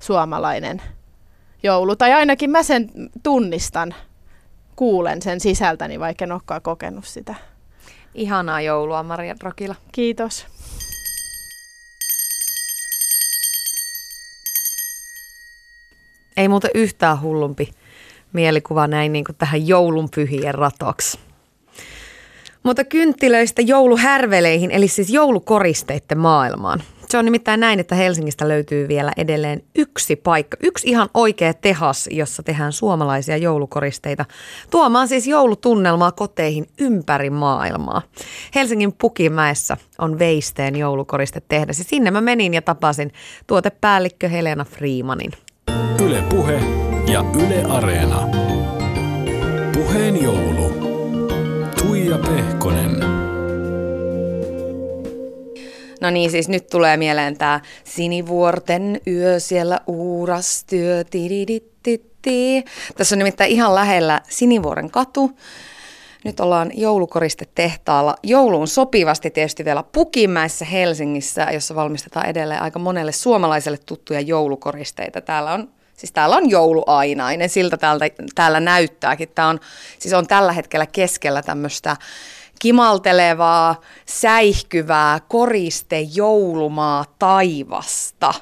suomalainen 0.00 0.82
joulu. 1.62 1.96
Tai 1.96 2.12
ainakin 2.12 2.50
mä 2.50 2.62
sen 2.62 2.90
tunnistan, 3.22 3.94
kuulen 4.76 5.22
sen 5.22 5.40
sisältäni, 5.40 6.00
vaikka 6.00 6.24
en 6.24 6.32
olekaan 6.32 6.62
kokenut 6.62 7.04
sitä. 7.04 7.34
Ihanaa 8.14 8.60
joulua, 8.60 9.02
Maria 9.02 9.34
Rokila. 9.42 9.74
Kiitos. 9.92 10.46
Ei 16.36 16.48
muuten 16.48 16.70
yhtään 16.74 17.20
hullumpi 17.20 17.70
mielikuva 18.32 18.86
näin 18.86 19.12
niin 19.12 19.24
kuin 19.24 19.36
tähän 19.36 19.68
joulunpyhien 19.68 20.54
ratoksi. 20.54 21.18
Mutta 22.64 22.84
kynttilöistä 22.84 23.62
jouluhärveleihin, 23.62 24.70
eli 24.70 24.88
siis 24.88 25.10
joulukoristeiden 25.10 26.18
maailmaan. 26.18 26.82
Se 27.08 27.18
on 27.18 27.24
nimittäin 27.24 27.60
näin, 27.60 27.80
että 27.80 27.94
Helsingistä 27.94 28.48
löytyy 28.48 28.88
vielä 28.88 29.12
edelleen 29.16 29.62
yksi 29.74 30.16
paikka, 30.16 30.56
yksi 30.62 30.88
ihan 30.88 31.08
oikea 31.14 31.54
tehas, 31.54 32.08
jossa 32.12 32.42
tehdään 32.42 32.72
suomalaisia 32.72 33.36
joulukoristeita. 33.36 34.24
Tuomaan 34.70 35.08
siis 35.08 35.26
joulutunnelmaa 35.26 36.12
koteihin 36.12 36.66
ympäri 36.78 37.30
maailmaa. 37.30 38.02
Helsingin 38.54 38.92
Pukimäessä 38.92 39.76
on 39.98 40.18
Veisteen 40.18 40.76
joulukoriste 40.76 41.42
tehdä. 41.48 41.72
Sinne 41.72 42.10
mä 42.10 42.20
menin 42.20 42.54
ja 42.54 42.62
tapasin 42.62 43.12
tuotepäällikkö 43.46 44.28
Helena 44.28 44.64
Freemanin. 44.64 45.32
Yle 46.04 46.22
Puhe 46.28 46.60
ja 47.12 47.24
Yle 47.46 47.64
Areena. 47.64 48.28
Puheen 49.74 50.22
joulu. 50.22 50.83
Tuija 52.18 52.36
Pehkonen. 52.36 53.00
No 56.00 56.10
niin, 56.10 56.30
siis 56.30 56.48
nyt 56.48 56.66
tulee 56.66 56.96
mieleen 56.96 57.38
tämä 57.38 57.60
Sinivuorten 57.84 59.00
yö 59.06 59.40
siellä 59.40 59.80
uurastyö. 59.86 61.04
Tässä 62.96 63.14
on 63.14 63.18
nimittäin 63.18 63.50
ihan 63.50 63.74
lähellä 63.74 64.20
Sinivuoren 64.28 64.90
katu. 64.90 65.30
Nyt 66.24 66.40
ollaan 66.40 66.70
joulukoristetehtaalla. 66.74 68.16
Jouluun 68.22 68.68
sopivasti 68.68 69.30
tietysti 69.30 69.64
vielä 69.64 69.84
Pukimäessä 69.92 70.64
Helsingissä, 70.64 71.48
jossa 71.52 71.74
valmistetaan 71.74 72.26
edelleen 72.26 72.62
aika 72.62 72.78
monelle 72.78 73.12
suomalaiselle 73.12 73.78
tuttuja 73.86 74.20
joulukoristeita. 74.20 75.20
Täällä 75.20 75.52
on 75.52 75.68
Siis 75.96 76.12
täällä 76.12 76.36
on 76.36 76.50
jouluainainen, 76.50 77.48
siltä 77.48 77.76
täältä, 77.76 78.04
täällä 78.34 78.60
näyttääkin. 78.60 79.28
Tämä 79.34 79.48
on, 79.48 79.60
siis 79.98 80.14
on 80.14 80.26
tällä 80.26 80.52
hetkellä 80.52 80.86
keskellä 80.86 81.42
tämmöistä 81.42 81.96
kimaltelevaa, 82.58 83.80
säihkyvää 84.06 85.20
koriste 85.28 86.00
joulumaa 86.00 87.04
taivasta. 87.18 88.34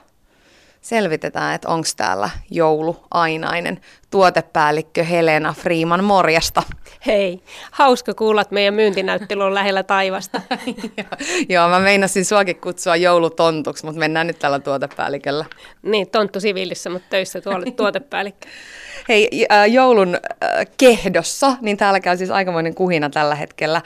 Selvitetään, 0.83 1.55
että 1.55 1.69
onko 1.69 1.89
täällä 1.97 2.31
jouluainainen 2.51 3.81
tuotepäällikkö 4.11 5.05
Helena 5.05 5.53
Freeman 5.53 6.05
morjasta. 6.05 6.63
Hei, 7.07 7.43
hauska 7.71 8.15
kuulla, 8.15 8.41
että 8.41 8.55
meidän 8.55 8.75
myyntinäyttely 8.75 9.43
on 9.43 9.55
lähellä 9.55 9.83
taivasta. 9.83 10.41
Joo, 11.49 11.69
mä 11.69 11.79
meinasin 11.81 12.25
suakin 12.25 12.61
kutsua 12.61 12.97
joulutontuksi, 12.97 13.85
mutta 13.85 13.99
mennään 13.99 14.27
nyt 14.27 14.39
tällä 14.39 14.59
tuotepäälliköllä. 14.59 15.45
Niin, 15.83 16.11
tonttu 16.11 16.41
siviilissä, 16.41 16.91
mutta 16.91 17.09
töissä 17.11 17.41
tuolla 17.41 17.73
tuotepäällikkö. 17.77 18.49
Hei, 19.09 19.47
joulun 19.71 20.19
kehdossa, 20.77 21.57
niin 21.61 21.77
täällä 21.77 22.01
käy 22.01 22.17
siis 22.17 22.31
aikamoinen 22.31 22.75
kuhina 22.75 23.11
tällä 23.11 23.35
hetkellä. 23.35 23.83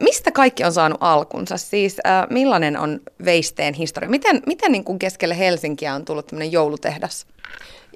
Mistä 0.00 0.32
kaikki 0.32 0.64
on 0.64 0.72
saanut 0.72 0.98
alkunsa? 1.00 1.56
Siis 1.56 1.96
millainen 2.30 2.78
on 2.78 3.00
Veisteen 3.24 3.74
historia? 3.74 4.10
Miten, 4.10 4.42
miten 4.46 4.72
niin 4.72 4.84
kuin 4.84 4.98
keskelle 4.98 5.38
Helsinkiä 5.38 5.94
on 5.94 6.04
tullut 6.04 6.26
tämmöinen 6.26 6.52
joulutehdas? 6.52 7.26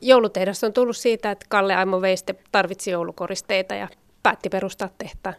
Joulutehdas 0.02 0.64
on 0.64 0.72
tullut 0.72 0.96
siitä, 0.96 1.30
että 1.30 1.46
Kalle 1.48 1.74
Aimo 1.74 2.00
Veiste 2.00 2.34
tarvitsi 2.52 2.90
joulukoristeita 2.90 3.74
ja 3.74 3.88
päätti 4.22 4.48
perustaa 4.48 4.88
tehtaan. 4.98 5.34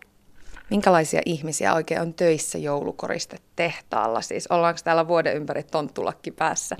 Minkälaisia 0.70 1.22
ihmisiä 1.26 1.74
oikein 1.74 2.02
on 2.02 2.14
töissä 2.14 2.58
joulukoristetehtaalla? 2.58 4.22
Siis 4.22 4.48
ollaanko 4.48 4.80
täällä 4.84 5.08
vuoden 5.08 5.36
ympäri 5.36 5.64
tonttulakki 5.64 6.32
päässä? 6.32 6.76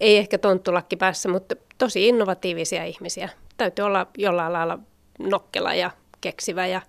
Ei 0.00 0.16
ehkä 0.16 0.38
tonttulakki 0.38 0.96
päässä, 0.96 1.28
mutta 1.28 1.54
tosi 1.78 2.08
innovatiivisia 2.08 2.84
ihmisiä. 2.84 3.28
Täytyy 3.56 3.84
olla 3.84 4.06
jollain 4.18 4.52
lailla 4.52 4.78
nokkela 5.18 5.74
ja 5.74 5.90
keksivä 6.20 6.66
ja 6.66 6.80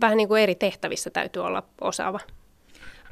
vähän 0.00 0.16
niin 0.16 0.28
kuin 0.28 0.42
eri 0.42 0.54
tehtävissä 0.54 1.10
täytyy 1.10 1.44
olla 1.44 1.62
osaava. 1.80 2.20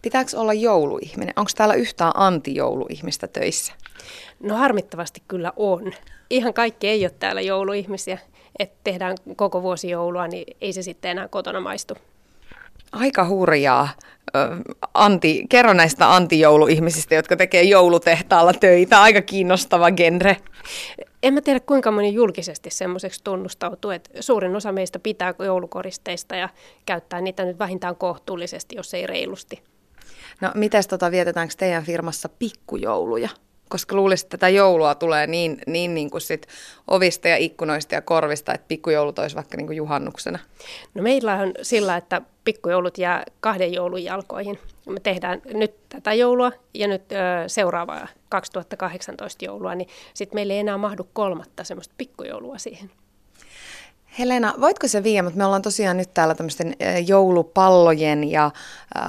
Pitääkö 0.03 0.31
olla 0.37 0.53
jouluihminen? 0.53 1.35
Onko 1.37 1.51
täällä 1.57 1.75
yhtään 1.75 2.13
anti-jouluihmistä 2.15 3.29
töissä? 3.29 3.73
No 4.41 4.57
harmittavasti 4.57 5.23
kyllä 5.29 5.53
on. 5.57 5.93
Ihan 6.31 6.55
kaikki 6.55 6.89
ei 6.89 7.05
ole 7.05 7.15
täällä 7.19 7.41
jouluihmisiä. 7.41 8.19
Että 8.59 8.77
tehdään 8.85 9.17
koko 9.37 9.63
vuosi 9.63 9.91
joulua, 9.91 10.29
niin 10.29 10.57
ei 10.61 10.73
se 10.73 10.83
sitten 10.83 11.11
enää 11.11 11.29
kotona 11.29 11.61
maistu. 11.61 11.95
Aika 12.93 13.29
hurjaa. 13.29 13.89
Anti, 14.95 15.45
kerro 15.49 15.73
näistä 15.73 16.15
antijouluihmisistä, 16.15 17.15
jotka 17.15 17.37
tekee 17.37 17.63
joulutehtaalla 17.63 18.53
töitä. 18.53 19.03
Aika 19.03 19.23
kiinnostava 19.23 19.91
genre. 19.91 20.37
En 21.25 21.35
mä 21.35 21.41
tiedä 21.41 21.61
kuinka 21.61 21.91
moni 21.91 22.15
julkisesti 22.15 22.71
semmoiseksi 22.71 23.21
tunnustautuu, 23.25 23.91
että 23.91 24.11
suurin 24.23 24.57
osa 24.57 24.73
meistä 24.73 24.99
pitää 24.99 25.35
joulukoristeista 25.39 26.37
ja 26.37 26.49
käyttää 26.87 27.21
niitä 27.21 27.45
nyt 27.45 27.59
vähintään 27.59 27.97
kohtuullisesti, 27.97 28.77
jos 28.77 28.95
ei 28.95 29.07
reilusti. 29.07 29.63
No 30.41 30.51
mites 30.55 30.89
tota, 30.89 31.11
vietetäänkö 31.11 31.55
teidän 31.59 31.85
firmassa 31.85 32.29
pikkujouluja? 32.29 33.29
Koska 33.75 33.97
luulisin, 33.97 34.27
että 34.27 34.37
tätä 34.37 34.49
joulua 34.49 34.95
tulee 34.95 35.27
niin, 35.27 35.59
niin, 35.67 35.95
niin 35.95 36.11
kuin 36.11 36.21
sit 36.21 36.47
ovista 36.89 37.29
ja 37.29 37.37
ikkunoista 37.37 37.95
ja 37.95 38.03
korvista, 38.03 38.55
että 38.55 38.69
pikkujoulut 38.69 39.19
olisi 39.19 39.37
vaikka 39.37 39.57
niin 39.57 39.67
kuin 39.67 39.77
juhannuksena? 39.77 40.39
No 40.95 41.03
meillä 41.03 41.35
on 41.35 41.53
sillä, 41.63 41.97
että 41.97 42.23
pikkujoulut 42.45 42.99
jää 42.99 43.25
kahden 43.41 43.73
joulun 43.73 44.05
jalkoihin. 44.05 44.59
Me 44.89 45.01
tehdään 45.01 45.43
nyt 45.55 45.75
tätä 45.89 46.13
joulua 46.13 46.53
ja 46.75 46.89
nyt 46.89 47.13
ö, 47.13 47.17
seuraavaa 47.47 48.09
2018 48.29 49.45
joulua, 49.45 49.75
niin 49.75 49.89
sitten 50.15 50.37
meillä 50.37 50.55
ei 50.55 50.61
enää 50.61 50.79
mahdu 50.79 51.09
kolmatta 51.13 51.65
semmoista 51.65 51.95
pikkujoulua 51.99 52.59
siihen. 52.59 52.91
Helena, 54.19 54.55
voitko 54.61 54.89
se 54.89 55.03
viiä, 55.03 55.23
mutta 55.23 55.39
me 55.39 55.45
ollaan 55.45 55.63
tosiaan 55.63 55.97
nyt 55.97 56.15
täällä 56.15 56.35
tämmöisten 56.35 56.77
joulupallojen 57.07 58.31
ja 58.31 58.51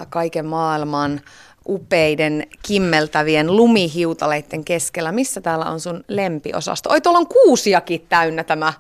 kaiken 0.10 0.46
maailman 0.46 1.22
upeiden, 1.70 2.48
kimmeltävien 2.68 3.56
lumihiutaleiden 3.56 4.66
keskellä. 4.66 5.12
Missä 5.12 5.42
täällä 5.42 5.66
on 5.66 5.80
sun 5.80 6.04
lempiosasto? 6.08 6.90
Oi, 6.90 7.02
tuolla 7.02 7.20
on 7.20 7.28
kuusiakin 7.28 8.06
täynnä 8.10 8.44
tämä 8.44 8.74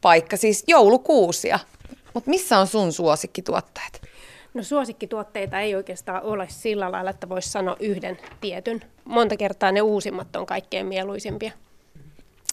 paikka, 0.00 0.36
siis 0.36 0.64
joulukuusia. 0.66 1.58
Mutta 2.14 2.30
missä 2.30 2.58
on 2.58 2.66
sun 2.66 2.92
suosikkituotteet? 2.92 4.02
No 4.54 4.62
suosikkituotteita 4.62 5.60
ei 5.60 5.74
oikeastaan 5.74 6.22
ole 6.22 6.46
sillä 6.50 6.92
lailla, 6.92 7.10
että 7.10 7.28
voisi 7.28 7.48
sanoa 7.48 7.76
yhden 7.80 8.18
tietyn. 8.40 8.80
Monta 9.04 9.36
kertaa 9.36 9.72
ne 9.72 9.80
uusimmat 9.80 10.36
on 10.36 10.46
kaikkein 10.46 10.86
mieluisimpia. 10.86 11.52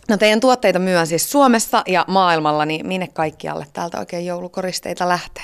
No 0.09 0.17
teidän 0.17 0.39
tuotteita 0.39 0.79
myydään 0.79 1.07
siis 1.07 1.31
Suomessa 1.31 1.83
ja 1.87 2.05
maailmalla, 2.07 2.65
niin 2.65 2.87
minne 2.87 3.07
kaikkialle 3.13 3.65
täältä 3.73 3.99
oikein 3.99 4.25
joulukoristeita 4.25 5.09
lähtee? 5.09 5.43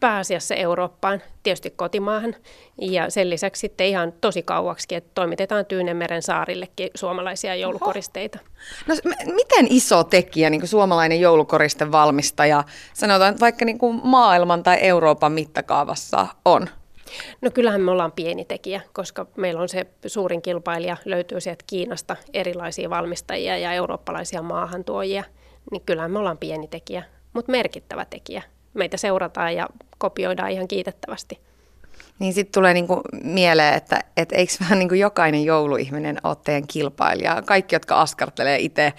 Pääasiassa 0.00 0.54
Eurooppaan, 0.54 1.22
tietysti 1.42 1.70
kotimaahan 1.70 2.36
ja 2.80 3.10
sen 3.10 3.30
lisäksi 3.30 3.60
sitten 3.60 3.86
ihan 3.86 4.12
tosi 4.20 4.42
kauaksi, 4.42 4.94
että 4.94 5.10
toimitetaan 5.14 5.66
Tyynemeren 5.66 6.22
saarillekin 6.22 6.90
suomalaisia 6.94 7.54
joulukoristeita. 7.54 8.38
No 8.86 8.94
miten 9.34 9.66
iso 9.70 10.04
tekijä 10.04 10.50
niin 10.50 10.68
suomalainen 10.68 11.20
joulukoristen 11.20 11.92
valmistaja, 11.92 12.64
sanotaan 12.94 13.40
vaikka 13.40 13.64
niin 13.64 13.78
kuin 13.78 14.00
maailman 14.04 14.62
tai 14.62 14.78
Euroopan 14.80 15.32
mittakaavassa 15.32 16.26
on? 16.44 16.68
No 17.40 17.50
kyllähän 17.50 17.80
me 17.80 17.90
ollaan 17.90 18.12
pieni 18.12 18.44
tekijä, 18.44 18.80
koska 18.92 19.26
meillä 19.36 19.60
on 19.60 19.68
se 19.68 19.86
suurin 20.06 20.42
kilpailija, 20.42 20.96
löytyy 21.04 21.40
sieltä 21.40 21.64
Kiinasta 21.66 22.16
erilaisia 22.32 22.90
valmistajia 22.90 23.58
ja 23.58 23.72
eurooppalaisia 23.72 24.42
maahantuojia, 24.42 25.24
niin 25.70 25.82
kyllähän 25.86 26.10
me 26.10 26.18
ollaan 26.18 26.38
pieni 26.38 26.68
tekijä, 26.68 27.02
mutta 27.32 27.52
merkittävä 27.52 28.04
tekijä. 28.04 28.42
Meitä 28.76 28.96
seurataan 28.96 29.54
ja 29.54 29.68
kopioidaan 29.98 30.50
ihan 30.50 30.68
kiitettävästi. 30.68 31.40
Niin 32.18 32.32
sitten 32.32 32.52
tulee 32.52 32.74
niinku 32.74 33.00
mieleen, 33.22 33.74
että 33.74 34.00
et 34.16 34.32
eikö 34.32 34.52
vähän 34.60 34.78
niinku 34.78 34.94
jokainen 34.94 35.44
jouluihminen 35.44 36.18
ole 36.24 36.36
teidän 36.44 36.66
kilpailija? 36.66 37.42
Kaikki, 37.42 37.74
jotka 37.74 38.00
askartelee 38.00 38.58
itse 38.58 38.92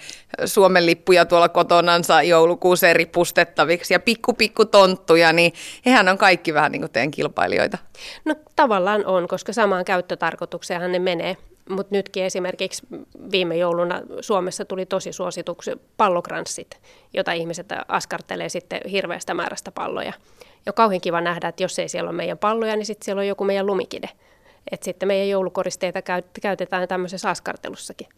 Suomen 0.44 0.86
lippuja 0.86 1.24
tuolla 1.24 1.48
kotonansa 1.48 2.22
joulukuuseen 2.22 2.96
ripustettaviksi 2.96 3.94
ja 3.94 4.00
pikku 4.00 4.32
pikku 4.32 4.64
tonttuja, 4.64 5.32
niin 5.32 5.52
hehän 5.86 6.08
on 6.08 6.18
kaikki 6.18 6.54
vähän 6.54 6.72
niin 6.72 6.82
kuin 6.82 6.92
teidän 6.92 7.10
kilpailijoita. 7.10 7.78
No 8.24 8.34
tavallaan 8.56 9.06
on, 9.06 9.28
koska 9.28 9.52
samaan 9.52 9.84
käyttötarkoitukseenhan 9.84 10.92
ne 10.92 10.98
menee. 10.98 11.36
Mutta 11.70 11.94
nytkin 11.94 12.24
esimerkiksi 12.24 12.86
viime 13.32 13.56
jouluna 13.56 14.02
Suomessa 14.20 14.64
tuli 14.64 14.86
tosi 14.86 15.12
suosituksi 15.12 15.72
pallokranssit, 15.96 16.80
jota 17.14 17.32
ihmiset 17.32 17.66
askartelee 17.88 18.48
sitten 18.48 18.80
hirveästä 18.90 19.34
määrästä 19.34 19.72
palloja. 19.72 20.12
Ja 20.66 20.72
kauhean 20.72 21.00
kiva 21.00 21.20
nähdä, 21.20 21.48
että 21.48 21.62
jos 21.62 21.78
ei 21.78 21.88
siellä 21.88 22.08
ole 22.08 22.16
meidän 22.16 22.38
palloja, 22.38 22.76
niin 22.76 22.86
sitten 22.86 23.04
siellä 23.04 23.20
on 23.20 23.26
joku 23.26 23.44
meidän 23.44 23.66
lumikide. 23.66 24.08
Että 24.72 24.84
sitten 24.84 25.06
meidän 25.06 25.28
joulukoristeita 25.28 26.02
käytetään 26.42 26.88
tämmöisessä 26.88 27.30
askartelussakin. 27.30 28.08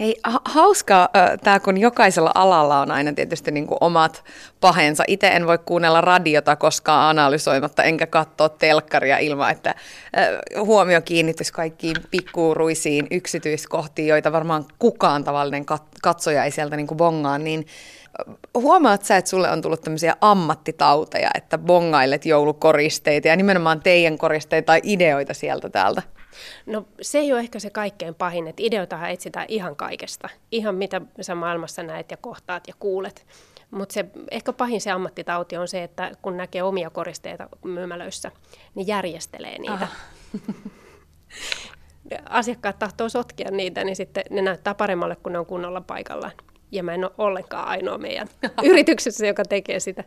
Hei, 0.00 0.16
ha- 0.22 0.40
hauskaa 0.44 1.08
tämä, 1.44 1.60
kun 1.60 1.78
jokaisella 1.78 2.32
alalla 2.34 2.80
on 2.80 2.90
aina 2.90 3.12
tietysti 3.12 3.50
niin 3.50 3.66
kuin 3.66 3.78
omat 3.80 4.24
pahensa. 4.60 5.04
Itse 5.06 5.26
en 5.28 5.46
voi 5.46 5.58
kuunnella 5.58 6.00
radiota 6.00 6.56
koskaan 6.56 7.10
analysoimatta, 7.10 7.82
enkä 7.82 8.06
katsoa 8.06 8.48
telkkaria 8.48 9.18
ilman, 9.18 9.50
että 9.50 9.70
äh, 9.70 10.64
huomio 10.64 11.00
kiinnittyisi 11.00 11.52
kaikkiin 11.52 11.96
pikkuuruisiin 12.10 13.06
yksityiskohtiin, 13.10 14.08
joita 14.08 14.32
varmaan 14.32 14.64
kukaan 14.78 15.24
tavallinen 15.24 15.64
kat- 15.72 15.98
katsoja 16.02 16.44
ei 16.44 16.50
sieltä 16.50 16.76
niin 16.76 16.86
kuin 16.86 16.98
bongaa. 16.98 17.38
Niin 17.38 17.66
huomaat 18.54 19.04
sä, 19.04 19.16
että 19.16 19.30
sulle 19.30 19.50
on 19.50 19.62
tullut 19.62 19.80
tämmöisiä 19.82 20.16
ammattitauteja, 20.20 21.30
että 21.34 21.58
bongailet 21.58 22.26
joulukoristeita 22.26 23.28
ja 23.28 23.36
nimenomaan 23.36 23.80
teidän 23.80 24.18
koristeita 24.18 24.66
tai 24.66 24.80
ideoita 24.84 25.34
sieltä 25.34 25.68
täältä? 25.68 26.02
No 26.66 26.84
se 27.00 27.18
ei 27.18 27.32
ole 27.32 27.40
ehkä 27.40 27.58
se 27.58 27.70
kaikkein 27.70 28.14
pahin, 28.14 28.48
että 28.48 28.62
ideoitahan 28.62 29.10
etsitään 29.10 29.46
ihan 29.48 29.76
kaikesta. 29.76 30.28
Ihan 30.52 30.74
mitä 30.74 31.00
sä 31.20 31.34
maailmassa 31.34 31.82
näet 31.82 32.10
ja 32.10 32.16
kohtaat 32.16 32.68
ja 32.68 32.74
kuulet. 32.78 33.26
Mutta 33.70 33.92
se 33.92 34.04
ehkä 34.30 34.52
pahin 34.52 34.80
se 34.80 34.90
ammattitauti 34.90 35.56
on 35.56 35.68
se, 35.68 35.82
että 35.82 36.10
kun 36.22 36.36
näkee 36.36 36.62
omia 36.62 36.90
koristeita 36.90 37.48
myymälöissä, 37.64 38.30
niin 38.74 38.86
järjestelee 38.86 39.58
niitä. 39.58 39.88
Asiakkaat 42.28 42.78
tahtoo 42.78 43.08
sotkea 43.08 43.50
niitä, 43.50 43.84
niin 43.84 43.96
sitten 43.96 44.24
ne 44.30 44.42
näyttää 44.42 44.74
paremmalle, 44.74 45.16
kun 45.16 45.32
ne 45.32 45.38
on 45.38 45.46
kunnolla 45.46 45.80
paikallaan 45.80 46.32
ja 46.72 46.82
mä 46.82 46.94
en 46.94 47.04
ole 47.04 47.12
ollenkaan 47.18 47.68
ainoa 47.68 47.98
meidän 47.98 48.28
yrityksessä, 48.70 49.26
joka 49.26 49.44
tekee 49.44 49.80
sitä. 49.80 50.04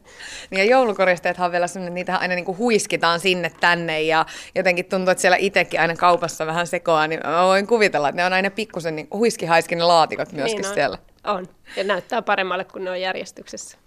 Niin 0.49 0.59
ja 0.59 0.66
joulukoristeethan 0.66 1.45
on 1.45 1.51
vielä 1.51 1.68
sellainen, 1.68 1.93
niitä 1.93 2.18
aina 2.18 2.36
niin 2.36 2.45
kuin 2.45 2.57
huiskitaan 2.57 3.20
sinne 3.20 3.51
tänne 3.59 4.01
ja 4.01 4.26
jotenkin 4.55 4.86
tuntuu, 4.86 5.11
että 5.11 5.22
siellä 5.22 5.38
itsekin 5.38 5.80
aina 5.80 5.95
kaupassa 5.95 6.45
vähän 6.45 6.68
sekoaa, 6.68 7.07
niin 7.07 7.20
mä 7.24 7.43
voin 7.43 7.68
kuvitella, 7.68 8.09
että 8.09 8.22
ne 8.22 8.26
on 8.26 8.34
aina 8.34 8.49
pikkusen 8.49 8.95
niin 8.95 9.07
huiskihaiskin 9.14 9.78
ne 9.78 9.84
laatikot 9.84 10.32
myöskin 10.32 10.61
niin 10.61 10.68
on. 10.68 10.74
siellä. 10.74 10.97
On, 11.24 11.47
ja 11.78 11.84
näyttää 11.84 12.22
paremmalle, 12.22 12.66
kun 12.66 12.84
ne 12.84 12.91
on 12.91 13.01
järjestyksessä. 13.01 13.78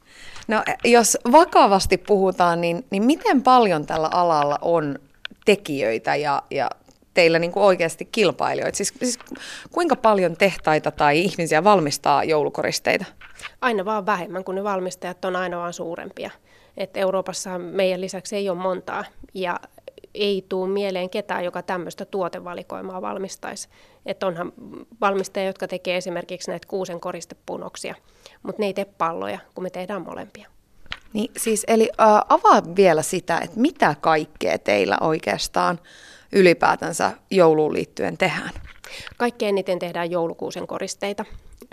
No 0.48 0.62
jos 0.84 1.18
vakavasti 1.32 1.98
puhutaan, 1.98 2.60
niin, 2.60 2.84
niin 2.90 3.02
miten 3.02 3.42
paljon 3.42 3.86
tällä 3.86 4.08
alalla 4.12 4.58
on 4.62 4.98
tekijöitä 5.44 6.16
ja, 6.16 6.42
ja 6.50 6.70
teillä 7.16 7.38
niin 7.38 7.52
kuin 7.52 7.62
oikeasti 7.62 8.04
kilpailijoita? 8.04 8.76
Siis, 8.76 8.94
siis 8.98 9.18
kuinka 9.70 9.96
paljon 9.96 10.36
tehtaita 10.36 10.90
tai 10.90 11.20
ihmisiä 11.20 11.64
valmistaa 11.64 12.24
joulukoristeita? 12.24 13.04
Aina 13.60 13.84
vaan 13.84 14.06
vähemmän, 14.06 14.44
kun 14.44 14.54
ne 14.54 14.64
valmistajat 14.64 15.24
on 15.24 15.36
aina 15.36 15.58
vaan 15.58 15.72
suurempia. 15.72 16.30
Et 16.76 16.96
Euroopassa 16.96 17.58
meidän 17.58 18.00
lisäksi 18.00 18.36
ei 18.36 18.48
ole 18.48 18.58
montaa 18.58 19.04
ja 19.34 19.60
ei 20.14 20.46
tule 20.48 20.68
mieleen 20.68 21.10
ketään, 21.10 21.44
joka 21.44 21.62
tämmöistä 21.62 22.04
tuotevalikoimaa 22.04 23.02
valmistaisi. 23.02 23.68
Että 24.06 24.26
onhan 24.26 24.52
valmistajia, 25.00 25.46
jotka 25.46 25.68
tekee 25.68 25.96
esimerkiksi 25.96 26.50
näitä 26.50 26.68
kuusen 26.68 27.00
koristepunoksia, 27.00 27.94
mutta 28.42 28.62
ne 28.62 28.66
ei 28.66 28.74
tee 28.74 28.84
palloja, 28.84 29.38
kun 29.54 29.64
me 29.64 29.70
tehdään 29.70 30.02
molempia. 30.02 30.48
Niin 31.12 31.32
siis, 31.36 31.64
eli 31.68 31.90
äh, 32.00 32.08
avaa 32.28 32.62
vielä 32.76 33.02
sitä, 33.02 33.38
että 33.38 33.60
mitä 33.60 33.94
kaikkea 34.00 34.58
teillä 34.58 34.98
oikeastaan 35.00 35.78
ylipäätänsä 36.36 37.12
jouluun 37.30 37.72
liittyen 37.72 38.18
tehdään? 38.18 38.50
Kaikkein 39.16 39.48
eniten 39.48 39.78
tehdään 39.78 40.10
joulukuusen 40.10 40.66
koristeita. 40.66 41.24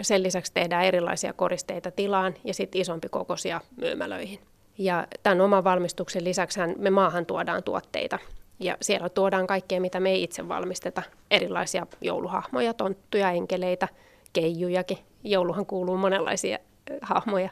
Sen 0.01 0.23
lisäksi 0.23 0.53
tehdään 0.53 0.85
erilaisia 0.85 1.33
koristeita 1.33 1.91
tilaan 1.91 2.33
ja 2.43 2.53
sitten 2.53 2.81
isompi 2.81 3.09
kokoisia 3.09 3.61
myymälöihin. 3.77 4.39
Ja 4.77 5.07
tämän 5.23 5.41
oman 5.41 5.63
valmistuksen 5.63 6.23
lisäksi 6.23 6.59
me 6.77 6.89
maahan 6.89 7.25
tuodaan 7.25 7.63
tuotteita. 7.63 8.19
Ja 8.59 8.77
siellä 8.81 9.09
tuodaan 9.09 9.47
kaikkea, 9.47 9.81
mitä 9.81 9.99
me 9.99 10.11
ei 10.11 10.23
itse 10.23 10.47
valmisteta. 10.47 11.03
Erilaisia 11.31 11.87
jouluhahmoja, 12.01 12.73
tonttuja, 12.73 13.31
enkeleitä, 13.31 13.87
keijujakin. 14.33 14.97
Jouluhan 15.23 15.65
kuuluu 15.65 15.97
monenlaisia 15.97 16.57
hahmoja 17.01 17.49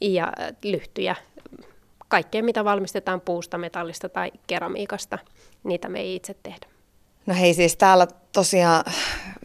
ja 0.00 0.32
lyhtyjä, 0.64 1.16
kaikkea, 2.08 2.42
mitä 2.42 2.64
valmistetaan 2.64 3.20
puusta, 3.20 3.58
metallista 3.58 4.08
tai 4.08 4.32
keramiikasta, 4.46 5.18
niitä 5.64 5.88
me 5.88 6.00
ei 6.00 6.14
itse 6.14 6.34
tehdä. 6.42 6.66
No 7.26 7.34
hei 7.34 7.54
siis 7.54 7.76
täällä 7.76 8.06
tosiaan, 8.32 8.84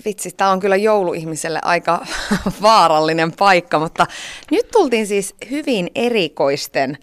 vitsi, 0.06 0.32
tämä 0.38 0.52
on 0.52 0.60
kyllä 0.60 0.76
jouluihmiselle 0.76 1.60
aika 1.64 2.06
vaarallinen 2.62 3.32
paikka, 3.32 3.80
mutta 3.80 4.06
nyt 4.52 4.68
tultiin 4.72 5.08
siis 5.08 5.36
hyvin 5.50 5.90
erikoisten 5.96 6.98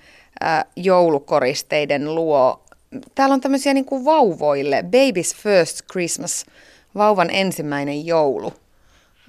äh, 0.44 0.64
joulukoristeiden 0.76 2.14
luo. 2.14 2.64
Täällä 3.14 3.32
on 3.32 3.40
tämmöisiä 3.40 3.74
niin 3.74 3.84
kuin 3.84 4.04
vauvoille, 4.04 4.84
Baby's 4.84 5.36
First 5.36 5.80
Christmas, 5.92 6.46
vauvan 6.94 7.30
ensimmäinen 7.30 8.06
joulu, 8.06 8.52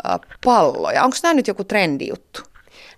äh, 0.07 0.19
palloja. 0.45 1.03
Onko 1.03 1.17
tämä 1.21 1.33
nyt 1.33 1.47
joku 1.47 1.63
trendijuttu? 1.63 2.41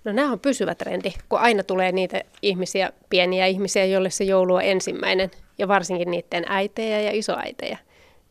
No 0.04 0.12
nämä 0.12 0.32
on 0.32 0.40
pysyvä 0.40 0.74
trendi, 0.74 1.12
kun 1.28 1.38
aina 1.38 1.62
tulee 1.62 1.92
niitä 1.92 2.22
ihmisiä, 2.42 2.92
pieniä 3.10 3.46
ihmisiä, 3.46 3.84
joille 3.84 4.10
se 4.10 4.24
joulu 4.24 4.54
on 4.54 4.62
ensimmäinen, 4.62 5.30
ja 5.58 5.68
varsinkin 5.68 6.10
niiden 6.10 6.44
äitejä 6.48 7.00
ja 7.00 7.10
isoäitejä. 7.12 7.78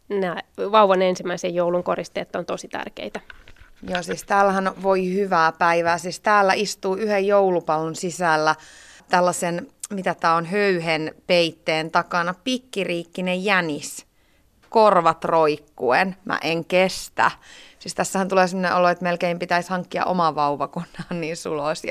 Nämä 0.09 0.41
vauvan 0.71 1.01
ensimmäisen 1.01 1.55
joulun 1.55 1.83
koristeet 1.83 2.35
on 2.35 2.45
tosi 2.45 2.67
tärkeitä. 2.67 3.21
Joo, 3.89 4.03
siis 4.03 4.23
täällähän 4.23 4.71
voi 4.83 5.13
hyvää 5.13 5.51
päivää. 5.51 5.97
Siis 5.97 6.19
täällä 6.19 6.53
istuu 6.53 6.95
yhden 6.95 7.27
joulupallon 7.27 7.95
sisällä 7.95 8.55
tällaisen, 9.09 9.67
mitä 9.89 10.15
tämä 10.15 10.35
on, 10.35 10.45
höyhen 10.45 11.15
peitteen 11.27 11.91
takana, 11.91 12.33
pikkiriikkinen 12.43 13.43
jänis 13.43 14.07
korvat 14.69 15.23
roikkuen. 15.23 16.15
Mä 16.25 16.39
en 16.43 16.65
kestä. 16.65 17.31
Siis 17.79 17.95
tässähän 17.95 18.27
tulee 18.27 18.47
sellainen 18.47 18.75
olo, 18.75 18.89
että 18.89 19.03
melkein 19.03 19.39
pitäisi 19.39 19.69
hankkia 19.69 20.05
oma 20.05 20.35
vauva, 20.35 20.67
kun 20.67 20.83
on 21.11 21.21
niin 21.21 21.37
sulos. 21.37 21.83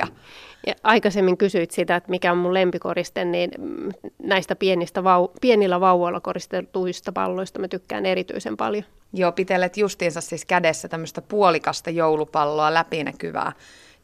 Ja... 0.66 0.74
Aikaisemmin 0.82 1.36
kysyit 1.36 1.70
sitä, 1.70 1.96
että 1.96 2.10
mikä 2.10 2.32
on 2.32 2.38
mun 2.38 2.54
lempikoriste, 2.54 3.24
niin 3.24 3.50
mm, 3.58 3.90
näistä 4.22 4.56
pienistä 4.56 5.00
vau- 5.00 5.32
pienillä 5.40 5.80
vauvoilla 5.80 6.20
koristetuista 6.20 7.12
palloista 7.12 7.58
mä 7.58 7.68
tykkään 7.68 8.06
erityisen 8.06 8.56
paljon. 8.56 8.84
Joo, 9.12 9.32
pitelet 9.32 9.76
justiinsa 9.76 10.20
siis 10.20 10.44
kädessä 10.44 10.88
tämmöistä 10.88 11.22
puolikasta 11.22 11.90
joulupalloa 11.90 12.74
läpinäkyvää, 12.74 13.52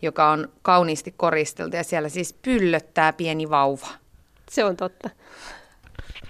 joka 0.03 0.31
on 0.31 0.49
kauniisti 0.63 1.15
koristeltu 1.17 1.77
ja 1.77 1.85
siellä 1.85 2.09
siis 2.09 2.33
pyllöttää 2.33 3.13
pieni 3.13 3.51
vauva. 3.51 3.89
Se 4.51 4.65
on 4.65 4.77
totta. 4.77 5.11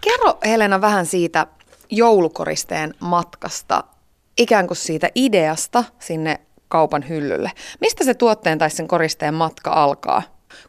Kerro 0.01 0.39
Helena 0.45 0.81
vähän 0.81 1.07
siitä 1.07 1.47
joulukoristeen 1.91 2.95
matkasta, 3.01 3.85
ikään 4.39 4.67
kuin 4.67 4.77
siitä 4.77 5.11
ideasta 5.15 5.85
sinne 5.99 6.41
kaupan 6.73 7.09
hyllylle. 7.09 7.51
Mistä 7.81 8.05
se 8.05 8.15
tuotteen 8.15 8.59
tai 8.59 8.71
sen 8.71 8.89
koristeen 8.89 9.35
matka 9.35 9.71
alkaa? 9.71 10.23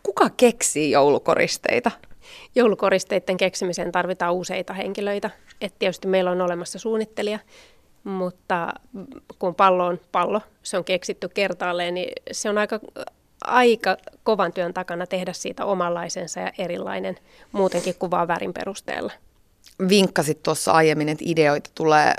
Kuka 0.03 0.29
keksii 0.37 0.91
joulukoristeita? 0.91 1.91
Joulukoristeiden 2.55 3.37
keksimiseen 3.37 3.91
tarvitaan 3.91 4.33
useita 4.33 4.73
henkilöitä. 4.73 5.29
Et 5.61 5.73
tietysti 5.79 6.07
meillä 6.07 6.31
on 6.31 6.41
olemassa 6.41 6.79
suunnittelija, 6.79 7.39
mutta 8.03 8.73
kun 9.39 9.55
pallo 9.55 9.85
on 9.85 9.99
pallo, 10.11 10.41
se 10.63 10.77
on 10.77 10.83
keksitty 10.83 11.29
kertaalleen, 11.29 11.93
niin 11.93 12.11
se 12.31 12.49
on 12.49 12.57
aika, 12.57 12.79
aika 13.43 13.97
kovan 14.23 14.53
työn 14.53 14.73
takana 14.73 15.07
tehdä 15.07 15.33
siitä 15.33 15.65
omanlaisensa 15.65 16.39
ja 16.39 16.51
erilainen 16.57 17.15
muutenkin 17.51 17.95
kuin 17.99 18.11
vain 18.11 18.27
värin 18.27 18.53
perusteella. 18.53 19.11
Vinkkasit 19.89 20.43
tuossa 20.43 20.71
aiemmin, 20.71 21.09
että 21.09 21.23
ideoita 21.27 21.69
tulee 21.75 22.13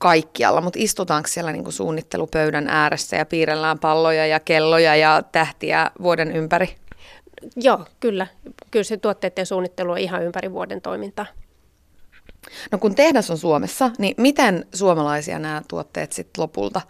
kaikkialla, 0.00 0.60
mutta 0.60 0.78
istutaanko 0.82 1.28
siellä 1.28 1.52
niin 1.52 1.64
kuin 1.64 1.72
suunnittelupöydän 1.72 2.68
ääressä 2.68 3.16
ja 3.16 3.26
piirrellään 3.26 3.78
palloja 3.78 4.26
ja 4.26 4.40
kelloja 4.40 4.96
ja 4.96 5.22
tähtiä 5.32 5.90
vuoden 6.02 6.32
ympäri? 6.32 6.76
Joo, 7.56 7.84
kyllä. 8.00 8.26
Kyllä 8.70 8.84
se 8.84 8.96
tuotteiden 8.96 9.46
suunnittelu 9.46 9.90
on 9.90 9.98
ihan 9.98 10.22
ympäri 10.22 10.52
vuoden 10.52 10.80
toimintaa. 10.80 11.26
No 12.72 12.78
kun 12.78 12.94
tehdas 12.94 13.30
on 13.30 13.38
Suomessa, 13.38 13.90
niin 13.98 14.14
miten 14.18 14.66
suomalaisia 14.74 15.38
nämä 15.38 15.62
tuotteet 15.68 16.12
sitten 16.12 16.42
lopulta 16.42 16.80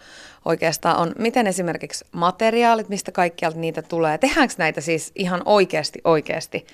oikeastaan 0.45 0.97
on? 0.97 1.13
Miten 1.19 1.47
esimerkiksi 1.47 2.05
materiaalit, 2.13 2.89
mistä 2.89 3.13
kaikkialta 3.13 3.59
niitä 3.59 3.83
tulee? 3.83 4.19
Tehdäänkö 4.19 4.55
näitä 4.59 4.81
siis 4.81 5.13
ihan 5.15 5.43
oikeasti 5.45 5.99
oikeasti 6.05 6.67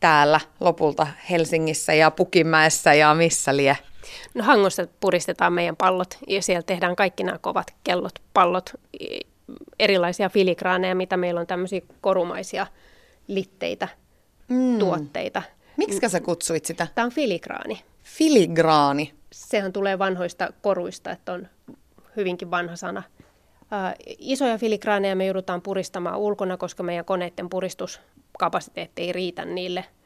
täällä 0.00 0.40
lopulta 0.60 1.06
Helsingissä 1.30 1.94
ja 1.94 2.10
Pukimäessä 2.10 2.94
ja 2.94 3.14
missä 3.14 3.56
lie? 3.56 3.76
No 4.34 4.44
Hangossa 4.44 4.86
puristetaan 5.00 5.52
meidän 5.52 5.76
pallot 5.76 6.18
ja 6.28 6.42
siellä 6.42 6.62
tehdään 6.62 6.96
kaikki 6.96 7.24
nämä 7.24 7.38
kovat 7.38 7.74
kellot, 7.84 8.14
pallot, 8.34 8.72
erilaisia 9.78 10.28
filigraaneja, 10.28 10.94
mitä 10.94 11.16
meillä 11.16 11.40
on 11.40 11.46
tämmöisiä 11.46 11.80
korumaisia 12.00 12.66
litteitä, 13.26 13.88
mm. 14.48 14.78
tuotteita. 14.78 15.42
Miksi 15.76 16.08
sä 16.08 16.20
kutsuit 16.20 16.64
sitä? 16.64 16.86
Tämä 16.94 17.04
on 17.04 17.12
filigraani. 17.12 17.82
Filigraani? 18.02 19.14
Sehän 19.32 19.72
tulee 19.72 19.98
vanhoista 19.98 20.52
koruista, 20.62 21.10
että 21.10 21.32
on 21.32 21.48
hyvinkin 22.16 22.50
vanha 22.50 22.76
sana. 22.76 23.02
Uh, 23.60 24.16
isoja 24.18 24.58
filigraaneja 24.58 25.16
me 25.16 25.26
joudutaan 25.26 25.62
puristamaan 25.62 26.18
ulkona, 26.18 26.56
koska 26.56 26.82
meidän 26.82 27.04
koneiden 27.04 27.48
puristuskapasiteetti 27.48 29.02
ei 29.02 29.12
riitä 29.12 29.44
niille– 29.44 29.84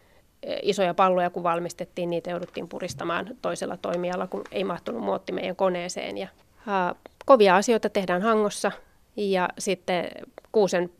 isoja 0.62 0.94
palloja, 0.94 1.30
kun 1.30 1.42
valmistettiin, 1.42 2.10
niitä 2.10 2.30
jouduttiin 2.30 2.68
puristamaan 2.68 3.26
toisella 3.42 3.76
toimijalla, 3.76 4.26
kun 4.26 4.44
ei 4.52 4.64
mahtunut 4.64 5.02
muotti 5.02 5.32
meidän 5.32 5.56
koneeseen. 5.56 6.18
Ja, 6.18 6.28
ää, 6.66 6.94
kovia 7.26 7.56
asioita 7.56 7.88
tehdään 7.88 8.22
hangossa 8.22 8.72
ja 9.16 9.48
sitten 9.58 10.08
kuusen 10.52 10.90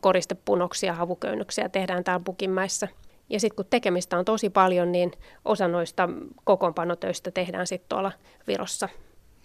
koristepunoksia, 0.00 0.92
havuköynnöksiä 0.92 1.68
tehdään 1.68 2.04
täällä 2.04 2.24
Pukinmäessä. 2.24 2.88
Ja 3.30 3.40
sitten 3.40 3.56
kun 3.56 3.66
tekemistä 3.70 4.18
on 4.18 4.24
tosi 4.24 4.50
paljon, 4.50 4.92
niin 4.92 5.12
osa 5.44 5.68
noista 5.68 6.08
kokoonpanotöistä 6.44 7.30
tehdään 7.30 7.66
sitten 7.66 7.88
tuolla 7.88 8.12
Virossa. 8.46 8.88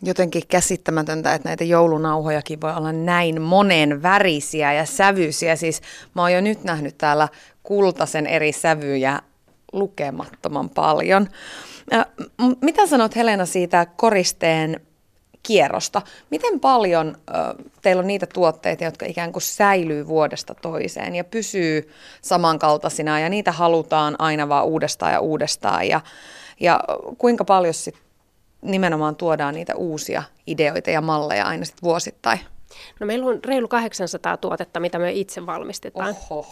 Jotenkin 0.01 0.41
käsittämätöntä, 0.47 1.33
että 1.33 1.49
näitä 1.49 1.63
joulunauhojakin 1.63 2.61
voi 2.61 2.73
olla 2.75 2.91
näin 2.91 3.41
monen 3.41 4.03
värisiä 4.03 4.73
ja 4.73 4.85
sävyisiä. 4.85 5.55
Siis 5.55 5.81
mä 6.15 6.21
oon 6.21 6.33
jo 6.33 6.41
nyt 6.41 6.63
nähnyt 6.63 6.97
täällä 6.97 7.27
kultaisen 7.63 8.27
eri 8.27 8.51
sävyjä 8.51 9.19
lukemattoman 9.73 10.69
paljon. 10.69 11.27
Mitä 12.61 12.87
sanot 12.87 13.15
Helena 13.15 13.45
siitä 13.45 13.85
koristeen 13.85 14.81
kierrosta? 15.43 16.01
Miten 16.29 16.59
paljon 16.59 17.17
teillä 17.81 17.99
on 17.99 18.07
niitä 18.07 18.27
tuotteita, 18.33 18.83
jotka 18.83 19.05
ikään 19.05 19.31
kuin 19.31 19.43
säilyy 19.43 20.07
vuodesta 20.07 20.55
toiseen 20.55 21.15
ja 21.15 21.23
pysyy 21.23 21.93
samankaltaisina 22.21 23.19
ja 23.19 23.29
niitä 23.29 23.51
halutaan 23.51 24.15
aina 24.19 24.49
vaan 24.49 24.65
uudestaan 24.65 25.13
ja 25.13 25.19
uudestaan 25.19 25.87
ja, 25.87 26.01
ja 26.59 26.79
kuinka 27.17 27.45
paljon 27.45 27.73
sitten 27.73 28.03
nimenomaan 28.61 29.15
tuodaan 29.15 29.55
niitä 29.55 29.75
uusia 29.75 30.23
ideoita 30.47 30.89
ja 30.89 31.01
malleja 31.01 31.45
aina 31.45 31.65
sitten 31.65 31.83
vuosittain? 31.83 32.39
No 32.99 33.05
meillä 33.05 33.25
on 33.25 33.39
reilu 33.45 33.67
800 33.67 34.37
tuotetta, 34.37 34.79
mitä 34.79 34.99
me 34.99 35.11
itse 35.11 35.45
valmistetaan. 35.45 36.15
Oho. 36.29 36.45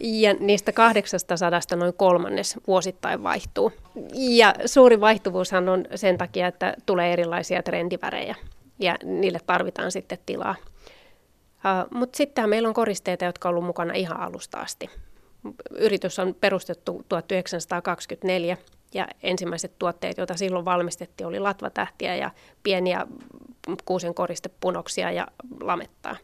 Ja 0.00 0.34
niistä 0.34 0.72
800 0.72 1.36
noin 1.76 1.94
kolmannes 1.94 2.56
vuosittain 2.66 3.22
vaihtuu. 3.22 3.72
Ja 4.14 4.54
suuri 4.66 5.00
vaihtuvuushan 5.00 5.68
on 5.68 5.84
sen 5.94 6.18
takia, 6.18 6.46
että 6.46 6.74
tulee 6.86 7.12
erilaisia 7.12 7.62
trendivärejä 7.62 8.34
ja 8.78 8.96
niille 9.04 9.38
tarvitaan 9.46 9.92
sitten 9.92 10.18
tilaa. 10.26 10.54
Uh, 11.56 11.98
Mutta 11.98 12.16
sitten 12.16 12.48
meillä 12.48 12.68
on 12.68 12.74
koristeita, 12.74 13.24
jotka 13.24 13.48
on 13.48 13.50
ollut 13.50 13.66
mukana 13.66 13.94
ihan 13.94 14.20
alusta 14.20 14.58
asti. 14.58 14.90
Yritys 15.70 16.18
on 16.18 16.34
perustettu 16.40 17.04
1924 17.08 18.56
ja 18.94 19.08
ensimmäiset 19.22 19.78
tuotteet, 19.78 20.18
joita 20.18 20.36
silloin 20.36 20.64
valmistettiin, 20.64 21.26
oli 21.26 21.38
latvatähtiä 21.38 22.16
ja 22.16 22.30
pieniä 22.62 23.06
kuusen 23.84 24.14
koristepunoksia 24.14 25.10
ja 25.10 25.26
lamettaa 25.60 26.16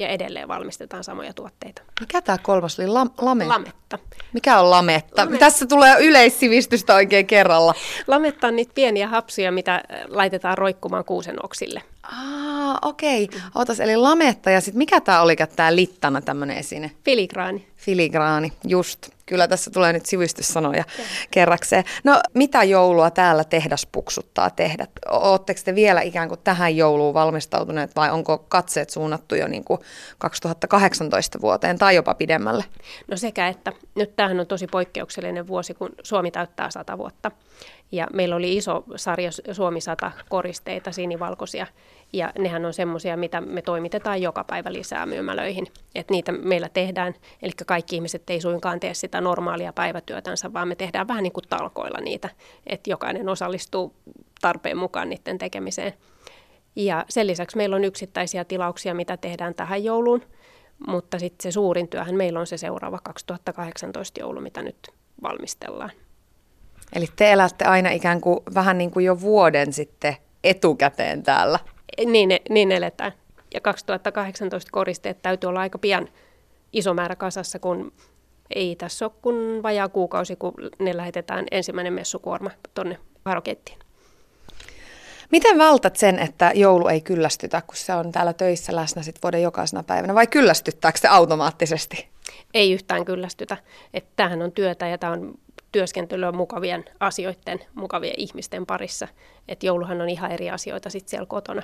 ja 0.00 0.08
edelleen 0.08 0.48
valmistetaan 0.48 1.04
samoja 1.04 1.32
tuotteita. 1.32 1.82
Mikä 2.00 2.22
tämä 2.22 2.38
kolmas 2.38 2.78
oli? 2.78 2.88
Lam- 2.88 3.12
lame? 3.20 3.44
Lametta. 3.44 3.98
Mikä 4.32 4.60
on 4.60 4.70
lametta? 4.70 5.22
lametta? 5.22 5.38
Tässä 5.44 5.66
tulee 5.66 5.96
yleissivistystä 6.06 6.94
oikein 6.94 7.26
kerralla. 7.26 7.74
Lametta 8.06 8.46
on 8.46 8.56
niitä 8.56 8.72
pieniä 8.74 9.08
hapsuja, 9.08 9.52
mitä 9.52 9.74
äh, 9.74 9.82
laitetaan 10.08 10.58
roikkumaan 10.58 11.04
kuusen 11.04 11.44
oksille. 11.44 11.82
Ah, 12.02 12.78
okei. 12.82 13.24
Okay. 13.24 13.40
Ootas, 13.54 13.80
eli 13.80 13.96
lametta 13.96 14.50
ja 14.50 14.60
sitten 14.60 14.78
mikä 14.78 15.00
tämä 15.00 15.22
oli 15.22 15.36
tämä 15.56 15.76
littana 15.76 16.20
tämmöinen 16.20 16.56
esine? 16.56 16.90
Filigraani. 17.04 17.66
Filigraani, 17.76 18.52
just. 18.64 19.08
Kyllä 19.26 19.48
tässä 19.48 19.70
tulee 19.70 19.92
nyt 19.92 20.06
sivistyssanoja 20.06 20.84
kerrakseen. 21.30 21.84
No 22.04 22.20
mitä 22.34 22.62
joulua 22.62 23.10
täällä 23.10 23.44
tehdas 23.44 23.86
puksuttaa 23.92 24.50
tehdä? 24.50 24.86
Oletteko 25.10 25.60
te 25.64 25.74
vielä 25.74 26.00
ikään 26.00 26.28
kuin 26.28 26.40
tähän 26.44 26.76
jouluun 26.76 27.14
valmistautuneet 27.14 27.96
vai 27.96 28.10
onko 28.10 28.38
katseet 28.38 28.90
suunnattu 28.90 29.34
jo 29.34 29.48
niin 29.48 29.64
kuin 29.64 29.80
2018 30.18 31.40
vuoteen 31.40 31.78
tai 31.78 31.94
jopa 31.94 32.14
pidemmälle? 32.14 32.64
No 33.08 33.16
sekä 33.16 33.48
että. 33.48 33.72
Nyt 33.94 34.16
tämähän 34.16 34.40
on 34.40 34.46
tosi 34.46 34.66
poikkeuksellinen 34.66 35.46
vuosi, 35.46 35.74
kun 35.74 35.90
Suomi 36.02 36.30
täyttää 36.30 36.70
100 36.70 36.98
vuotta. 36.98 37.30
Ja 37.92 38.06
meillä 38.12 38.36
oli 38.36 38.56
iso 38.56 38.84
sarja 38.96 39.30
Suomi 39.52 39.80
100 39.80 40.12
koristeita, 40.28 40.92
sinivalkoisia, 40.92 41.66
ja 42.12 42.32
nehän 42.38 42.64
on 42.64 42.74
semmoisia, 42.74 43.16
mitä 43.16 43.40
me 43.40 43.62
toimitetaan 43.62 44.22
joka 44.22 44.44
päivä 44.44 44.72
lisää 44.72 45.06
myymälöihin. 45.06 45.66
Et 45.94 46.10
niitä 46.10 46.32
meillä 46.32 46.68
tehdään, 46.68 47.14
eli 47.42 47.52
kaikki 47.66 47.96
ihmiset 47.96 48.30
ei 48.30 48.40
suinkaan 48.40 48.80
tee 48.80 48.94
sitä 48.94 49.20
normaalia 49.20 49.72
päivätyötänsä, 49.72 50.52
vaan 50.52 50.68
me 50.68 50.74
tehdään 50.74 51.08
vähän 51.08 51.22
niin 51.22 51.32
kuin 51.32 51.48
talkoilla 51.48 52.00
niitä, 52.00 52.28
että 52.66 52.90
jokainen 52.90 53.28
osallistuu 53.28 53.94
tarpeen 54.40 54.76
mukaan 54.76 55.08
niiden 55.08 55.38
tekemiseen. 55.38 55.92
Ja 56.76 57.04
sen 57.08 57.26
lisäksi 57.26 57.56
meillä 57.56 57.76
on 57.76 57.84
yksittäisiä 57.84 58.44
tilauksia, 58.44 58.94
mitä 58.94 59.16
tehdään 59.16 59.54
tähän 59.54 59.84
jouluun, 59.84 60.22
mutta 60.86 61.18
sitten 61.18 61.42
se 61.42 61.52
suurin 61.52 61.88
työhän 61.88 62.14
meillä 62.14 62.40
on 62.40 62.46
se 62.46 62.56
seuraava 62.56 62.98
2018 63.02 64.20
joulu, 64.20 64.40
mitä 64.40 64.62
nyt 64.62 64.76
valmistellaan. 65.22 65.90
Eli 66.92 67.06
te 67.16 67.32
elätte 67.32 67.64
aina 67.64 67.90
ikään 67.90 68.20
kuin 68.20 68.40
vähän 68.54 68.78
niin 68.78 68.90
kuin 68.90 69.04
jo 69.04 69.20
vuoden 69.20 69.72
sitten 69.72 70.16
etukäteen 70.44 71.22
täällä. 71.22 71.58
Niin, 72.06 72.28
niin 72.50 72.72
eletään. 72.72 73.12
Ja 73.54 73.60
2018 73.60 74.70
koristeet 74.72 75.22
täytyy 75.22 75.48
olla 75.48 75.60
aika 75.60 75.78
pian 75.78 76.08
iso 76.72 76.94
määrä 76.94 77.16
kasassa, 77.16 77.58
kun 77.58 77.92
ei 78.54 78.76
tässä 78.76 79.04
ole 79.04 79.12
kuin 79.22 79.62
vajaa 79.62 79.88
kuukausi, 79.88 80.36
kun 80.36 80.54
ne 80.78 80.96
lähetetään 80.96 81.46
ensimmäinen 81.50 81.92
messukuorma 81.92 82.50
tuonne 82.74 82.98
varokettiin. 83.24 83.78
Miten 85.32 85.58
vältät 85.58 85.96
sen, 85.96 86.18
että 86.18 86.52
joulu 86.54 86.88
ei 86.88 87.00
kyllästytä, 87.00 87.62
kun 87.66 87.76
se 87.76 87.94
on 87.94 88.12
täällä 88.12 88.32
töissä 88.32 88.76
läsnä 88.76 89.02
sit 89.02 89.18
vuoden 89.22 89.42
jokaisena 89.42 89.82
päivänä, 89.82 90.14
vai 90.14 90.26
kyllästyttääkö 90.26 90.98
se 90.98 91.08
automaattisesti? 91.08 92.08
Ei 92.54 92.72
yhtään 92.72 93.04
kyllästytä. 93.04 93.56
Että 93.94 94.10
tämähän 94.16 94.42
on 94.42 94.52
työtä 94.52 94.88
ja 94.88 94.98
tämä 94.98 95.12
on 95.12 95.34
työskentelyä 95.72 96.32
mukavien 96.32 96.84
asioiden, 97.00 97.60
mukavien 97.74 98.14
ihmisten 98.16 98.66
parissa. 98.66 99.08
Että 99.48 99.66
jouluhan 99.66 100.00
on 100.00 100.08
ihan 100.08 100.32
eri 100.32 100.50
asioita 100.50 100.90
sitten 100.90 101.10
siellä 101.10 101.26
kotona. 101.26 101.62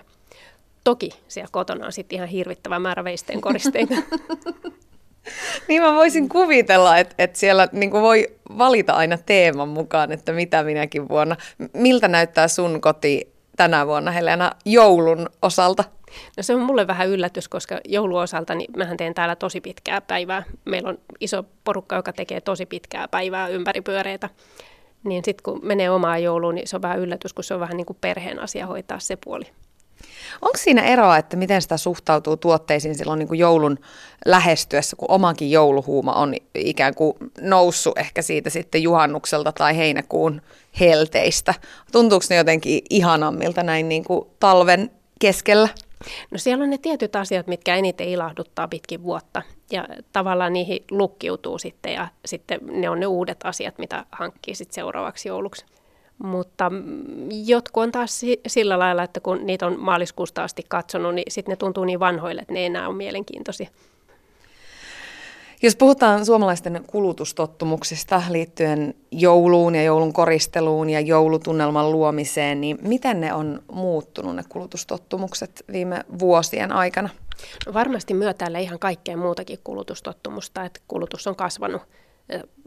Toki 0.84 1.10
siellä 1.28 1.48
kotona 1.52 1.86
on 1.86 1.92
sitten 1.92 2.16
ihan 2.16 2.28
hirvittävä 2.28 2.78
määrä 2.78 3.04
veisteen 3.04 3.40
koristeita. 3.40 3.94
Niin 5.68 5.82
mä 5.82 5.94
voisin 5.94 6.28
kuvitella, 6.28 6.98
että, 6.98 7.14
että 7.18 7.38
siellä 7.38 7.68
niin 7.72 7.92
voi 7.92 8.26
valita 8.58 8.92
aina 8.92 9.18
teeman 9.26 9.68
mukaan, 9.68 10.12
että 10.12 10.32
mitä 10.32 10.62
minäkin 10.62 11.08
vuonna. 11.08 11.36
Miltä 11.72 12.08
näyttää 12.08 12.48
sun 12.48 12.80
koti 12.80 13.32
tänä 13.56 13.86
vuonna, 13.86 14.10
Helena, 14.10 14.52
joulun 14.64 15.30
osalta? 15.42 15.84
No 16.36 16.42
se 16.42 16.54
on 16.54 16.60
mulle 16.60 16.86
vähän 16.86 17.08
yllätys, 17.08 17.48
koska 17.48 17.80
jouluosalta 17.84 18.54
niin 18.54 18.70
mähän 18.76 18.96
teen 18.96 19.14
täällä 19.14 19.36
tosi 19.36 19.60
pitkää 19.60 20.00
päivää. 20.00 20.42
Meillä 20.64 20.88
on 20.88 20.98
iso 21.20 21.44
porukka, 21.64 21.96
joka 21.96 22.12
tekee 22.12 22.40
tosi 22.40 22.66
pitkää 22.66 23.08
päivää 23.08 23.48
ympäripyöreitä. 23.48 24.30
Niin 25.04 25.24
sitten 25.24 25.42
kun 25.42 25.60
menee 25.62 25.90
omaan 25.90 26.22
jouluun, 26.22 26.54
niin 26.54 26.68
se 26.68 26.76
on 26.76 26.82
vähän 26.82 26.98
yllätys, 26.98 27.32
kun 27.32 27.44
se 27.44 27.54
on 27.54 27.60
vähän 27.60 27.76
niin 27.76 27.86
kuin 27.86 27.96
perheen 28.00 28.38
asia 28.38 28.66
hoitaa 28.66 28.98
se 28.98 29.18
puoli. 29.24 29.44
Onko 30.42 30.56
siinä 30.56 30.82
eroa, 30.82 31.16
että 31.16 31.36
miten 31.36 31.62
sitä 31.62 31.76
suhtautuu 31.76 32.36
tuotteisiin 32.36 32.94
silloin 32.94 33.18
niin 33.18 33.28
kuin 33.28 33.38
joulun 33.38 33.78
lähestyessä, 34.26 34.96
kun 34.96 35.10
omakin 35.10 35.50
jouluhuuma 35.50 36.12
on 36.12 36.34
ikään 36.54 36.94
kuin 36.94 37.16
noussut 37.40 37.98
ehkä 37.98 38.22
siitä 38.22 38.50
sitten 38.50 38.82
juhannukselta 38.82 39.52
tai 39.52 39.76
heinäkuun 39.76 40.42
helteistä? 40.80 41.54
Tuntuuko 41.92 42.24
ne 42.30 42.36
jotenkin 42.36 42.82
ihanammilta 42.90 43.62
näin 43.62 43.88
niin 43.88 44.04
kuin 44.04 44.26
talven 44.40 44.90
keskellä? 45.20 45.68
No 46.30 46.38
siellä 46.38 46.62
on 46.64 46.70
ne 46.70 46.78
tietyt 46.78 47.16
asiat, 47.16 47.46
mitkä 47.46 47.76
eniten 47.76 48.08
ilahduttaa 48.08 48.68
pitkin 48.68 49.02
vuotta 49.02 49.42
ja 49.70 49.88
tavallaan 50.12 50.52
niihin 50.52 50.84
lukkiutuu 50.90 51.58
sitten 51.58 51.92
ja 51.92 52.08
sitten 52.24 52.60
ne 52.62 52.90
on 52.90 53.00
ne 53.00 53.06
uudet 53.06 53.40
asiat, 53.44 53.78
mitä 53.78 54.06
hankkii 54.12 54.54
sitten 54.54 54.74
seuraavaksi 54.74 55.28
jouluksi. 55.28 55.64
Mutta 56.18 56.72
jotkut 57.46 57.82
on 57.82 57.92
taas 57.92 58.20
sillä 58.46 58.78
lailla, 58.78 59.02
että 59.02 59.20
kun 59.20 59.46
niitä 59.46 59.66
on 59.66 59.80
maaliskuusta 59.80 60.44
asti 60.44 60.62
katsonut, 60.68 61.14
niin 61.14 61.32
sitten 61.32 61.52
ne 61.52 61.56
tuntuu 61.56 61.84
niin 61.84 62.00
vanhoille, 62.00 62.40
että 62.40 62.54
ne 62.54 62.60
ei 62.60 62.66
enää 62.66 62.88
ole 62.88 62.96
mielenkiintoisia. 62.96 63.68
Jos 65.62 65.76
puhutaan 65.76 66.26
suomalaisten 66.26 66.84
kulutustottumuksista 66.86 68.22
liittyen 68.30 68.94
jouluun 69.10 69.74
ja 69.74 69.82
joulun 69.82 70.12
koristeluun 70.12 70.90
ja 70.90 71.00
joulutunnelman 71.00 71.92
luomiseen, 71.92 72.60
niin 72.60 72.78
miten 72.82 73.20
ne 73.20 73.34
on 73.34 73.62
muuttunut 73.72 74.36
ne 74.36 74.42
kulutustottumukset 74.48 75.64
viime 75.72 76.04
vuosien 76.18 76.72
aikana? 76.72 77.08
No 77.66 77.74
varmasti 77.74 78.14
myötäille 78.14 78.60
ihan 78.60 78.78
kaikkea 78.78 79.16
muutakin 79.16 79.58
kulutustottumusta, 79.64 80.64
että 80.64 80.80
kulutus 80.88 81.26
on 81.26 81.36
kasvanut 81.36 81.82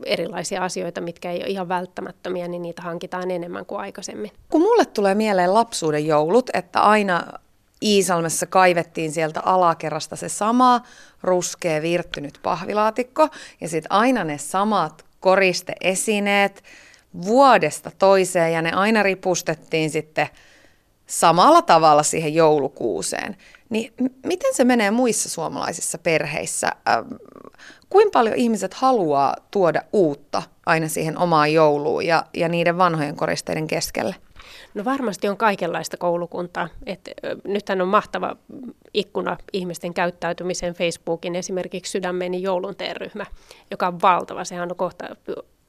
erilaisia 0.05 0.63
asioita, 0.63 1.01
mitkä 1.01 1.31
ei 1.31 1.39
ole 1.39 1.47
ihan 1.47 1.69
välttämättömiä, 1.69 2.47
niin 2.47 2.61
niitä 2.61 2.81
hankitaan 2.81 3.31
enemmän 3.31 3.65
kuin 3.65 3.81
aikaisemmin. 3.81 4.31
Kun 4.49 4.61
mulle 4.61 4.85
tulee 4.85 5.15
mieleen 5.15 5.53
lapsuuden 5.53 6.05
joulut, 6.07 6.49
että 6.53 6.81
aina 6.81 7.23
Iisalmessa 7.81 8.45
kaivettiin 8.45 9.11
sieltä 9.11 9.41
alakerrasta 9.45 10.15
se 10.15 10.29
sama 10.29 10.81
ruskea 11.23 11.81
virttynyt 11.81 12.39
pahvilaatikko 12.43 13.27
ja 13.61 13.69
sitten 13.69 13.91
aina 13.91 14.23
ne 14.23 14.37
samat 14.37 15.05
koristeesineet 15.19 16.63
vuodesta 17.25 17.91
toiseen 17.99 18.53
ja 18.53 18.61
ne 18.61 18.71
aina 18.71 19.03
ripustettiin 19.03 19.89
sitten 19.89 20.27
samalla 21.07 21.61
tavalla 21.61 22.03
siihen 22.03 22.33
joulukuuseen. 22.33 23.37
Niin 23.69 23.93
miten 24.25 24.55
se 24.55 24.63
menee 24.63 24.91
muissa 24.91 25.29
suomalaisissa 25.29 25.97
perheissä? 25.97 26.71
Ähm, 26.89 27.07
kuinka 27.89 28.11
paljon 28.13 28.35
ihmiset 28.35 28.73
haluaa 28.73 29.35
tuoda 29.51 29.81
uutta 29.93 30.43
aina 30.65 30.87
siihen 30.87 31.17
omaan 31.17 31.53
jouluun 31.53 32.05
ja, 32.05 32.25
ja 32.33 32.49
niiden 32.49 32.77
vanhojen 32.77 33.15
koristeiden 33.15 33.67
keskelle? 33.67 34.15
No 34.73 34.85
varmasti 34.85 35.29
on 35.29 35.37
kaikenlaista 35.37 35.97
koulukuntaa. 35.97 36.69
Et, 36.85 37.11
nythän 37.43 37.81
on 37.81 37.87
mahtava 37.87 38.35
ikkuna 38.93 39.37
ihmisten 39.53 39.93
käyttäytymiseen 39.93 40.73
Facebookin 40.73 41.35
esimerkiksi 41.35 41.91
Sydämeni 41.91 42.41
joulun 42.41 42.75
ryhmä, 42.93 43.25
joka 43.71 43.87
on 43.87 44.01
valtava. 44.01 44.43
Sehän 44.43 44.71
on 44.71 44.77
kohta, 44.77 45.15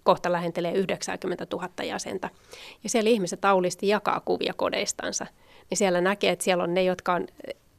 kohta 0.03 0.33
lähentelee 0.33 0.73
90 0.73 1.47
000 1.53 1.69
jäsentä. 1.85 2.31
Ja 2.83 2.91
siellä 2.91 3.11
ihmiset 3.11 3.41
taulisti 3.41 3.89
jakaa 3.89 4.21
kuvia 4.21 4.53
kodeistansa. 4.57 5.27
Niin 5.71 5.79
siellä 5.79 6.01
näkee, 6.01 6.33
että 6.33 6.45
siellä 6.45 6.65
on 6.65 6.75
ne, 6.75 6.83
jotka 6.83 7.13
on 7.13 7.27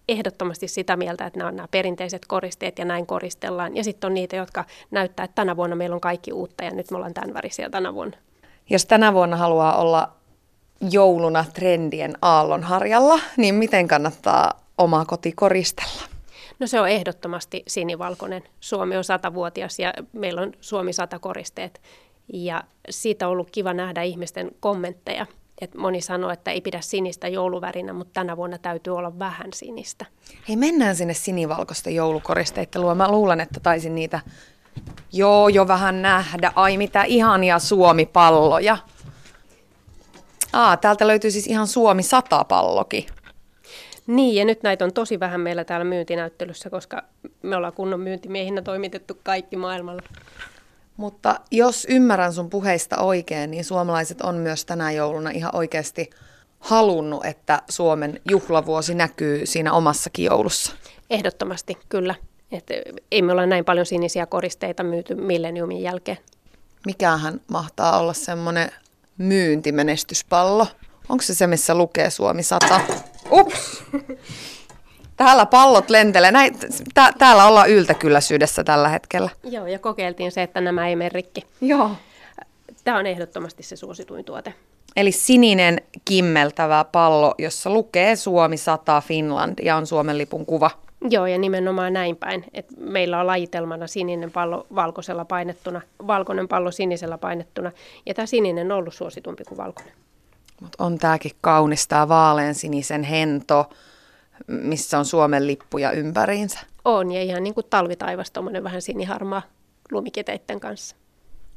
ehdottomasti 0.07 0.67
sitä 0.67 0.97
mieltä, 0.97 1.26
että 1.26 1.39
nämä 1.39 1.47
on 1.47 1.55
nämä 1.55 1.67
perinteiset 1.71 2.26
koristeet 2.26 2.80
ja 2.80 2.86
näin 2.86 3.05
koristellaan. 3.05 3.76
Ja 3.76 3.84
sitten 3.84 4.07
on 4.07 4.13
niitä, 4.13 4.36
jotka 4.36 4.65
näyttää, 4.91 5.24
että 5.24 5.36
tänä 5.36 5.55
vuonna 5.57 5.76
meillä 5.76 5.93
on 5.93 6.01
kaikki 6.01 6.34
uutta 6.34 6.63
ja 6.63 6.71
nyt 6.71 6.91
me 6.91 6.97
ollaan 6.97 7.13
tämän 7.13 7.34
värisiä 7.34 7.69
tänä 7.69 7.93
vuonna. 7.93 8.17
Jos 8.69 8.86
tänä 8.86 9.13
vuonna 9.13 9.38
haluaa 9.38 9.78
olla 9.78 10.13
jouluna 10.91 11.45
trendien 11.53 12.13
aallonharjalla, 12.21 13.19
niin 13.38 13.55
miten 13.55 13.88
kannattaa 13.88 14.63
omaa 14.77 15.05
koti 15.05 15.31
koristella? 15.31 16.01
No 16.59 16.67
se 16.67 16.79
on 16.79 16.89
ehdottomasti 16.89 17.63
sinivalkoinen. 17.67 18.43
Suomi 18.59 18.97
on 18.97 19.03
satavuotias 19.03 19.79
ja 19.79 19.93
meillä 20.13 20.41
on 20.41 20.53
Suomi 20.61 20.93
sata 20.93 21.19
koristeet. 21.19 21.81
Ja 22.34 22.63
siitä 22.89 23.27
on 23.27 23.31
ollut 23.31 23.51
kiva 23.51 23.73
nähdä 23.73 24.01
ihmisten 24.01 24.51
kommentteja– 24.59 25.25
et 25.61 25.75
moni 25.75 26.01
sanoo, 26.01 26.31
että 26.31 26.51
ei 26.51 26.61
pidä 26.61 26.81
sinistä 26.81 27.27
jouluvärinä, 27.27 27.93
mutta 27.93 28.13
tänä 28.13 28.38
vuonna 28.38 28.57
täytyy 28.57 28.97
olla 28.97 29.19
vähän 29.19 29.53
sinistä. 29.53 30.05
Hei, 30.47 30.55
mennään 30.55 30.95
sinne 30.95 31.13
sinivalkoista 31.13 31.89
joulukoristeittelua. 31.89 32.95
Mä 32.95 33.11
luulen, 33.11 33.39
että 33.39 33.59
taisin 33.59 33.95
niitä 33.95 34.19
joo 35.11 35.49
jo 35.49 35.67
vähän 35.67 36.01
nähdä. 36.01 36.51
Ai 36.55 36.77
mitä 36.77 37.03
ihania 37.03 37.59
Suomi-palloja. 37.59 38.77
Aa, 40.53 40.77
täältä 40.77 41.07
löytyy 41.07 41.31
siis 41.31 41.47
ihan 41.47 41.67
Suomi 41.67 42.03
satapallokin. 42.03 43.05
Niin, 44.07 44.35
ja 44.35 44.45
nyt 44.45 44.63
näitä 44.63 44.85
on 44.85 44.93
tosi 44.93 45.19
vähän 45.19 45.41
meillä 45.41 45.63
täällä 45.63 45.83
myyntinäyttelyssä, 45.83 46.69
koska 46.69 47.03
me 47.41 47.55
ollaan 47.55 47.73
kunnon 47.73 47.99
myyntimiehinä 47.99 48.61
toimitettu 48.61 49.19
kaikki 49.23 49.57
maailmalla. 49.57 50.01
Mutta 50.97 51.39
jos 51.51 51.87
ymmärrän 51.89 52.33
sun 52.33 52.49
puheista 52.49 52.97
oikein, 52.97 53.51
niin 53.51 53.65
suomalaiset 53.65 54.21
on 54.21 54.35
myös 54.35 54.65
tänä 54.65 54.91
jouluna 54.91 55.29
ihan 55.29 55.55
oikeasti 55.55 56.09
halunnut, 56.59 57.25
että 57.25 57.61
Suomen 57.69 58.21
juhlavuosi 58.29 58.95
näkyy 58.95 59.45
siinä 59.45 59.73
omassakin 59.73 60.25
joulussa. 60.25 60.71
Ehdottomasti, 61.09 61.77
kyllä. 61.89 62.15
Et 62.51 62.67
ei 63.11 63.21
me 63.21 63.31
olla 63.31 63.45
näin 63.45 63.65
paljon 63.65 63.85
sinisiä 63.85 64.25
koristeita 64.25 64.83
myyty 64.83 65.15
milleniumin 65.15 65.81
jälkeen. 65.81 66.17
Mikähän 66.85 67.41
mahtaa 67.47 67.99
olla 67.99 68.13
semmoinen 68.13 68.71
myyntimenestyspallo? 69.18 70.68
Onko 71.09 71.22
se 71.22 71.34
se, 71.36 71.47
missä 71.47 71.76
lukee 71.76 72.09
Suomi 72.09 72.43
100? 72.43 72.82
Ups! 73.32 73.84
Täällä 75.18 75.45
pallot 75.45 75.89
lentelee. 75.89 76.32
Näin, 76.32 76.55
tä, 76.93 77.14
täällä 77.18 77.45
ollaan 77.45 77.70
yltäkylläisyydessä 77.70 78.64
tällä 78.64 78.89
hetkellä. 78.89 79.30
Joo, 79.43 79.68
ja 79.68 79.80
kokeiltiin 79.80 80.32
se, 80.32 80.43
että 80.43 80.61
nämä 80.61 80.88
ei 80.88 80.95
mene 80.95 81.09
rikki. 81.09 81.43
Joo. 81.61 81.91
Tämä 82.84 82.97
on 82.97 83.05
ehdottomasti 83.05 83.64
se 83.64 83.76
suosituin 83.76 84.26
tuote. 84.26 84.53
Eli 84.95 85.11
sininen 85.11 85.82
kimmeltävä 86.05 86.86
pallo, 86.91 87.36
jossa 87.38 87.70
lukee 87.70 88.16
Suomi 88.16 88.57
100 88.57 89.01
Finland 89.01 89.53
ja 89.64 89.76
on 89.76 89.88
Suomen 89.88 90.18
lipun 90.18 90.45
kuva. 90.45 90.72
Joo, 91.09 91.25
ja 91.25 91.37
nimenomaan 91.37 91.93
näin 91.93 92.15
päin. 92.15 92.45
Et 92.53 92.65
meillä 92.77 93.19
on 93.19 93.27
lajitelmana 93.27 93.87
sininen 93.87 94.31
pallo 94.31 94.67
valkoisella 94.75 95.25
painettuna, 95.25 95.81
valkoinen 96.07 96.47
pallo 96.47 96.71
sinisellä 96.71 97.17
painettuna, 97.17 97.71
ja 98.05 98.13
tämä 98.13 98.25
sininen 98.25 98.71
on 98.71 98.77
ollut 98.77 98.93
suositumpi 98.93 99.43
kuin 99.43 99.57
valkoinen. 99.57 99.93
Mut 100.61 100.75
on 100.79 100.97
tämäkin 100.97 101.31
kaunis, 101.41 101.87
tämä 101.87 102.07
vaalean 102.07 102.55
sinisen 102.55 103.03
hento 103.03 103.69
missä 104.47 104.99
on 104.99 105.05
Suomen 105.05 105.47
lippuja 105.47 105.91
ympäriinsä. 105.91 106.59
On, 106.85 107.11
ja 107.11 107.21
ihan 107.21 107.43
niin 107.43 107.53
kuin 107.53 107.65
talvitaivas, 107.69 108.31
tuommoinen 108.31 108.63
vähän 108.63 108.81
siniharmaa 108.81 109.41
lumiketeiden 109.91 110.59
kanssa. 110.59 110.95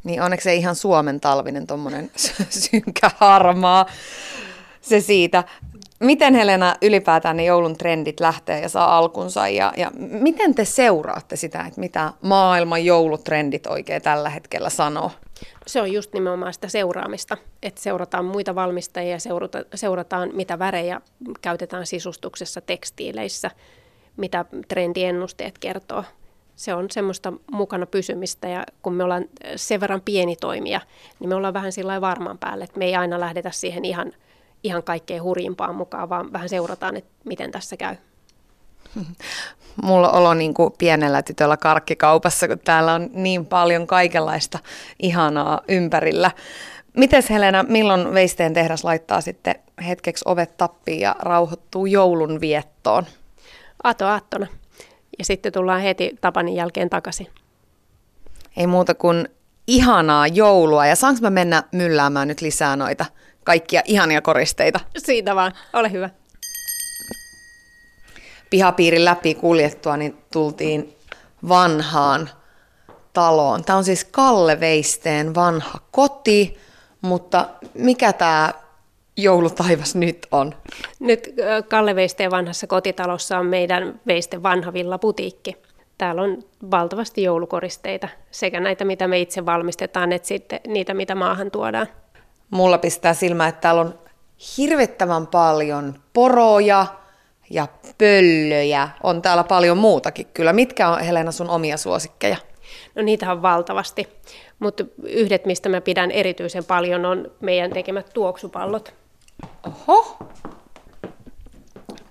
Niin 0.05 0.23
onneksi 0.23 0.45
se 0.45 0.55
ihan 0.55 0.75
Suomen 0.75 1.21
talvinen 1.21 1.67
tuommoinen 1.67 2.11
synkä 2.51 3.11
harmaa. 3.21 3.87
Se 4.81 5.01
siitä. 5.01 5.45
Miten 6.01 6.35
Helena 6.35 6.77
ylipäätään 6.83 7.37
ne 7.37 7.45
joulun 7.45 7.77
trendit 7.77 8.21
lähtee 8.21 8.61
ja 8.61 8.69
saa 8.69 8.99
alkunsa 8.99 9.49
ja, 9.49 9.73
ja 9.77 9.91
miten 9.99 10.55
te 10.55 10.65
seuraatte 10.65 11.37
sitä, 11.37 11.61
että 11.61 11.81
mitä 11.81 12.13
maailman 12.23 12.85
joulutrendit 12.85 13.67
oikein 13.67 14.03
tällä 14.03 14.31
hetkellä 14.31 14.71
sanoo? 14.71 15.11
Se 15.67 15.81
on 15.81 15.93
just 15.93 16.13
nimenomaan 16.13 16.53
sitä 16.53 16.69
seuraamista, 16.69 17.37
että 17.63 17.81
seurataan 17.81 18.25
muita 18.25 18.55
valmistajia 18.55 19.11
ja 19.11 19.19
seurata, 19.19 19.59
seurataan, 19.75 20.31
mitä 20.35 20.59
värejä 20.59 21.01
käytetään 21.43 21.87
sisustuksessa, 21.87 22.61
tekstiileissä, 22.61 23.51
mitä 24.17 24.45
trendiennusteet 24.69 25.59
kertoo. 25.59 26.05
Se 26.57 26.75
on 26.75 26.91
semmoista 26.91 27.33
mukana 27.53 27.87
pysymistä 27.87 28.49
ja 28.49 28.65
kun 28.83 28.95
me 28.95 29.05
ollaan 29.05 29.25
sen 29.57 29.81
verran 29.81 30.03
pieni 30.05 30.37
toimija, 30.37 30.81
niin 31.21 31.29
me 31.29 31.35
ollaan 31.35 31.55
vähän 31.55 31.73
sillä 31.73 32.01
varman 32.01 32.39
päälle, 32.39 32.65
että 32.65 32.79
me 32.79 32.85
ei 32.85 32.97
aina 32.97 33.21
lähdetä 33.21 33.51
siihen 33.51 33.85
ihan, 33.85 34.13
ihan 34.63 34.83
kaikkein 34.83 35.23
hurjimpaan 35.23 35.75
mukaan, 35.75 36.09
vaan 36.09 36.33
vähän 36.33 36.49
seurataan, 36.49 36.97
että 36.97 37.11
miten 37.25 37.51
tässä 37.51 37.77
käy. 37.77 37.97
mulla 39.83 40.11
olo 40.11 40.35
niin 40.35 40.55
kuin 40.55 40.73
pienellä 40.79 41.23
tytöllä 41.23 41.57
karkkikaupassa, 41.57 42.49
kun 42.49 42.59
täällä 42.59 42.95
on 42.95 43.11
niin 43.13 43.47
paljon 43.47 43.87
kaikenlaista 43.87 44.59
ihanaa 44.99 45.61
ympärillä. 45.69 46.31
Mites 46.97 47.31
Helena, 47.31 47.63
milloin 47.69 48.15
Veisteen 48.15 48.55
tehdas 48.55 48.85
laittaa 48.85 49.21
sitten 49.21 49.55
hetkeksi 49.87 50.25
ovet 50.29 50.57
tappiin 50.57 51.01
ja 51.01 51.17
rauhoittuu 51.19 51.87
joulun 51.87 52.41
viettoon? 52.41 53.07
Ato 53.83 54.07
aattona. 54.07 54.47
Ja 55.19 55.25
sitten 55.25 55.53
tullaan 55.53 55.81
heti 55.81 56.17
Tapanin 56.21 56.55
jälkeen 56.55 56.91
takaisin. 56.91 57.27
Ei 58.57 58.67
muuta 58.67 58.95
kuin 58.95 59.29
ihanaa 59.67 60.27
joulua. 60.27 60.87
Ja 60.87 60.97
saanko 60.97 61.21
mä 61.23 61.31
mennä 61.31 61.63
mylläämään 61.73 62.29
nyt 62.29 62.41
lisää 62.41 62.77
noita 62.77 63.05
kaikkia 63.47 63.83
ihania 63.85 64.23
koristeita? 64.23 64.81
Siitä 64.99 65.35
vaan. 65.35 65.53
Ole 65.73 65.93
hyvä. 65.93 66.11
Pihapiirin 68.51 69.05
läpi 69.05 69.35
kuljettua, 69.35 69.97
niin 69.97 70.17
tultiin 70.33 70.97
vanhaan 71.49 72.31
taloon. 73.13 73.65
Tämä 73.65 73.77
on 73.77 73.85
siis 73.85 74.05
Kalle 74.05 74.61
Veisteen 74.61 75.35
vanha 75.35 75.79
koti, 75.91 76.59
mutta 77.01 77.49
mikä 77.75 78.13
tämä 78.13 78.53
joulutaivas 79.17 79.95
nyt 79.95 80.27
on? 80.31 80.55
Nyt 81.01 81.35
Kalle 81.69 81.95
Veisteen 81.95 82.31
vanhassa 82.31 82.67
kotitalossa 82.67 83.39
on 83.39 83.47
meidän 83.47 84.01
Veiste 84.07 84.43
vanha 84.43 84.73
villaputiikki. 84.73 85.57
Täällä 85.99 86.23
on 86.23 86.43
valtavasti 86.71 87.23
joulukoristeita, 87.23 88.09
sekä 88.31 88.61
näitä, 88.61 88.85
mitä 88.85 89.09
me 89.09 89.19
itse 89.21 89.47
valmistetaan, 89.47 90.13
että 90.13 90.29
sitten 90.29 90.61
niitä, 90.67 90.95
mitä 90.95 91.15
maahan 91.15 91.51
tuodaan. 91.51 91.87
Mulla 92.51 92.79
pistää 92.79 93.15
silmä, 93.15 93.49
että 93.49 93.61
täällä 93.61 93.81
on 93.81 93.99
hirvittävän 94.57 95.27
paljon 95.27 96.01
poroja 96.13 96.87
ja 97.51 97.69
pöllöjä. 97.99 98.89
On 99.03 99.23
täällä 99.23 99.45
paljon 99.45 99.79
muutakin 99.79 100.27
kyllä. 100.35 100.53
Mitkä 100.53 100.89
on 100.89 101.01
Helena 101.01 101.33
sun 101.33 101.51
omia 101.51 101.77
suosikkeja? 101.77 102.37
No 102.95 103.03
niitä 103.03 103.33
on 103.33 103.43
valtavasti, 103.43 104.09
mutta 104.59 104.85
yhdet, 105.03 105.47
mistä 105.47 105.69
mä 105.69 105.81
pidän 105.81 106.11
erityisen 106.11 106.65
paljon, 106.65 107.05
on 107.05 107.31
meidän 107.41 107.71
tekemät 107.71 108.11
tuoksupallot. 108.15 108.95
Oho, 109.67 110.17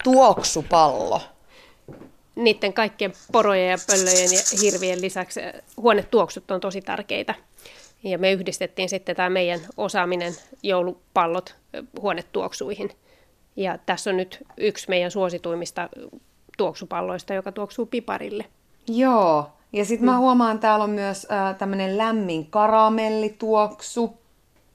tuoksupallo. 0.03 1.21
Niiden 2.36 2.73
kaikkien 2.73 3.13
porojen 3.31 3.69
ja 3.69 3.77
pöllöjen 3.88 4.29
ja 4.33 4.59
hirvien 4.61 5.01
lisäksi 5.01 5.39
huonetuoksut 5.77 6.51
on 6.51 6.61
tosi 6.61 6.81
tärkeitä. 6.81 7.36
Ja 8.06 8.18
me 8.18 8.32
yhdistettiin 8.32 8.89
sitten 8.89 9.16
tämä 9.16 9.30
meidän 9.30 9.60
osaaminen 9.78 10.34
joulupallot 10.64 11.56
huonetuoksuihin. 12.01 12.91
Ja 13.56 13.78
tässä 13.86 14.10
on 14.10 14.18
nyt 14.18 14.43
yksi 14.58 14.89
meidän 14.89 15.12
suosituimmista 15.12 15.89
tuoksupalloista, 16.58 17.34
joka 17.34 17.51
tuoksuu 17.51 17.86
piparille. 17.86 18.45
Joo, 18.88 19.49
ja 19.74 19.86
sitten 19.86 20.06
mä 20.06 20.18
huomaan, 20.18 20.60
täällä 20.60 20.84
on 20.84 20.89
myös 20.89 21.28
äh, 21.32 21.56
tämmöinen 21.56 21.97
lämmin 21.97 22.47
karamellituoksu. 22.47 24.18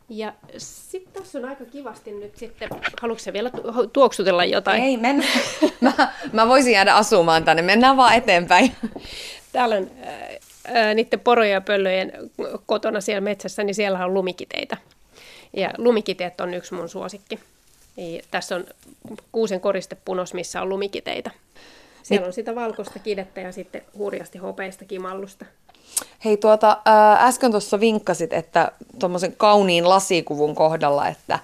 Ja 0.09 0.33
sitten 0.57 1.23
tässä 1.23 1.39
on 1.39 1.45
aika 1.45 1.65
kivasti 1.65 2.13
nyt 2.13 2.37
sitten, 2.37 2.69
haluatko 3.01 3.23
se 3.23 3.33
vielä 3.33 3.51
tuoksutella 3.93 4.45
jotain? 4.45 4.83
Ei, 4.83 4.97
mennä. 4.97 5.25
mä, 5.81 6.13
mä 6.33 6.49
voisin 6.49 6.73
jäädä 6.73 6.95
asumaan 6.95 7.45
tänne, 7.45 7.63
mennään 7.63 7.97
vaan 7.97 8.15
eteenpäin. 8.15 8.73
Täällä 9.53 9.77
on 9.77 9.91
äh, 10.07 10.50
niiden 10.95 11.21
porojen 11.21 11.53
ja 11.53 11.61
pöllöjen 11.61 12.13
kotona 12.67 13.01
siellä 13.01 13.21
metsässä, 13.21 13.65
niin 13.65 13.75
siellä 13.75 14.05
on 14.05 14.15
lumikiteitä. 14.15 14.77
Ja 15.57 15.71
lumikiteet 15.79 16.41
on 16.41 16.55
yksi 16.55 16.75
mun 16.75 16.89
suosikki. 16.89 17.41
Ja 17.97 18.23
tässä 18.31 18.57
on 18.57 18.65
kuusen 19.33 19.61
koristepunos, 19.61 20.35
missä 20.35 20.63
on 20.63 20.69
lumikiteitä. 20.69 21.31
Siellä 22.03 22.27
on 22.27 22.33
sitä 22.33 22.55
valkoista 22.55 22.99
kidettä 22.99 23.41
ja 23.41 23.53
sitten 23.53 23.83
hurjasti 23.99 24.39
hopeista 24.39 24.85
kimallusta. 24.85 25.45
Hei, 26.25 26.37
tuota, 26.37 26.79
äsken 27.19 27.51
tuossa 27.51 27.81
vinkkasit, 27.81 28.33
että 28.33 28.73
tuommoisen 28.99 29.37
kauniin 29.37 29.89
lasikuvun 29.89 30.55
kohdalla, 30.55 31.09
että 31.09 31.39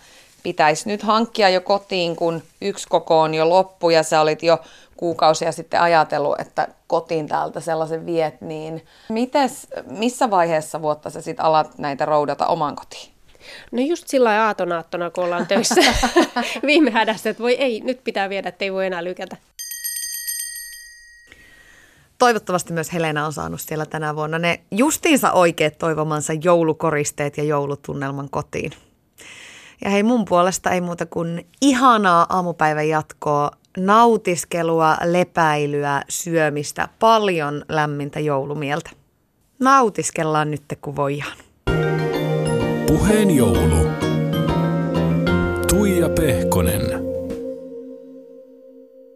pitäisi 0.47 0.89
nyt 0.89 1.03
hankkia 1.03 1.49
jo 1.49 1.61
kotiin, 1.61 2.17
kun 2.17 2.43
yksi 2.61 2.87
koko 2.89 3.21
on 3.21 3.35
jo 3.35 3.49
loppu 3.49 3.91
ja 3.91 4.03
sä 4.03 4.21
olit 4.21 4.43
jo 4.43 4.59
kuukausia 4.97 5.53
sitten 5.53 5.81
ajatellut, 5.81 6.41
että 6.41 6.69
kotiin 6.87 7.29
täältä 7.29 7.61
sellaisen 7.61 8.07
viet, 8.07 8.41
niin 8.41 8.87
mites, 9.09 9.67
missä 9.87 10.31
vaiheessa 10.31 10.83
vuotta 10.83 11.11
sä 11.11 11.21
sitten 11.21 11.45
alat 11.45 11.79
näitä 11.79 12.05
roudata 12.05 12.47
oman 12.47 12.77
kotiin? 12.77 13.11
No 13.73 13.83
just 13.83 14.09
sillä 14.09 14.47
aatonaattona, 14.47 15.11
kun 15.11 15.25
ollaan 15.25 15.47
töissä 15.47 15.81
viime 16.67 16.91
hädässä, 16.91 17.31
että 17.31 17.43
voi 17.43 17.55
ei, 17.55 17.81
nyt 17.81 18.05
pitää 18.05 18.29
viedä, 18.29 18.49
että 18.49 18.65
ei 18.65 18.73
voi 18.73 18.87
enää 18.87 19.05
lykätä. 19.05 19.37
Toivottavasti 22.19 22.73
myös 22.73 22.93
Helena 22.93 23.27
on 23.27 23.33
saanut 23.33 23.61
siellä 23.61 23.87
tänä 23.87 24.17
vuonna 24.17 24.39
ne 24.39 24.61
justiinsa 24.71 25.33
oikeat 25.33 25.79
toivomansa 25.79 26.33
joulukoristeet 26.33 27.37
ja 27.37 27.45
joulutunnelman 27.45 28.31
kotiin. 28.31 28.73
Ja 29.85 29.91
hei 29.91 30.03
mun 30.03 30.25
puolesta 30.25 30.71
ei 30.71 30.81
muuta 30.81 31.07
kuin 31.07 31.47
ihanaa 31.63 32.27
aamupäivän 32.29 32.89
jatkoa, 32.89 33.51
nautiskelua, 33.79 34.97
lepäilyä, 35.05 36.03
syömistä, 36.09 36.89
paljon 36.99 37.65
lämmintä 37.69 38.21
joulumieltä. 38.21 38.91
Nautiskellaan 39.61 40.51
nyt 40.51 40.63
kun 40.81 40.97
voidaan. 40.97 41.37
Puheen 42.87 43.37
joulu. 43.37 43.89
Tuija 45.69 46.09
Pehkonen. 46.09 47.06